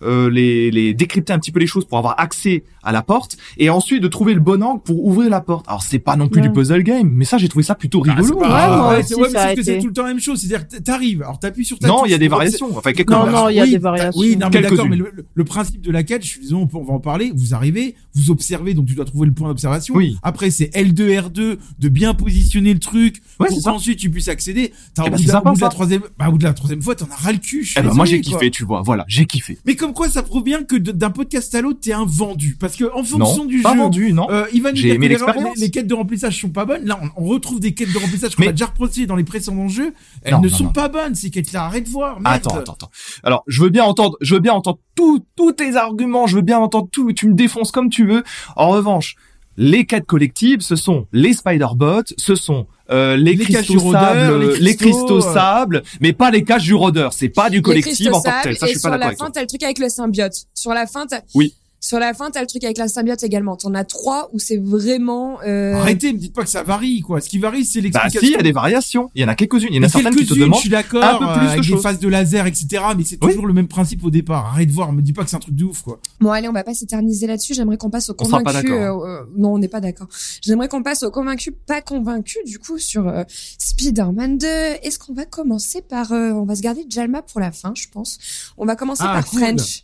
[0.03, 3.37] Euh, les, les décrypter un petit peu les choses pour avoir accès à la porte
[3.59, 5.67] et ensuite de trouver le bon angle pour ouvrir la porte.
[5.69, 6.49] Alors c'est pas non plus Ouais.
[6.49, 8.39] du puzzle game, mais ça j'ai trouvé ça plutôt Ah, c'est rigolo.
[8.41, 9.79] pas- Ouais, moi ouais, aussi, c'est- ouais, que c'est été.
[9.81, 10.41] tout le temps la même chose.
[10.41, 12.77] C'est-à-dire, que t'arrives, alors t'appuies sur ta non, il y a des variations.
[12.77, 14.21] Enfin quelques Non, non, il y a Oui, des variations.
[14.21, 16.67] Oui, non, mais d'accord, mais le, le- le principe de la quête, je suis désolé,
[16.75, 17.33] on, va en parler.
[17.35, 19.95] Vous arrivez, vous observez, donc tu dois trouver le point d'observation.
[19.95, 20.17] Oui.
[20.23, 24.73] Après, c'est L2, R2, de bien positionner le truc Ouais, pour qu'ensuite tu puisses accéder.
[24.95, 25.71] T'as Eh au ben, bout c'est de la- sympa, au bout de la ça.
[25.75, 27.69] troisième, bah, au bout de la troisième fois, t'en as ras le cul.
[27.79, 28.83] Eh ben moi j'ai kiffé, tu vois.
[28.83, 29.59] Voilà, j'ai kiffé.
[29.67, 32.57] Mais comme quoi, ça prouve bien que d'un podcast à l'autre, t'es un vendu.
[32.59, 34.27] Parce que en fonction Non, du pas jeu, vendu, non.
[34.31, 35.15] euh, il va nous J'ai dire aimé que
[35.55, 36.85] les, les- quêtes de remplissage sont pas bonnes.
[36.85, 39.69] Là, on, on retrouve des quêtes de remplissage qu'on a déjà reproduites dans les précédents
[39.69, 39.93] jeux.
[40.23, 41.65] Elles Non, ne non, sont pas bonnes, ces quêtes-là.
[41.65, 42.21] Arrête de voir.
[42.21, 42.35] Merde.
[42.37, 42.91] Attends, attends, attends.
[43.23, 46.43] Alors, je veux bien entendre, je veux bien entendre tous tous tes arguments, je veux
[46.43, 48.23] bien entendre tout, tu me défonces comme tu veux.
[48.57, 49.17] En revanche,
[49.57, 53.79] les quêtes collectives, ce sont les Spider-Bots, ce sont euh, les, Les caches cristaux du
[53.79, 55.35] rôdeur, sable, les les cristaux, cristaux euh.
[55.35, 57.13] sable, mais pas les caches du rôdeur.
[57.13, 58.57] C'est pas du Les collectif en tant que tel.
[58.57, 59.27] sables, Ça, je suis sur pas d'accord la avec toi.
[59.27, 60.35] fin, t'as le truc avec le symbiote.
[60.55, 61.21] Sur la fin, t'as...
[61.35, 61.55] Oui.
[61.85, 63.57] Sur la fin, t'as le truc avec la symbiote également.
[63.57, 65.41] T'en as trois où c'est vraiment.
[65.45, 65.75] Euh...
[65.75, 67.21] Arrêtez, me dites pas que ça varie, quoi.
[67.21, 68.21] Ce qui varie, c'est Bah l'explication.
[68.21, 69.11] si, il y a des variations.
[69.17, 69.69] Il y en a quelques-unes.
[69.73, 70.55] Il y en a certaines qui te demandent.
[70.55, 71.83] je suis d'accord, un peu plus euh, de avec des choses.
[71.83, 72.67] phases de laser, etc.
[72.97, 73.33] Mais c'est Oui.
[73.33, 74.47] toujours le même principe au départ.
[74.47, 75.99] Arrête de voir, me dis pas que c'est un truc de ouf, quoi.
[76.21, 77.53] Bon, allez, on va pas s'éterniser là-dessus.
[77.55, 78.69] J'aimerais qu'on passe au On sera pas convaincu.
[78.71, 79.05] d'accord.
[79.05, 80.07] euh, euh, non, on n'est pas d'accord.
[80.41, 83.25] J'aimerais qu'on passe au convaincu, pas convaincu, du coup, sur euh,
[83.59, 84.47] Spider-Man 2.
[84.47, 86.13] Est-ce qu'on va commencer par...
[86.13, 88.19] euh, on va se garder Jalma pour la fin, je pense.
[88.57, 89.41] On va commencer Ah, par cool.
[89.41, 89.83] French.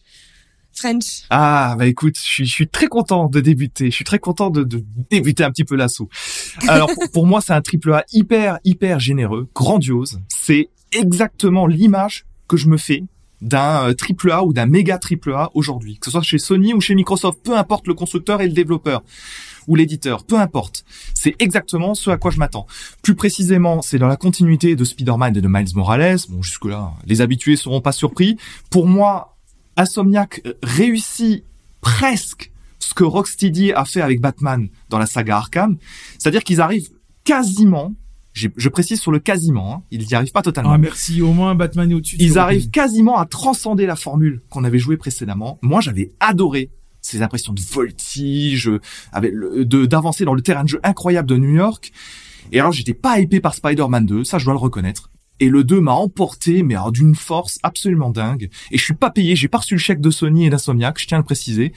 [1.30, 3.90] Ah bah écoute, je suis, je suis très content de débuter.
[3.90, 6.08] Je suis très content de, de débuter un petit peu l'assaut.
[6.68, 10.20] Alors pour, pour moi, c'est un triple A hyper hyper généreux, grandiose.
[10.28, 13.04] C'est exactement l'image que je me fais
[13.40, 16.74] d'un euh, triple A ou d'un méga triple A aujourd'hui, que ce soit chez Sony
[16.74, 19.02] ou chez Microsoft, peu importe le constructeur et le développeur
[19.68, 20.84] ou l'éditeur, peu importe.
[21.14, 22.66] C'est exactement ce à quoi je m'attends.
[23.02, 26.18] Plus précisément, c'est dans la continuité de Spider-Man et de Miles Morales.
[26.30, 28.38] Bon, jusque-là, les habitués seront pas surpris.
[28.70, 29.37] Pour moi,
[29.78, 31.44] Insomniac euh, réussit
[31.80, 35.78] presque ce que Rocksteady a fait avec Batman dans la saga Arkham.
[36.18, 36.90] C'est-à-dire qu'ils arrivent
[37.24, 37.94] quasiment,
[38.32, 40.72] je précise sur le quasiment, hein, ils n'y arrivent pas totalement.
[40.72, 41.22] Ah, merci.
[41.22, 42.16] Au moins, Batman est au-dessus.
[42.16, 45.58] de Ils arrivent quasiment à transcender la formule qu'on avait jouée précédemment.
[45.62, 46.70] Moi, j'avais adoré
[47.00, 48.70] ces impressions de voltige,
[49.12, 51.92] avec d'avancer dans le terrain de jeu incroyable de New York.
[52.52, 55.10] Et alors, j'étais pas hypé par Spider-Man 2, ça je dois le reconnaître.
[55.40, 58.50] Et le 2 m'a emporté, mais d'une force absolument dingue.
[58.70, 61.06] Et je suis pas payé, j'ai pas reçu le chèque de Sony et d'Insomniac, je
[61.06, 61.72] tiens à le préciser.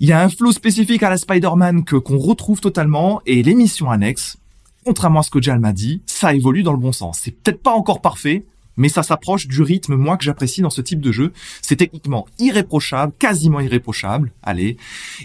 [0.00, 3.54] Il y a un flow spécifique à la Spider-Man que qu'on retrouve totalement, et les
[3.54, 4.36] missions annexes,
[4.84, 7.20] contrairement à ce que Jal m'a dit, ça évolue dans le bon sens.
[7.22, 8.44] C'est peut-être pas encore parfait,
[8.76, 11.32] mais ça s'approche du rythme, moi, que j'apprécie dans ce type de jeu.
[11.62, 14.76] C'est techniquement irréprochable, quasiment irréprochable, allez.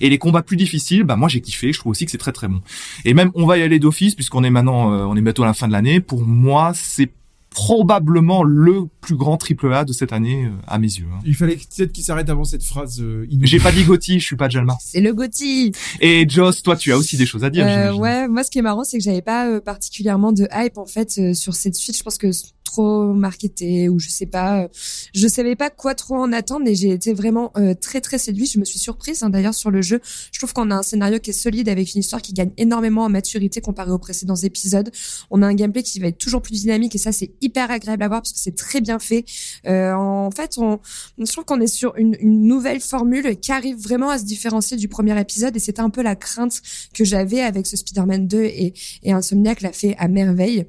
[0.02, 2.32] Et les combats plus difficiles, bah, moi, j'ai kiffé, je trouve aussi que c'est très
[2.32, 2.62] très bon.
[3.06, 5.48] Et même, on va y aller d'office, puisqu'on est maintenant, euh, on est bientôt à
[5.48, 6.00] la fin de l'année.
[6.00, 7.10] Pour moi, c'est
[7.52, 11.06] probablement le plus grand triple A de cette année, euh, à mes yeux.
[11.12, 11.20] hein.
[11.26, 13.26] Il fallait peut-être qu'il s'arrête avant cette phrase euh.
[13.42, 14.78] J'ai pas dit Gotti, je suis pas Jalma.
[14.84, 15.72] C'est le Gotti.
[16.00, 18.60] Et Joss, toi, tu as aussi des choses à dire, Euh, ouais, moi ce qui
[18.60, 21.76] est marrant, c'est que j'avais pas euh, particulièrement de hype en fait euh, sur cette
[21.76, 21.98] suite.
[21.98, 22.30] Je pense que
[22.70, 24.68] trop marketé ou je sais pas, euh,
[25.14, 28.52] je savais pas quoi trop en attendre et j'ai été vraiment euh, très très séduite.
[28.52, 30.00] Je me suis surprise hein, d'ailleurs sur le jeu.
[30.32, 33.04] Je trouve qu'on a un scénario qui est solide avec une histoire qui gagne énormément
[33.04, 34.92] en maturité comparé aux précédents épisodes.
[35.32, 38.04] On a un gameplay qui va être toujours plus dynamique et ça c'est hyper agréable
[38.04, 39.26] à voir parce que c'est très bien fait.
[39.68, 40.80] Euh, en fait, on,
[41.18, 44.78] je trouve qu'on est sur une, une nouvelle formule qui arrive vraiment à se différencier
[44.78, 46.62] du premier épisode et c'était un peu la crainte
[46.94, 50.68] que j'avais avec ce Spider-Man 2 et, et Insomniac l'a fait à merveille.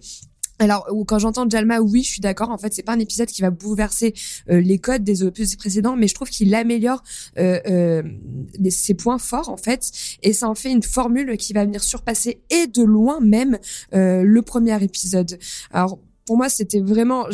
[0.60, 2.50] Alors, quand j'entends Jalma, oui, je suis d'accord.
[2.50, 4.12] En fait, c'est pas un épisode qui va bouleverser
[4.50, 7.02] euh, les codes des opus précédents, mais je trouve qu'il améliore
[7.38, 8.02] euh, euh,
[8.68, 9.90] ses points forts, en fait,
[10.22, 13.58] et ça en fait une formule qui va venir surpasser et de loin même
[13.94, 15.38] euh, le premier épisode.
[15.72, 17.26] Alors, pour moi, c'était vraiment,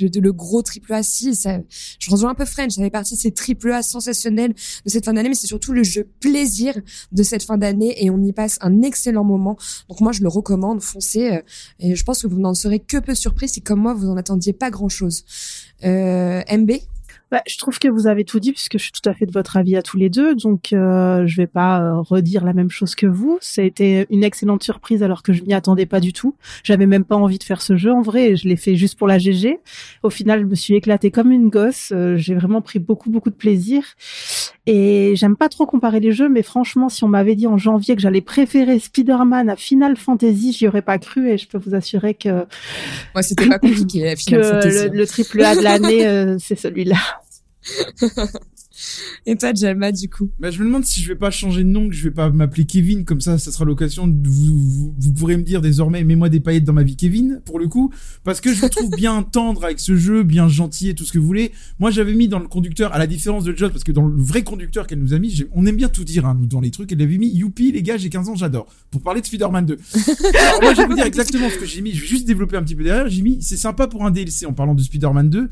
[0.00, 1.58] le, le, gros triple A, si, ça,
[1.98, 5.04] je rejoins un peu French, ça fait partie de ces triple A sensationnels de cette
[5.04, 6.74] fin d'année, mais c'est surtout le jeu plaisir
[7.12, 9.56] de cette fin d'année et on y passe un excellent moment.
[9.88, 11.42] Donc moi, je le recommande, foncez, euh,
[11.78, 14.16] et je pense que vous n'en serez que peu surpris si comme moi, vous en
[14.16, 15.24] attendiez pas grand chose.
[15.84, 16.72] Euh, MB?
[17.30, 19.30] Bah, je trouve que vous avez tout dit puisque je suis tout à fait de
[19.32, 22.70] votre avis à tous les deux, donc euh, je vais pas euh, redire la même
[22.70, 23.38] chose que vous.
[23.40, 26.34] Ça a été une excellente surprise alors que je m'y attendais pas du tout.
[26.64, 28.98] J'avais même pas envie de faire ce jeu en vrai, et je l'ai fait juste
[28.98, 29.60] pour la GG.
[30.02, 31.92] Au final, je me suis éclatée comme une gosse.
[31.92, 33.84] Euh, J'ai vraiment pris beaucoup beaucoup de plaisir.
[34.66, 37.96] Et j'aime pas trop comparer les jeux, mais franchement, si on m'avait dit en janvier
[37.96, 41.74] que j'allais préférer Spider-Man à Final Fantasy, j'y aurais pas cru et je peux vous
[41.74, 42.44] assurer que.
[43.14, 44.14] Ouais, c'était pas compliqué.
[44.16, 44.88] Final Fantasy.
[44.88, 46.96] Le, le triple A de l'année, euh, c'est celui-là.
[49.26, 50.30] Et toi, Jalma, du coup?
[50.38, 52.30] Bah, Je me demande si je vais pas changer de nom, que je vais pas
[52.30, 56.02] m'appeler Kevin, comme ça, ça sera l'occasion de vous, vous, vous, pourrez me dire désormais,
[56.04, 57.92] mets-moi des paillettes dans ma vie, Kevin, pour le coup,
[58.24, 61.12] parce que je vous trouve bien tendre avec ce jeu, bien gentil et tout ce
[61.12, 61.52] que vous voulez.
[61.78, 64.22] Moi, j'avais mis dans le conducteur, à la différence de Joss, parce que dans le
[64.22, 66.70] vrai conducteur qu'elle nous a mis, on aime bien tout dire, hein, nous, dans les
[66.70, 69.66] trucs, elle avait mis, youpi, les gars, j'ai 15 ans, j'adore, pour parler de Spider-Man
[69.66, 69.78] 2.
[70.48, 72.56] Alors, moi, je vais vous dire exactement ce que j'ai mis, je vais juste développer
[72.56, 75.28] un petit peu derrière, j'ai mis, c'est sympa pour un DLC en parlant de Spider-Man
[75.28, 75.48] 2.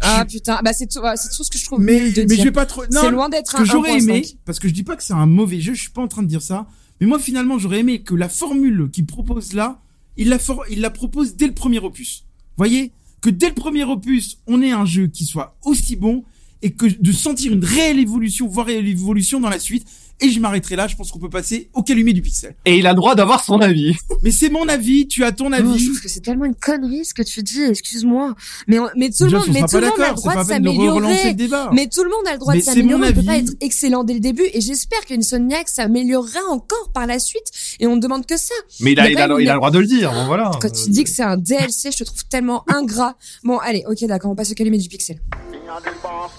[0.00, 1.80] Ah putain, bah c'est tout, c'est tout ce que je trouve.
[1.80, 2.38] Mais de mais dire.
[2.38, 2.82] je vais pas trop.
[2.90, 3.58] C'est loin d'être un.
[3.58, 5.90] que j'aurais aimé, parce que je dis pas que c'est un mauvais jeu, je suis
[5.90, 6.66] pas en train de dire ça.
[7.00, 9.80] Mais moi finalement j'aurais aimé que la formule qu'il propose là,
[10.16, 10.64] il la for...
[10.70, 12.24] il la propose dès le premier opus.
[12.56, 12.92] Voyez?
[13.20, 16.24] Que dès le premier opus, on ait un jeu qui soit aussi bon
[16.62, 19.86] et que de sentir une réelle évolution, voire réelle évolution dans la suite.
[20.20, 22.56] Et je m'arrêterai là, je pense qu'on peut passer au calumet du pixel.
[22.64, 23.94] Et il a le droit d'avoir son avis.
[24.22, 25.68] Mais c'est mon avis, tu as ton avis.
[25.72, 28.34] Oh, je trouve que c'est tellement une connerie ce que tu dis, excuse-moi.
[28.66, 31.36] Mais, mais tout le monde, mais tout le monde a le droit de s'améliorer.
[31.72, 33.10] Mais tout le monde a le droit mais de s'améliorer.
[33.10, 34.46] On peut pas être excellent dès le début.
[34.52, 37.50] Et j'espère qu'Insomniac s'améliorera encore par la suite.
[37.78, 38.54] Et on ne demande que ça.
[38.80, 40.26] Mais il a, il a, il a, il a le droit de le dire, bon
[40.26, 40.50] voilà.
[40.60, 43.16] Quand tu dis que c'est un DLC, je te trouve tellement ingrat.
[43.44, 45.20] Bon, allez, ok, d'accord, on passe au calumet du pixel.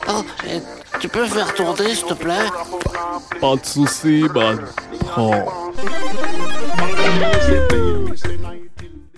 [0.07, 0.23] Oh,
[0.99, 2.47] tu peux faire tourner, s'il te plaît?
[3.77, 4.65] Man.
[4.99, 5.45] Prends.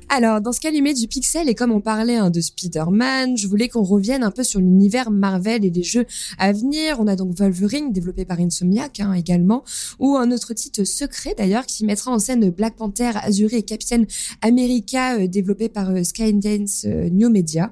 [0.09, 3.69] Alors, dans ce calumet du pixel, et comme on parlait hein, de Spider-Man, je voulais
[3.69, 6.05] qu'on revienne un peu sur l'univers Marvel et les jeux
[6.37, 6.97] à venir.
[6.99, 9.63] On a donc Wolverine, développé par Insomniac hein, également,
[9.99, 14.03] ou un autre titre secret d'ailleurs, qui mettra en scène Black Panther, Azuri et Captain
[14.41, 17.71] America, euh, développé par euh, Skydance euh, New Media.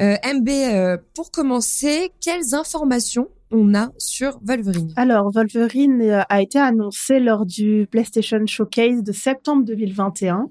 [0.00, 6.58] Euh, MB, pour commencer, quelles informations on a sur Wolverine Alors, Wolverine euh, a été
[6.58, 10.46] annoncé lors du PlayStation Showcase de septembre 2021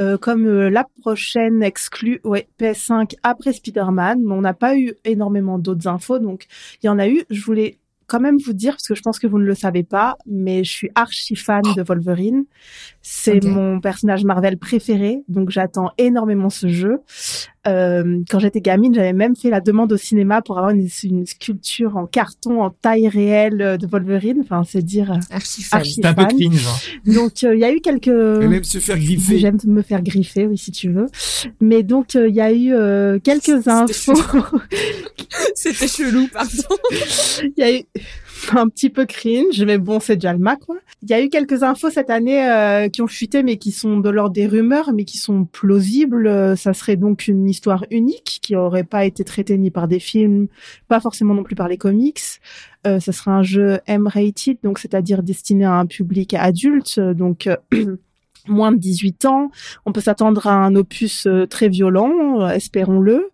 [0.00, 4.94] euh, comme euh, la prochaine exclue ouais, PS5 après Spider-Man, mais on n'a pas eu
[5.04, 6.46] énormément d'autres infos, donc
[6.82, 7.24] il y en a eu.
[7.30, 9.82] Je voulais quand même vous dire, parce que je pense que vous ne le savez
[9.82, 12.44] pas, mais je suis archi fan de Wolverine.
[13.10, 16.98] C'est mon personnage Marvel préféré, donc j'attends énormément ce jeu.
[17.66, 21.26] Euh, quand j'étais gamine, j'avais même fait la demande au cinéma pour avoir une, une
[21.26, 24.40] sculpture en carton en taille réelle euh, de Wolverine.
[24.42, 25.10] Enfin, c'est dire.
[25.12, 25.80] euh, Archi fan.
[25.80, 26.66] Archi C'est un peu cringe.
[26.66, 27.12] hein.
[27.12, 28.08] Donc euh, il y a eu quelques.
[28.08, 29.38] Et même se faire griffer.
[29.38, 31.06] J'aime me faire griffer, oui, si tu veux.
[31.60, 34.12] Mais donc, euh, il y a eu euh, quelques infos.
[35.54, 36.76] C'était chelou, pardon.
[37.42, 37.82] Il y a eu
[38.56, 40.60] un petit peu cringe, mais bon, c'est déjà le Mac.
[41.02, 43.98] Il y a eu quelques infos cette année euh, qui ont fuité, mais qui sont
[43.98, 46.26] de l'ordre des rumeurs, mais qui sont plausibles.
[46.26, 50.00] Euh, Ça serait donc une histoire unique qui aurait pas été traitée ni par des
[50.00, 50.48] films,
[50.88, 52.20] pas forcément non plus par les comics.
[52.86, 57.48] Euh, ça serait un jeu M-rated, donc c'est-à-dire destiné à un public adulte, euh, donc
[58.48, 59.50] moins de 18 ans.
[59.86, 63.30] On peut s'attendre à un opus euh, très violent, euh, espérons-le.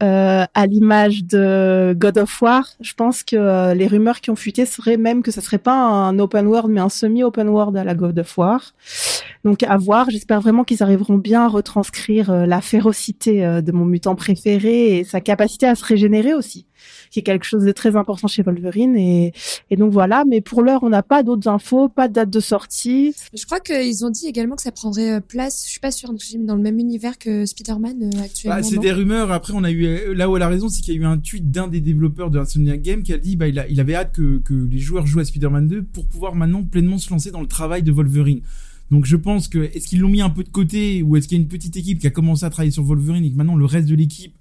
[0.00, 4.36] Euh, à l'image de God of War, je pense que euh, les rumeurs qui ont
[4.36, 7.82] fuité seraient même que ce serait pas un open world, mais un semi-open world à
[7.82, 8.74] la God of War.
[9.44, 10.08] Donc à voir.
[10.10, 15.20] J'espère vraiment qu'ils arriveront bien à retranscrire la férocité de mon mutant préféré et sa
[15.20, 16.67] capacité à se régénérer aussi.
[17.10, 18.96] Qui est quelque chose de très important chez Wolverine.
[18.96, 19.32] Et,
[19.70, 20.24] et donc voilà.
[20.28, 23.14] Mais pour l'heure, on n'a pas d'autres infos, pas de date de sortie.
[23.34, 26.12] Je crois qu'ils ont dit également que ça prendrait euh, place, je suis pas sûre,
[26.40, 28.56] dans le même univers que Spider-Man euh, actuellement.
[28.56, 29.30] Bah, c'est des rumeurs.
[29.32, 31.04] Après, on a eu euh, là où elle a raison, c'est qu'il y a eu
[31.04, 33.80] un tweet d'un des développeurs de Insomniac Game qui a dit bah il, a- il
[33.80, 37.10] avait hâte que, que les joueurs jouent à Spider-Man 2 pour pouvoir maintenant pleinement se
[37.10, 38.40] lancer dans le travail de Wolverine.
[38.90, 41.36] Donc je pense que est-ce qu'ils l'ont mis un peu de côté ou est-ce qu'il
[41.36, 43.56] y a une petite équipe qui a commencé à travailler sur Wolverine et que maintenant
[43.56, 44.32] le reste de l'équipe,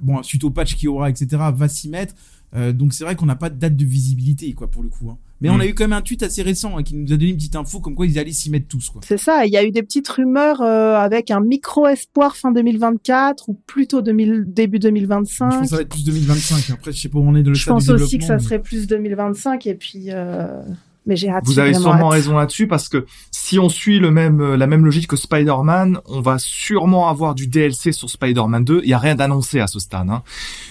[0.00, 2.14] bon suite au patch qu'il y aura etc va s'y mettre.
[2.54, 5.10] Euh, donc c'est vrai qu'on n'a pas de date de visibilité quoi pour le coup.
[5.10, 5.18] hein.
[5.42, 5.60] Mais on Mm.
[5.60, 7.56] a eu quand même un tweet assez récent hein, qui nous a donné une petite
[7.56, 9.02] info comme quoi ils allaient s'y mettre tous quoi.
[9.04, 9.44] C'est ça.
[9.44, 13.54] Il y a eu des petites rumeurs euh, avec un micro espoir fin 2024 ou
[13.66, 15.48] plutôt 2000, début Je 2025.
[15.50, 16.70] pense que ça va être plus 2025.
[16.72, 18.62] Après je sais pas où on est de le Je pense aussi que ça serait
[18.62, 20.62] plus 2025 et puis euh...
[21.06, 21.44] mais j'ai hâte.
[21.46, 22.12] Vous avez sûrement hâte.
[22.12, 26.00] raison là-dessus parce que si on suit le même euh, la même logique que Spider-Man,
[26.06, 28.80] on va sûrement avoir du DLC sur Spider-Man 2.
[28.82, 30.22] Il y a rien d'annoncé à ce stade, hein.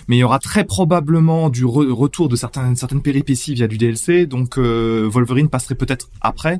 [0.07, 3.77] mais il y aura très probablement du re- retour de certaines certaines péripéties via du
[3.77, 4.25] DLC.
[4.25, 6.59] Donc euh, Wolverine passerait peut-être après.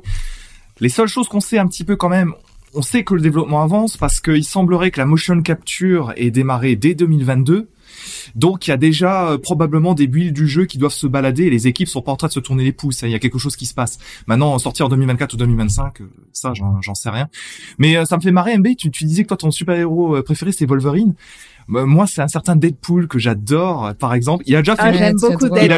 [0.80, 2.34] Les seules choses qu'on sait un petit peu quand même,
[2.74, 6.76] on sait que le développement avance parce qu'il semblerait que la motion capture ait démarré
[6.76, 7.68] dès 2022.
[8.34, 11.44] Donc il y a déjà euh, probablement des builds du jeu qui doivent se balader
[11.44, 13.02] et les équipes sont pas en train de se tourner les pouces.
[13.02, 13.06] hein.
[13.08, 13.98] Il y a quelque chose qui se passe.
[14.26, 17.28] Maintenant, sortir en 2024 ou 2025, euh, ça j'en sais rien.
[17.78, 20.22] Mais euh, ça me fait marrer, MB, tu, tu disais que toi ton super-héros euh,
[20.22, 21.14] préféré c'est Wolverine.
[21.74, 24.44] Euh, moi c'est un certain Deadpool que j'adore, par exemple.
[24.46, 25.12] Il a déjà fait, Ah, il a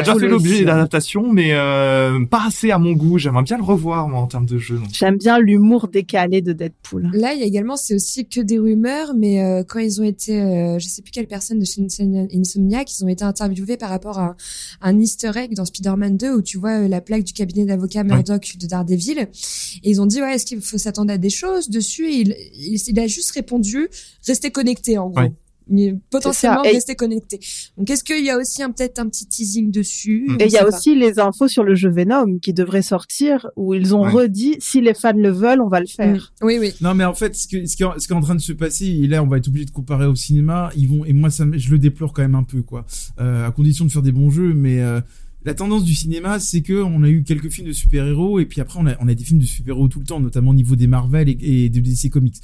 [0.01, 0.65] déjà fait l'objet aussi.
[0.65, 3.17] d'adaptation, mais euh, pas assez à mon goût.
[3.17, 4.79] J'aimerais bien le revoir moi en termes de jeu.
[4.93, 7.09] J'aime bien l'humour décalé de Deadpool.
[7.13, 10.03] Là, il y a également, c'est aussi que des rumeurs, mais euh, quand ils ont
[10.03, 13.77] été, euh, je sais plus quelle personne de chez Insomnia- Insomniac, ils ont été interviewés
[13.77, 14.35] par rapport à
[14.81, 17.65] un, un Easter egg dans Spider-Man 2 où tu vois euh, la plaque du cabinet
[17.65, 19.19] d'avocat Murdoch de Daredevil.
[19.19, 22.05] Et ils ont dit, ouais, est-ce qu'il faut s'attendre à des choses dessus?
[22.07, 23.87] Et il, il, il a juste répondu,
[24.27, 25.21] restez connectés, en gros.
[25.21, 25.31] Ouais.
[25.69, 27.39] Mais potentiellement, restez connectés.
[27.77, 30.25] Donc, est-ce qu'il y a aussi un- peut-être un petit teasing dessus?
[30.27, 30.37] Mm.
[30.41, 30.69] Et il y a pas.
[30.75, 34.11] aussi les infos sur le jeu Venom qui devrait sortir où ils ont Ouais.
[34.11, 36.33] redit si les fans le veulent, on va le faire.
[36.41, 36.45] Mm.
[36.45, 36.73] Oui, oui.
[36.81, 38.41] Non, mais en fait, ce, que, ce, qui est, ce qui est en train de
[38.41, 40.71] se passer, et là, on va être obligé de comparer au cinéma.
[40.75, 42.85] Ils vont, et moi, ça, je le déplore quand même un peu, quoi.
[43.19, 45.01] Euh, à condition de faire des bons jeux, mais euh,
[45.45, 48.59] la tendance du cinéma, c'est que on a eu quelques films de super-héros, et puis
[48.61, 50.75] après, on a, on a des films de super-héros tout le temps, notamment au niveau
[50.75, 52.35] des Marvel et, et de DC Comics.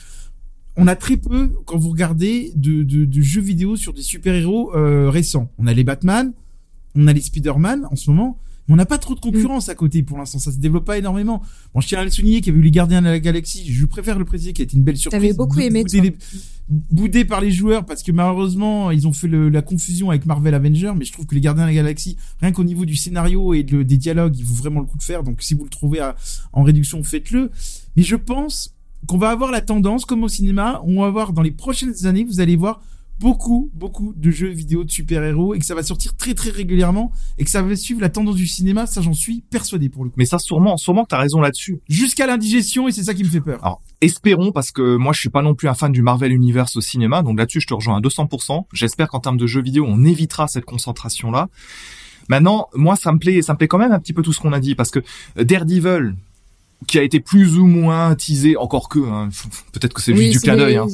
[0.78, 4.76] On a très peu, quand vous regardez, de, de, de jeux vidéo sur des super-héros
[4.76, 5.50] euh, récents.
[5.58, 6.34] On a les Batman,
[6.96, 9.76] on a les Spider-Man en ce moment, mais on n'a pas trop de concurrence à
[9.76, 10.40] côté pour l'instant.
[10.40, 11.42] Ça se développe pas énormément.
[11.74, 13.72] Bon, je tiens à le souligner qu'il y avait eu les Gardiens de la Galaxie.
[13.72, 15.22] Je préfère le préciser, qui a été une belle surprise.
[15.22, 16.04] T'avais beaucoup aimé, boudé, toi.
[16.04, 16.16] les-
[16.92, 20.54] boudé par les joueurs parce que malheureusement ils ont fait le- la confusion avec Marvel
[20.56, 20.94] Avengers.
[20.98, 23.64] Mais je trouve que les Gardiens de la Galaxie, rien qu'au niveau du scénario et
[23.64, 25.24] de- des dialogues, il vaut vraiment le coup de faire.
[25.24, 26.16] Donc si vous le trouvez à-
[26.52, 27.52] en réduction, faites-le.
[27.96, 28.75] Mais je pense
[29.08, 32.24] qu'on va avoir la tendance, comme au cinéma, on va avoir dans les prochaines années,
[32.24, 32.82] vous allez voir
[33.20, 37.12] beaucoup, beaucoup de jeux vidéo de super-héros et que ça va sortir très, très régulièrement
[37.38, 38.86] et que ça va suivre la tendance du cinéma.
[38.88, 40.16] Ça, j'en suis persuadé pour le coup.
[40.18, 41.80] Mais ça sûrement, sûrement que t'as raison là-dessus.
[41.88, 43.64] Jusqu'à l'indigestion et c'est ça qui me fait peur.
[43.64, 46.76] Alors, espérons, parce que moi, je suis pas non plus un fan du Marvel Universe
[46.76, 48.66] au cinéma, donc là-dessus, je te rejoins à 200%.
[48.74, 51.48] J'espère qu'en termes de jeux vidéo, on évitera cette concentration-là.
[52.28, 54.40] Maintenant, moi, ça me plaît, ça me plaît quand même un petit peu tout ce
[54.40, 55.00] qu'on a dit, parce que
[55.38, 56.16] Daredevil,
[56.88, 59.30] qui a été plus ou moins teasé, encore que, hein,
[59.72, 60.78] peut-être que c'est Oui, juste du clin d'œil.
[60.78, 60.88] Hein.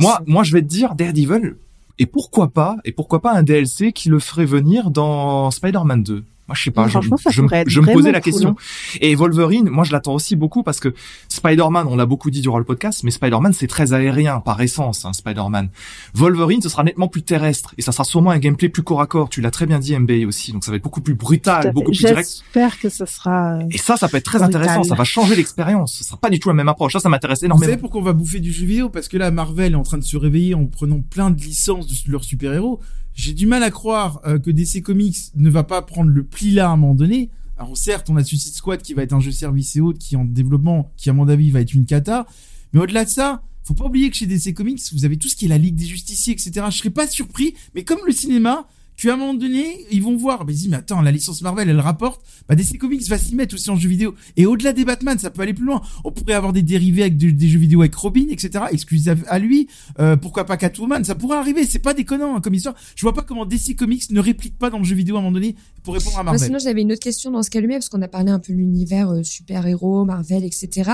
[0.00, 1.56] Moi, moi, je vais te dire Daredevil,
[1.98, 6.24] et pourquoi pas, et pourquoi pas un DLC qui le ferait venir dans Spider-Man 2.
[6.48, 8.56] Moi, je sais pas, je, Franchement, ça je, être je me posais la cool, question.
[9.02, 10.94] Et Wolverine, moi, je l'attends aussi beaucoup parce que
[11.28, 15.04] Spider-Man, on l'a beaucoup dit durant le podcast, mais Spider-Man, c'est très aérien par essence,
[15.04, 15.68] hein, Spider-Man.
[16.14, 19.06] Wolverine, ce sera nettement plus terrestre, et ça sera sûrement un gameplay plus corps à
[19.06, 19.28] corps.
[19.28, 21.90] Tu l'as très bien dit, MB aussi, donc ça va être beaucoup plus brutal, beaucoup
[21.92, 22.28] plus direct.
[22.28, 23.58] J'espère que ce sera.
[23.58, 24.62] euh, Et ça, ça peut être très Brutal.
[24.62, 25.92] intéressant, ça va changer l'expérience.
[25.94, 26.94] Ce sera pas du tout la même approche.
[26.94, 27.70] Ça, ça m'intéresse Vous énormément.
[27.70, 28.88] savez pourquoi on va bouffer du jeu vidéo?
[28.88, 31.86] Parce que là, Marvel est en train de se réveiller en prenant plein de licences
[31.86, 32.80] de leurs super-héros.
[33.18, 36.52] J'ai du mal à croire euh, que DC Comics ne va pas prendre le pli
[36.52, 37.30] là à un moment donné.
[37.56, 40.14] Alors certes, on a Suicide Squad qui va être un jeu service et autres, qui
[40.14, 42.28] en développement, qui à mon avis va être une cata.
[42.72, 45.34] Mais au-delà de ça, faut pas oublier que chez DC Comics, vous avez tout ce
[45.34, 46.66] qui est la Ligue des Justiciers, etc.
[46.70, 48.68] Je serais pas surpris, mais comme le cinéma,
[49.00, 51.80] qu'à un moment donné, ils vont voir, ils disent, mais attends, la licence Marvel, elle
[51.80, 54.14] rapporte, bah, DC Comics va s'y mettre aussi en jeu vidéo.
[54.36, 55.80] Et au-delà des Batman, ça peut aller plus loin.
[56.04, 59.38] On pourrait avoir des dérivés avec de- des jeux vidéo avec Robin, etc., exclusifs à
[59.38, 59.68] lui.
[60.00, 61.04] Euh, pourquoi pas Catwoman?
[61.04, 61.64] Ça pourrait arriver.
[61.66, 62.74] C'est pas déconnant, hein, comme histoire.
[62.96, 65.22] Je vois pas comment DC Comics ne réplique pas dans le jeu vidéo à un
[65.22, 65.54] moment donné
[65.88, 66.46] pour répondre à Moi, Marvel.
[66.46, 68.58] sinon, j'avais une autre question dans ce cas parce qu'on a parlé un peu de
[68.58, 70.90] l'univers euh, super-héros, Marvel, etc.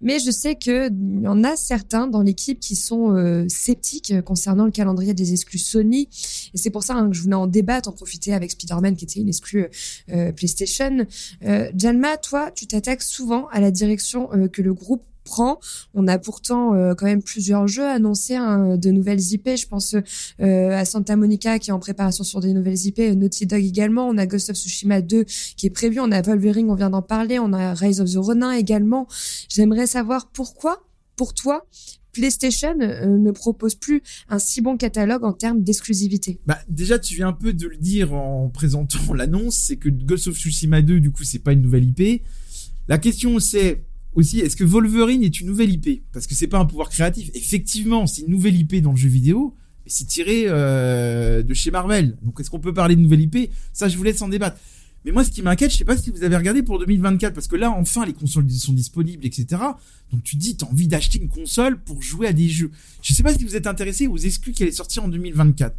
[0.00, 4.12] Mais je sais que il y en a certains dans l'équipe qui sont euh, sceptiques
[4.12, 6.08] euh, concernant le calendrier des exclus Sony.
[6.54, 9.06] Et c'est pour ça hein, que je voulais en débattre, en profiter avec Spider-Man, qui
[9.06, 9.66] était une exclue
[10.12, 11.04] euh, PlayStation.
[11.74, 15.02] Jalma, toi, tu t'attaques souvent à la direction que le groupe
[15.94, 19.50] On a pourtant euh, quand même plusieurs jeux annoncés, hein, de nouvelles IP.
[19.56, 23.46] Je pense euh, à Santa Monica qui est en préparation sur des nouvelles IP, Naughty
[23.46, 24.08] Dog également.
[24.08, 25.24] On a Ghost of Tsushima 2
[25.56, 26.00] qui est prévu.
[26.00, 27.38] On a Wolverine, on vient d'en parler.
[27.38, 29.06] On a Rise of the Ronin également.
[29.48, 30.82] J'aimerais savoir pourquoi,
[31.16, 31.66] pour toi,
[32.18, 36.40] PlayStation euh, ne propose plus un si bon catalogue en termes d'exclusivité?
[36.46, 40.28] Bah déjà tu viens un peu de le dire en présentant l'annonce, c'est que Ghost
[40.28, 42.22] of Tsushima 2 du coup c'est pas une nouvelle IP.
[42.88, 43.84] La question c'est
[44.18, 47.30] aussi est-ce que Wolverine est une nouvelle IP Parce que c'est pas un pouvoir créatif.
[47.34, 49.54] Effectivement, c'est une nouvelle IP dans le jeu vidéo,
[49.84, 52.16] mais c'est tiré euh, de chez Marvel.
[52.22, 54.58] Donc est-ce qu'on peut parler de nouvelle IP Ça je vous laisse en débattre.
[55.04, 57.46] Mais moi, ce qui m'inquiète, je sais pas si vous avez regardé pour 2024, parce
[57.46, 59.62] que là, enfin, les consoles sont disponibles, etc.
[60.10, 62.72] Donc tu dis, t'as envie d'acheter une console pour jouer à des jeux.
[63.02, 65.76] Je sais pas si vous êtes intéressé aux exclus qui allaient sortir en 2024.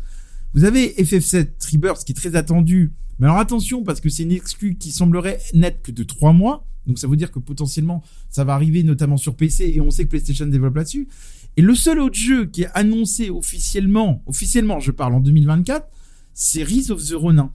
[0.53, 2.93] Vous avez FF7 Rebirth qui est très attendu.
[3.19, 6.65] Mais alors attention, parce que c'est une exclue qui semblerait n'être que de 3 mois.
[6.87, 10.05] Donc ça veut dire que potentiellement, ça va arriver notamment sur PC, et on sait
[10.05, 11.07] que PlayStation développe là-dessus.
[11.57, 15.87] Et le seul autre jeu qui est annoncé officiellement, officiellement, je parle en 2024,
[16.33, 17.51] c'est Rise of the Ronin.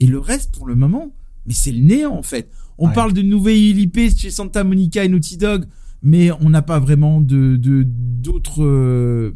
[0.00, 1.12] Et le reste, pour le moment,
[1.46, 2.50] mais c'est le néant en fait.
[2.78, 2.94] On Ouais.
[2.94, 5.64] parle de nouvelles IP chez Santa Monica et Naughty Dog,
[6.02, 8.62] mais on n'a pas vraiment de de- d'autres.
[8.62, 9.34] euh,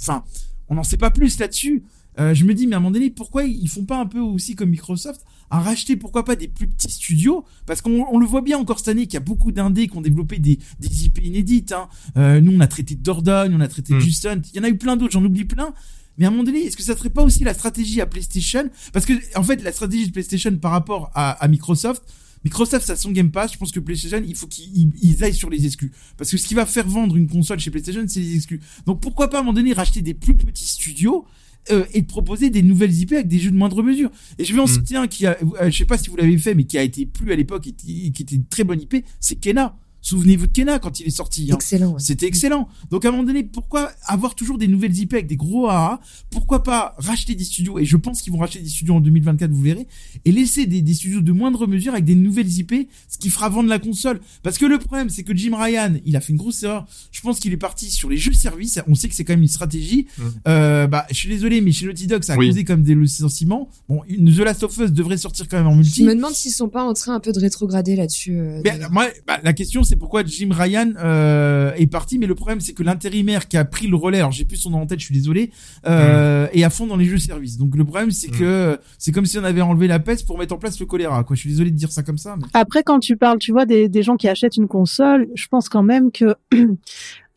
[0.00, 0.24] Enfin,
[0.68, 1.82] on n'en sait pas plus là-dessus.
[2.18, 4.18] Euh, je me dis, mais à un moment donné, pourquoi ils font pas un peu
[4.20, 5.20] aussi comme Microsoft
[5.50, 8.78] à racheter, pourquoi pas des plus petits studios Parce qu'on on le voit bien encore
[8.78, 11.72] cette année qu'il y a beaucoup d'indés qui ont développé des, des IP inédites.
[11.72, 11.88] Hein.
[12.16, 14.02] Euh, nous, on a traité de Dordogne, on a traité de Mm.
[14.02, 14.42] Just Hunt.
[14.52, 15.74] Il y en a eu plein d'autres, j'en oublie plein.
[16.18, 18.68] Mais à un moment donné, est-ce que ça serait pas aussi la stratégie à PlayStation?
[18.92, 22.02] Parce que, en fait, la stratégie de PlayStation par rapport à, à Microsoft,
[22.44, 23.52] Microsoft, ça son Game Pass.
[23.52, 25.92] Je pense que PlayStation, il faut qu'ils ils- ils aillent sur les exclus.
[26.16, 28.60] Parce que ce qui va faire vendre une console chez PlayStation, c'est les exclus.
[28.86, 31.26] Donc pourquoi pas à un moment donné racheter des plus petits studios
[31.70, 34.10] euh, et de proposer des nouvelles IP avec des jeux de moindre mesure.
[34.38, 34.68] Et je vais en Mm.
[34.68, 36.82] citer un qui a, euh, je sais pas si vous l'avez fait, mais qui a
[36.82, 39.76] été plus à l'époque et qui, qui était une très bonne IP, c'est Kena.
[40.02, 41.48] Souvenez-vous de Kena quand il est sorti.
[41.50, 41.54] hein.
[41.56, 41.92] Excellent.
[41.92, 41.98] ouais.
[42.00, 42.68] C'était excellent.
[42.90, 46.00] Donc à un moment donné, pourquoi avoir toujours des nouvelles IP avec des gros AA
[46.30, 47.78] Pourquoi pas racheter des studios?
[47.78, 49.86] Et je pense qu'ils vont racheter des studios en 2024, vous verrez,
[50.24, 53.48] et laisser des, des studios de moindre mesure avec des nouvelles IP, ce qui fera
[53.48, 54.20] vendre la console.
[54.42, 56.86] Parce que le problème, c'est que Jim Ryan, il a fait une grosse erreur.
[57.12, 58.80] Je pense qu'il est parti sur les jeux services.
[58.88, 60.06] On sait que c'est quand même une stratégie.
[60.18, 60.22] Mm.
[60.48, 62.48] Euh, bah, je suis désolé, mais chez Naughty Dog, ça a Oui.
[62.48, 63.68] causé comme des licenciements.
[63.88, 66.04] Bon, une- The Last of Us devrait sortir quand même en Je multi.
[66.04, 68.38] me demande s'ils sont pas en train un peu de rétrograder là-dessus.
[68.38, 72.60] euh, moi, bah, la question c'est pourquoi Jim Ryan euh, est parti, mais le problème
[72.60, 75.00] c'est que l'intérimaire qui a pris le relais, alors j'ai plus son nom en tête,
[75.00, 75.50] je suis désolé,
[75.86, 77.58] euh, est à fond dans les jeux services.
[77.58, 78.38] Donc le problème c'est Mm.
[78.38, 81.24] que c'est comme si on avait enlevé la peste pour mettre en place le choléra.
[81.24, 82.36] Quoi, je suis désolé de dire ça comme ça.
[82.36, 82.44] Mais...
[82.54, 85.68] Après, quand tu parles, tu vois, des, des gens qui achètent une console, je pense
[85.68, 86.36] quand même que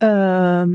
[0.03, 0.65] euh,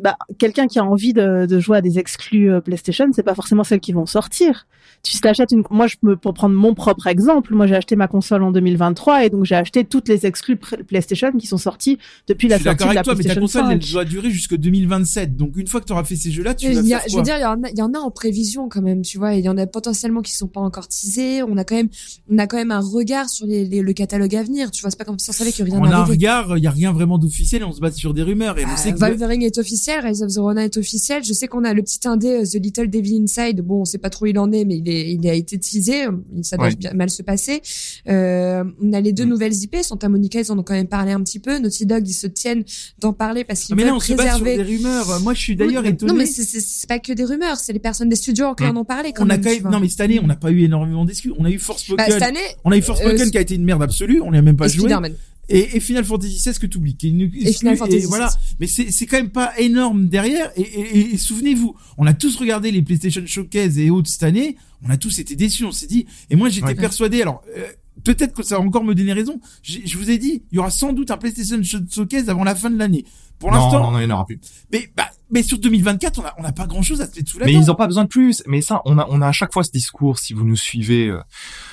[0.00, 3.34] bah, quelqu'un qui a envie de, de jouer à des exclus euh, PlayStation, c'est pas
[3.34, 4.66] forcément celles qui vont sortir.
[5.02, 8.08] Tu t'achètes une, moi, je me, pour prendre mon propre exemple, moi j'ai acheté ma
[8.08, 12.48] console en 2023 et donc j'ai acheté toutes les exclus PlayStation qui sont sorties depuis
[12.48, 13.84] Je la suis sortie d'accord de la avec toi, mais ta PlayStation console 5.
[13.84, 15.36] elle doit durer jusque 2027.
[15.36, 17.24] Donc une fois que tu auras fait ces jeux-là, tu vas faire je quoi veux
[17.24, 19.34] dire, il y en a, il y en a en prévision quand même, tu vois.
[19.34, 21.42] Il y en a potentiellement qui sont pas encore teasés.
[21.44, 21.88] On a quand même,
[22.30, 24.70] on a quand même un regard sur les, les- le catalogue à venir.
[24.72, 26.64] Tu vois, c'est pas comme si on savait que rien On a un regard, il
[26.64, 28.92] y a rien vraiment d'officiel, et on se base sur des rumeurs et on Sait
[28.92, 31.22] que Wolverine est officiel, Rise of the Ronin est officiel.
[31.24, 33.60] Je sais qu'on a le petit indé euh, The Little Devil Inside.
[33.60, 35.58] Bon, on sait pas trop où il en est, mais il, est, il a été
[35.58, 36.04] teasé.
[36.42, 36.74] Ça doit Ouais.
[36.76, 37.60] bien mal se passer.
[38.08, 39.28] Euh, on a les deux Mm.
[39.28, 39.76] nouvelles IP.
[39.82, 41.58] Santa Monica, ils en ont quand même parlé un petit peu.
[41.58, 42.64] Naughty Dog, ils se tiennent
[43.00, 44.56] d'en parler parce qu'ils Ah, mais là veulent on se base sur préserver.
[44.64, 45.20] des rumeurs.
[45.20, 46.12] Moi je suis d'ailleurs Oui, étonné.
[46.12, 47.56] Non, mais c'est- c'est c'est pas que des rumeurs.
[47.56, 48.76] C'est les personnes des studios qui Mm.
[48.76, 50.50] en ont parlé quand on a quand même, non mais cette année on n'a pas
[50.50, 51.32] eu énormément d'exclus.
[51.38, 53.54] On a eu Force Bah, cette année, On a eu Forspoken Euh, qui a été
[53.54, 54.88] une merde absolue, on n'y a même pas joué.
[55.48, 56.96] Et, et Final Fantasy XVI que tu oublies.
[57.02, 58.30] Et Final Fantasy voilà.
[58.60, 60.50] Mais c'est c'est quand même pas énorme derrière.
[60.56, 64.56] Et, et, et souvenez-vous, on a tous regardé les PlayStation Showcase et autres cette année.
[64.82, 65.64] On a tous été déçus.
[65.64, 66.06] On s'est dit.
[66.30, 66.74] Et moi j'étais Ouais.
[66.74, 67.22] persuadé.
[67.22, 67.66] Alors euh,
[68.04, 69.40] peut-être que ça va encore me donner raison.
[69.62, 72.70] Je vous ai dit, il y aura sans doute un PlayStation Showcase avant la fin
[72.70, 73.04] de l'année.
[73.38, 74.40] Pour l'instant, non, non, il n'y en aura plus.
[74.72, 77.30] mais bah, mais sur 2024, on a on a pas grand chose à se mettre
[77.30, 77.62] sous la Mais dent.
[77.62, 78.42] ils ont pas besoin de plus.
[78.46, 81.06] Mais ça, on a, on a à chaque fois ce discours, si vous nous suivez
[81.06, 81.20] euh,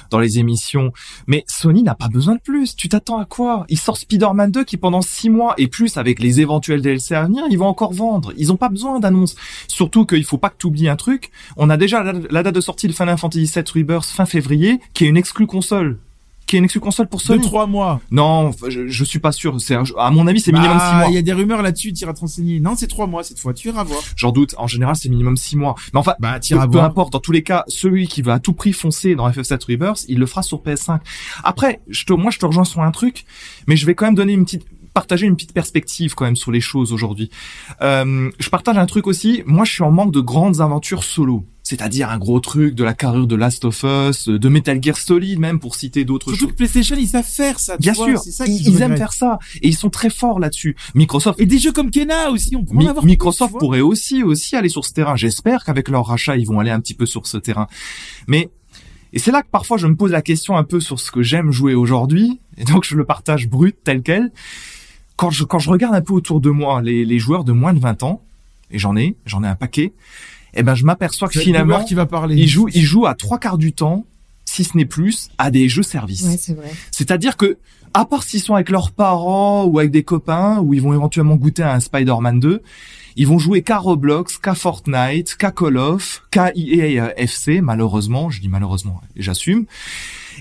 [0.10, 0.92] dans les émissions.
[1.28, 2.76] Mais Sony n'a pas besoin de plus.
[2.76, 3.66] Tu t'attends à quoi?
[3.70, 7.24] Ils sortent Spider-Man 2 qui pendant six mois et plus avec les éventuels DLC à
[7.24, 8.34] venir, ils vont encore vendre.
[8.38, 9.36] Ils ont pas besoin d'annonces.
[9.68, 11.32] Surtout qu'il faut pas que tu oublies un truc.
[11.58, 15.06] On a déjà la, date de sortie de Final Fantasy VII Rebirth fin février, qui
[15.06, 16.00] est une exclue console.
[16.46, 17.42] Qui est une exclue console pour deux Sony.
[17.42, 18.02] trois mois.
[18.12, 19.60] Non, je, je suis pas sûr.
[19.60, 21.06] C'est, à mon avis, c'est minimum Bah, six mois.
[21.10, 21.92] Il y a des rumeurs là-dessus.
[21.92, 22.60] Tu iras te renseigner.
[22.60, 23.54] Non, c'est trois mois cette fois.
[23.54, 24.00] Tu iras voir.
[24.16, 24.54] J'en doute.
[24.58, 25.76] En général, c'est minimum six mois.
[25.94, 27.14] Mais enfin, Bah, peu, peu importe.
[27.14, 30.20] Dans tous les cas, celui qui veut à tout prix foncer dans FF7 Rebirth, il
[30.20, 31.00] le fera sur PS5.
[31.44, 33.26] Après, je te, moi, je te rejoins sur un truc,
[33.68, 36.54] mais je vais quand même donner une petite partager une petite perspective quand même sur
[36.54, 37.30] les choses aujourd'hui.
[37.82, 39.44] Euh, je partage un truc aussi.
[39.46, 41.46] Moi, je suis en manque de grandes aventures solo.
[41.68, 45.40] C'est-à-dire un gros truc de la carrure de Last of Us, de Metal Gear Solid
[45.40, 46.52] même pour citer d'autres Surtout choses.
[46.52, 47.76] que PlayStation, ils savent faire ça.
[47.76, 50.76] tu Bien vois, sûr, ça ils, aiment faire ça et ils sont très forts là-dessus.
[50.94, 54.56] Microsoft Et des jeux comme Kena aussi, on pourrait Mi- avoir Microsoft pourrait aussi aussi
[54.56, 55.16] aller sur ce terrain.
[55.16, 57.68] J'espère qu'avec leur rachat, ils vont aller un petit peu sur ce terrain.
[58.28, 58.50] Mais
[59.12, 61.24] et c'est là que parfois je me pose la question un peu sur ce que
[61.24, 64.32] j'aime jouer aujourd'hui et donc je le partage brut tel quel.
[65.16, 67.74] Quand je quand je regarde un peu autour de moi les, les joueurs de moins
[67.74, 68.22] de 20 ans
[68.70, 69.94] et j'en ai j'en ai un paquet,
[70.56, 72.36] eh ben je m'aperçois que C'est finalement qui va parler.
[72.36, 74.06] ils jouent ils jouent à trois quarts du temps
[74.46, 76.24] si ce n'est plus à des jeux services.
[76.24, 76.72] Ouais, c'est vrai.
[76.92, 77.58] C'est-à-dire que,
[77.94, 81.36] à part s'ils sont avec leurs parents ou avec des copains, ou ils vont éventuellement
[81.36, 82.62] goûter à un Spider-Man 2,
[83.18, 88.40] ils vont jouer qu'à Roblox, qu'à Fortnite, qu'à Call of, qu'à EA FC, malheureusement, je
[88.40, 89.66] dis malheureusement, j'assume,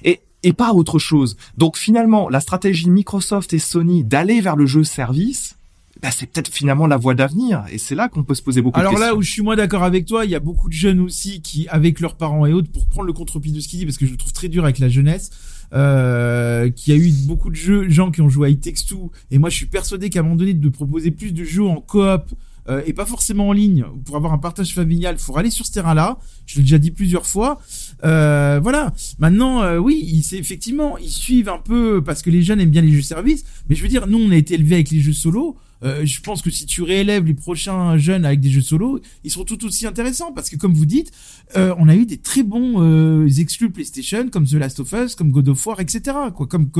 [0.05, 1.37] et, et pas autre chose.
[1.57, 5.57] Donc finalement, la stratégie Microsoft et Sony d'aller vers le jeu service,
[6.03, 8.79] bah, c'est peut-être finalement la voie d'avenir, et c'est là qu'on peut se poser beaucoup
[8.79, 9.13] Alors de questions.
[9.13, 11.41] là où je suis moins d'accord avec toi, il y a beaucoup de jeunes aussi
[11.41, 13.99] qui, avec leurs parents et autres, pour prendre le contre-pied de ce qu'il dit, parce
[13.99, 15.31] que je le trouve très dur avec la jeunesse,
[15.73, 19.11] euh, qui a eu beaucoup de jeux, gens qui ont joué à It Takes Two,
[19.31, 21.77] et moi je suis persuadé qu'à un moment donné de proposer plus de jeux en
[21.77, 22.35] coop
[22.69, 25.73] euh, et pas forcément en ligne pour avoir un partage familial, faut aller sur ce
[25.73, 26.19] terrain-là.
[26.47, 27.61] Je l'ai déjà dit plusieurs fois.
[28.05, 28.93] Euh, voilà.
[29.19, 32.83] Maintenant, euh, oui, ils, effectivement, ils suivent un peu parce que les jeunes aiment bien
[32.83, 33.45] les jeux services.
[33.69, 35.57] Mais je veux dire, nous, on a été élevés avec les jeux solo.
[35.85, 39.31] Euh, je pense que si tu réélèves les prochains jeunes avec des jeux solo, ils
[39.31, 41.11] seront tout aussi intéressants parce que comme vous dites,
[41.57, 45.15] euh, on a eu des très bons euh, exclus PlayStation comme The Last of Us,
[45.15, 46.17] comme God of War, etc.
[46.49, 46.71] Comme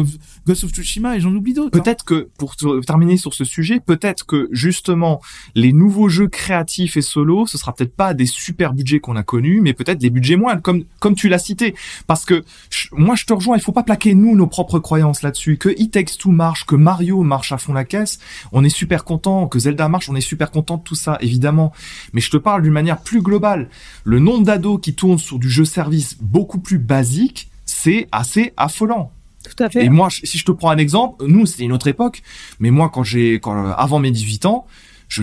[0.47, 1.77] Ghost of Tsushima et j'en oublie d'autres.
[1.77, 1.83] hein.
[1.83, 5.21] Peut-être que, pour te- terminer sur ce sujet, peut-être que justement
[5.55, 9.23] les nouveaux jeux créatifs et solo, ce sera peut-être pas des super budgets qu'on a
[9.23, 11.75] connus, mais peut-être des budgets moindres, comme comme tu l'as cité.
[12.07, 12.43] Parce que
[12.93, 15.59] moi je te rejoins, il faut pas plaquer nous nos propres croyances là-dessus.
[15.59, 18.19] Que It Takes Two marche, que Mario marche à fond la caisse,
[18.53, 19.49] on est super content.
[19.49, 21.73] Que Zelda marche, on est super content de tout ça, évidemment.
[22.13, 23.69] Mais je te parle d'une manière plus globale.
[24.05, 29.11] Le nombre d'ados qui tournent sur du jeu service beaucoup plus basique, c'est assez affolant.
[29.45, 29.85] Tout à fait.
[29.85, 32.23] Et moi, si je te prends un exemple, nous, c'était une autre époque,
[32.61, 34.67] mais moi, quand j'ai, quand, euh, avant mes 18 ans,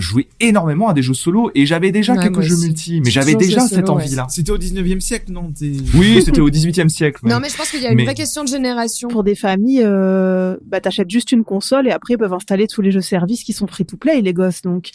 [0.00, 3.34] jouais énormément à des jeux solo et j'avais déjà Ouais, quelques jeux multi, mais j'avais
[3.34, 3.90] déjà cette ouais.
[3.90, 4.26] envie-là.
[4.30, 5.52] C'était au 19e siècle, non
[5.94, 7.20] Oui, c'était au 18e siècle.
[7.22, 9.08] mais- Non, mais je pense qu'il y a une Mais- vraie question de génération.
[9.08, 12.80] Pour des familles, euh, bah, t'achètes juste une console et après ils peuvent installer tous
[12.82, 14.62] les jeux services qui sont free to play, les gosses.
[14.62, 14.90] Donc,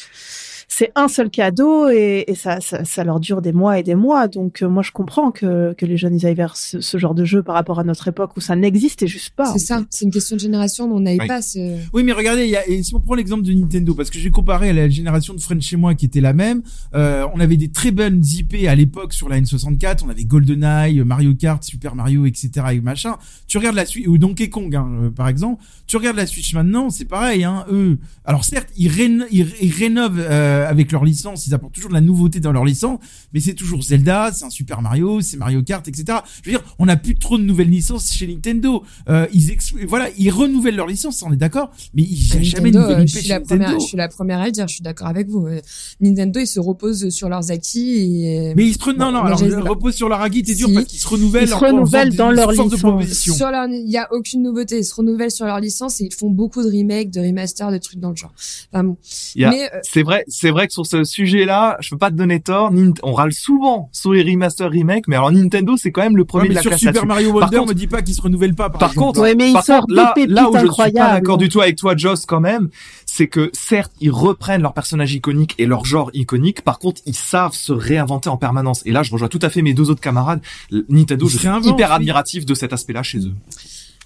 [0.69, 3.95] c'est un seul cadeau et, et ça, ça, ça leur dure des mois et des
[3.95, 4.27] mois.
[4.27, 7.15] Donc, euh, moi, je comprends que, que les jeunes ils aillent vers ce, ce genre
[7.15, 9.45] de jeu par rapport à notre époque où ça n'existait juste pas.
[9.53, 11.27] C'est ça, c'est une question de génération, on n'avait Oui.
[11.27, 11.77] pas ce...
[11.93, 14.19] Oui, mais regardez, il y a, et si on prend l'exemple de Nintendo, parce que
[14.19, 16.61] j'ai comparé à la génération de French chez moi qui était la même,
[16.95, 20.99] euh, on avait des très bonnes IP à l'époque sur la N64, on avait GoldenEye,
[21.05, 22.49] Mario Kart, Super Mario, etc.
[22.73, 23.15] et machin.
[23.47, 26.53] Tu regardes la Switch, ou Donkey Kong, hein, euh, par exemple, tu regardes la Switch
[26.53, 27.97] maintenant, c'est pareil, hein, eux.
[28.25, 31.89] Alors certes, ils, réno- ils, ré- ils rénovent euh, avec leur licence, ils apportent toujours
[31.89, 32.99] de la nouveauté dans leur licence,
[33.33, 36.19] mais c'est toujours Zelda, c'est un Super Mario, c'est Mario Kart, etc.
[36.43, 38.83] Je veux dire, on n'a plus trop de nouvelles licences chez Nintendo.
[39.09, 42.41] Euh, ils ex- voilà, ils renouvellent leur licence, on est d'accord, mais il n'y a
[42.43, 43.63] jamais de Nintendo, nouvelle euh, IP je suis chez la Nintendo.
[43.65, 45.47] première, je suis la première à le dire, je suis d'accord avec vous.
[45.47, 45.59] Euh,
[46.01, 48.87] Nintendo, ils se reposent sur leurs acquis et Mais ils se re...
[48.97, 50.73] non Bon, non mais alors j'ai- je repose sur leur agui, t'es dur Si.
[50.73, 52.75] parce qu'ils se renouvellent Ils se renouvellent des- dans leur licence.
[52.77, 53.33] proposition.
[53.33, 56.13] sur leur, il y a aucune nouveauté, ils se renouvellent sur leur licence et ils
[56.13, 58.33] font beaucoup de remakes, de remasters, de trucs dans le genre.
[58.71, 58.97] Enfin bon.
[59.35, 62.39] Mais euh, C'est vrai, c'est vrai que sur ce sujet-là, je peux pas te donner
[62.39, 62.71] tort.
[62.73, 66.25] Nint- on râle souvent sur les remasters remakes, mais alors Nintendo, c'est quand même le
[66.25, 67.05] premier Ouais, de la sur classe Super.
[67.05, 68.69] Mario Par Wonder, contre- me dis pas qu'ils se renouvellent pas.
[68.69, 69.95] Par, Par contre, Ouais, mais ils Par sortent contre,
[70.27, 72.69] là, où je suis pas d'accord du tout avec toi, Joss, quand même,
[73.05, 76.61] c'est que certes, ils reprennent leurs personnages iconiques et leur genre iconique.
[76.61, 78.81] Par contre, ils savent se réinventer en permanence.
[78.85, 80.41] Et là, je rejoins tout à fait mes deux autres camarades.
[80.89, 83.33] Nintendo, je suis hyper admiratif de cet aspect-là chez eux.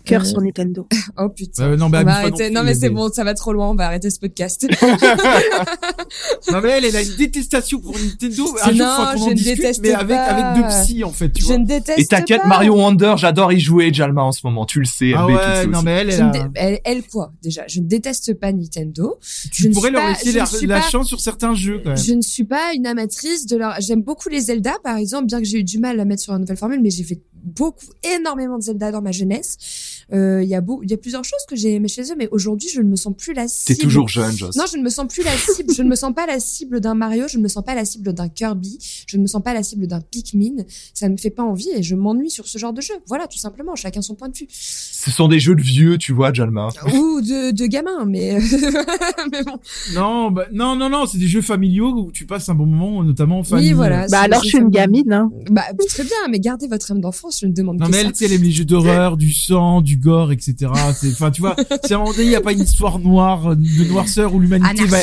[0.03, 0.87] Cœur Euh, sur Nintendo.
[1.17, 1.63] oh putain.
[1.63, 2.49] Euh, non, mais on va pas arrêter.
[2.49, 4.67] non Non, mais c'est bon, ça va trop loin, on va arrêter ce podcast.
[6.51, 8.43] Non mais elle, elle a une détestation pour Nintendo.
[8.61, 10.23] Un C'est- jour, non, je ne discute, déteste mais avec pas.
[10.23, 11.57] avec deux psys en fait, tu je vois.
[11.57, 12.47] ne déteste Et t'inquiète, pas.
[12.47, 14.65] Mario Wonder, j'adore y jouer, Jalma, en ce moment.
[14.65, 15.85] Tu le sais, Ah ouais, non aussi.
[15.85, 16.49] mais elle, elle, a...
[16.55, 17.63] elle, elle, quoi déjà?
[17.67, 19.17] Je ne déteste pas Nintendo.
[19.51, 20.31] tu je pourrais leur pas- laisser
[20.67, 21.97] la, pas- chance sur certains jeux quand même.
[21.97, 23.75] Je ne suis pas une amatrice de leur.
[23.79, 26.33] J'aime beaucoup les Zelda, par exemple, bien que j'ai eu du mal à mettre sur
[26.33, 30.00] la nouvelle formule, mais j'ai fait beaucoup, énormément de Zelda dans ma jeunesse.
[30.13, 32.15] Euh, Il y a beau, il y a plusieurs choses que j'ai aimées chez eux,
[32.17, 33.79] mais aujourd'hui, je ne me sens plus la T'es cible.
[33.81, 34.55] toujours jeune, Joss.
[34.55, 35.73] Non, je ne me sens plus la cible.
[35.73, 37.27] je ne me sens pas la cible d'un Mario.
[37.27, 38.77] Je ne me sens pas la cible d'un Kirby.
[39.07, 40.63] Je ne me sens pas la cible d'un Pikmin.
[40.93, 42.93] Ça ne me fait pas envie et je m'ennuie sur ce genre de jeu.
[43.07, 43.75] Voilà, tout simplement.
[43.75, 44.47] Chacun son point de vue.
[44.49, 46.69] Ce sont des jeux de vieux, tu vois, Jalma.
[46.93, 48.37] Ou de, de gamins, mais,
[49.31, 49.57] mais bon.
[49.95, 53.03] Non, bah, non, non, non, c'est des jeux familiaux où tu passes un bon moment,
[53.03, 53.67] notamment en famille.
[53.69, 54.07] Oui, voilà.
[54.09, 55.11] Bah alors je suis une gamine.
[55.13, 55.31] Hein.
[55.49, 58.09] Bah, très bien, mais gardez votre âme d'enfant je ne demande Non que mais ça.
[58.21, 60.55] elle, elle aime les jeux d'horreur, du sang, du gore, etc.
[60.99, 61.55] C'est, enfin, tu vois,
[61.85, 64.39] si à un moment donné, il n'y a pas une histoire noire, de noirceur où
[64.39, 64.99] l'humanité va,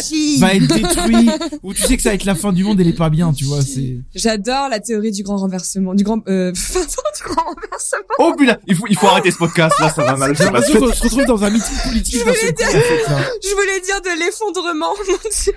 [0.55, 1.31] être détruite,
[1.63, 3.33] où tu sais que ça va être la fin du monde, elle est pas bien,
[3.33, 3.99] tu vois, c'est...
[4.15, 7.99] J'adore la théorie du grand renversement, du grand, euh, pardon, du grand renversement.
[8.19, 10.37] Oh putain, il faut, il faut arrêter ce podcast, là, ça va mal.
[10.37, 12.17] J'ai l'impression qu'on se retrouve dans un meeting politique.
[12.19, 15.53] Je voulais dire de l'effondrement, mon dieu.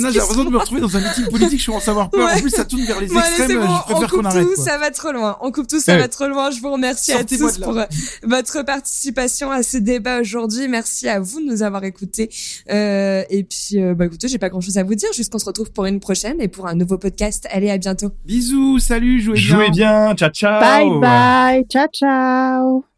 [0.00, 2.26] Non, j'ai l'impression de me retrouver dans un meeting politique, je commence à avoir peur.
[2.26, 2.34] Ouais.
[2.34, 4.46] En plus, ça tourne vers les Bon, extrêmes, bon, je on préfère coupe qu'on arrête,
[4.46, 4.64] tout, quoi.
[4.64, 5.36] ça va trop loin.
[5.40, 5.98] On coupe tout, ça Eh.
[5.98, 6.50] va trop loin.
[6.50, 7.84] Je vous remercie à tous pour euh,
[8.22, 10.66] votre participation à ce débat aujourd'hui.
[10.66, 12.30] Merci à vous de nous avoir écoutés.
[12.70, 15.38] Euh, et puis, euh, bah écoutez, j'ai pas grand chose à vous dire, juste qu'on
[15.38, 17.46] se retrouve pour une prochaine et pour un nouveau podcast.
[17.50, 18.10] Allez, à bientôt.
[18.24, 19.42] Bisous, salut, jouez bien.
[19.42, 20.60] Jouez bien, ciao ciao.
[20.60, 22.91] Bye bye, ciao ciao.